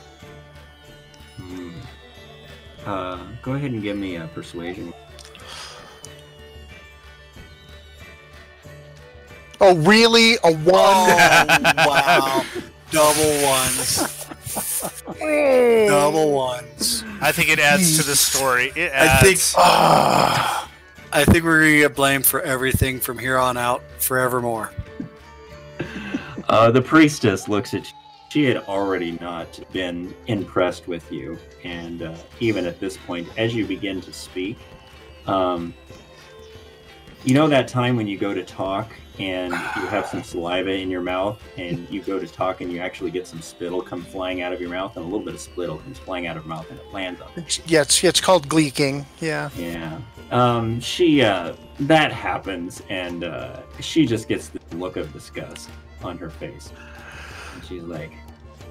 [1.37, 1.71] Hmm.
[2.85, 4.93] Uh, go ahead and give me a persuasion.
[9.61, 10.35] Oh, really?
[10.45, 10.65] A one?
[11.77, 12.45] wow.
[12.91, 14.27] Double ones.
[15.89, 17.05] Double ones.
[17.21, 18.73] I think it adds to the story.
[18.75, 19.23] It I adds.
[19.23, 20.71] think Ah.
[21.13, 24.73] I think we're gonna get blamed for everything from here on out forevermore.
[26.49, 27.95] Uh, the priestess looks at you.
[28.31, 33.53] She had already not been impressed with you, and uh, even at this point, as
[33.55, 34.57] you begin to speak,
[35.27, 35.75] um,
[37.25, 40.91] you know that time when you go to talk and you have some saliva in
[40.91, 44.41] your mouth, and you go to talk and you actually get some spittle come flying
[44.41, 46.55] out of your mouth, and a little bit of spittle comes flying out of your
[46.55, 47.29] mouth, and it lands on.
[47.37, 49.05] It's, yeah, it's, it's called gleeking.
[49.21, 49.51] Yeah.
[49.57, 50.01] Yeah.
[50.31, 55.69] Um, she, uh, that happens, and uh, she just gets the look of disgust
[56.03, 56.73] on her face.
[57.55, 58.13] And she's like,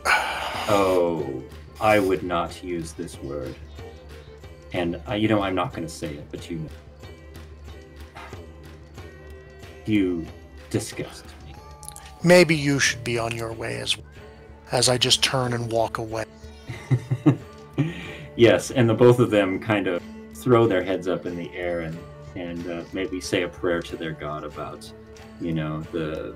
[0.06, 1.44] Oh,
[1.80, 3.56] I would not use this word.
[4.74, 6.69] And, uh, you know, I'm not going to say it, but you know.
[9.90, 10.24] You
[10.69, 11.56] disgust me.
[12.24, 14.06] Maybe you should be on your way as well.
[14.72, 16.26] As I just turn and walk away.
[18.35, 20.03] yes, and the both of them kind of
[20.35, 21.98] throw their heads up in the air and
[22.35, 24.92] and uh, maybe say a prayer to their god about,
[25.42, 26.35] you know, the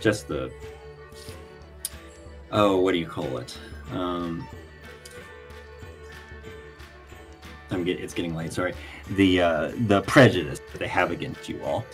[0.00, 0.50] just the
[2.52, 3.58] oh, what do you call it?
[3.92, 4.48] Um,
[7.70, 8.52] I'm get it's getting late.
[8.52, 8.74] Sorry,
[9.10, 11.84] the uh, the prejudice that they have against you all,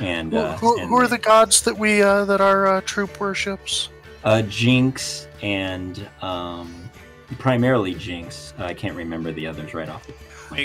[0.00, 2.80] and Who, uh, who, and who are the gods that we uh, that our uh,
[2.82, 3.90] troop worships?
[4.24, 6.90] Uh, Jinx and um,
[7.38, 8.54] primarily Jinx.
[8.58, 10.06] I can't remember the others right off.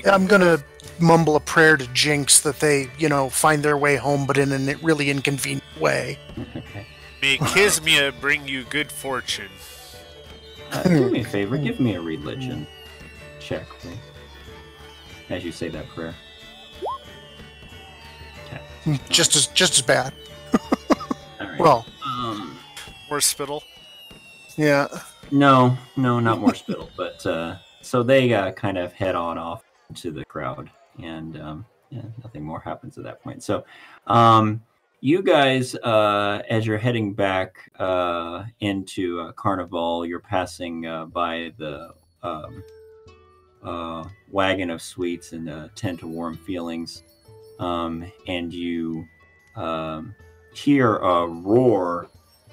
[0.06, 0.60] I'm gonna
[1.00, 4.52] mumble a prayer to Jinx that they, you know, find their way home, but in
[4.52, 6.20] a really inconvenient way.
[6.38, 6.86] okay.
[7.22, 9.52] May Kismia bring you good fortune.
[10.72, 11.56] Uh, do me a favor.
[11.58, 12.66] Give me a religion
[13.40, 13.98] check, please.
[15.32, 16.14] As you say that prayer.
[18.48, 19.00] Okay.
[19.10, 20.14] Just as just as bad.
[21.40, 21.60] All right.
[21.60, 22.60] Well, um,
[23.10, 23.64] More spittle.
[24.58, 24.88] yeah.
[25.32, 26.90] no, no, not more spittle.
[26.98, 29.64] but uh, so they uh, kind of head on off
[29.96, 30.70] to the crowd,
[31.02, 33.42] and um, yeah, nothing more happens at that point.
[33.42, 33.64] So,
[34.08, 34.62] um,
[35.00, 41.54] you guys, uh, as you're heading back uh, into uh, Carnival, you're passing uh, by
[41.58, 42.64] the um,
[43.64, 47.04] uh, wagon of sweets and a tent of warm feelings,
[47.60, 49.06] um, and you
[49.56, 50.16] um,
[50.54, 52.08] hear a roar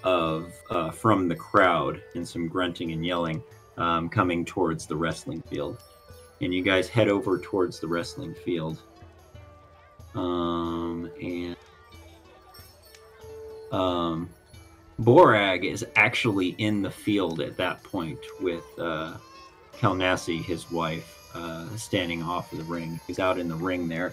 [0.04, 3.42] of uh, from the crowd and some grunting and yelling
[3.76, 5.78] um, coming towards the wrestling field.
[6.40, 8.78] And you guys head over towards the wrestling field.
[10.14, 11.56] Um, and
[13.72, 14.30] um,
[15.00, 19.14] Borag is actually in the field at that point with uh,
[19.76, 23.00] Kalnassi, his wife, uh, standing off of the ring.
[23.06, 24.12] He's out in the ring there.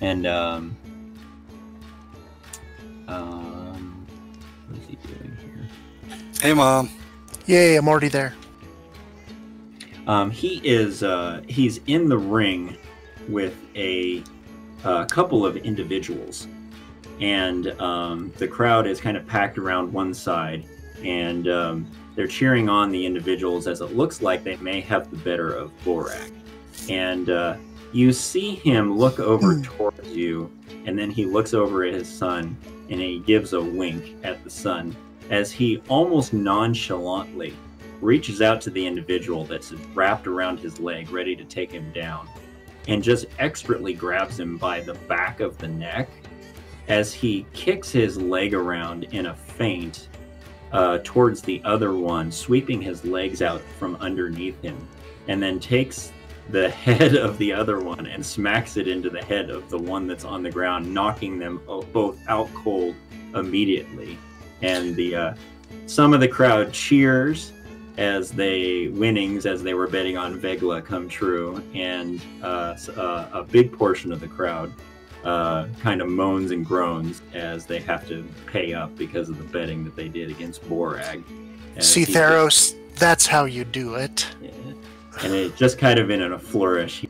[0.00, 0.76] And um,
[3.08, 4.06] um,
[4.68, 5.68] what is he doing here?
[6.40, 6.90] Hey, mom.
[7.46, 8.34] Yay, I'm already there.
[10.06, 12.76] Um, he is uh, he's in the ring
[13.28, 14.22] with a,
[14.84, 16.46] uh couple of individuals,
[17.20, 20.64] and um, the crowd is kind of packed around one side,
[21.02, 25.16] and um, they're cheering on the individuals as it looks like they may have the
[25.16, 26.35] better of Borag.
[26.88, 27.56] And uh,
[27.92, 30.50] you see him look over towards you,
[30.84, 32.56] and then he looks over at his son
[32.88, 34.94] and he gives a wink at the son
[35.30, 37.52] as he almost nonchalantly
[38.00, 42.28] reaches out to the individual that's wrapped around his leg, ready to take him down,
[42.86, 46.08] and just expertly grabs him by the back of the neck
[46.88, 50.08] as he kicks his leg around in a feint
[50.72, 54.76] uh, towards the other one, sweeping his legs out from underneath him,
[55.26, 56.12] and then takes
[56.50, 60.06] the head of the other one and smacks it into the head of the one
[60.06, 61.60] that's on the ground, knocking them
[61.92, 62.94] both out cold
[63.34, 64.18] immediately.
[64.62, 65.34] And the uh,
[65.86, 67.52] some of the crowd cheers
[67.98, 73.28] as they winnings as they were betting on Vegla come true, and uh, s- uh,
[73.32, 74.72] a big portion of the crowd
[75.24, 79.44] uh, kind of moans and groans as they have to pay up because of the
[79.44, 81.22] betting that they did against Borag.
[81.82, 84.26] See, he- Theros, that's how you do it.
[84.42, 84.50] yeah.
[85.22, 87.04] And it just kind of in a flourish,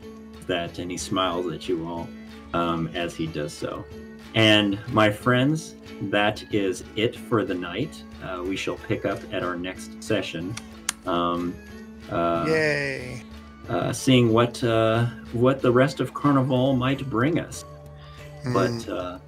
[0.47, 2.07] that and he smiles at you all
[2.53, 3.85] um, as he does so.
[4.33, 8.03] And my friends, that is it for the night.
[8.23, 10.55] Uh, we shall pick up at our next session,
[11.05, 11.55] um,
[12.09, 13.23] uh, Yay.
[13.69, 17.65] uh, seeing what uh, what the rest of Carnival might bring us.
[18.43, 18.53] Mm.
[18.53, 19.19] But uh,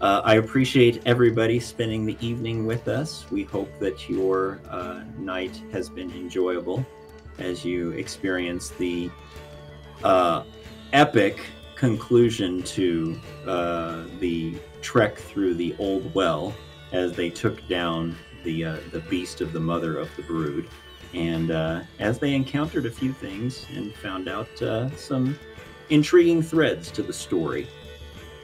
[0.00, 3.24] uh, I appreciate everybody spending the evening with us.
[3.30, 6.84] We hope that your uh, night has been enjoyable
[7.42, 9.10] as you experience the
[10.04, 10.44] uh,
[10.92, 11.40] epic
[11.74, 16.54] conclusion to uh, the trek through the old well
[16.92, 18.14] as they took down
[18.44, 20.68] the uh, the beast of the mother of the brood,
[21.14, 25.38] and uh, as they encountered a few things and found out uh, some
[25.90, 27.66] intriguing threads to the story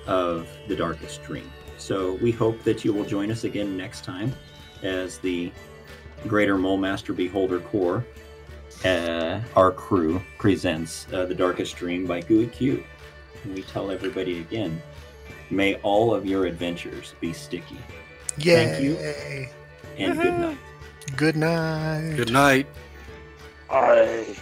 [0.07, 1.51] of the darkest dream.
[1.77, 4.35] So we hope that you will join us again next time
[4.83, 5.53] as the
[6.27, 8.05] Greater Mole Master Beholder Corps,
[8.85, 12.85] uh, our crew, presents uh, The Darkest Dream by Gooey Cube.
[13.45, 14.81] And we tell everybody again,
[15.51, 17.79] may all of your adventures be sticky.
[18.39, 18.55] Yay.
[18.55, 19.49] thank you.
[19.97, 20.59] And good night.
[21.17, 22.15] Good night.
[22.17, 22.67] Good night.
[23.71, 24.37] I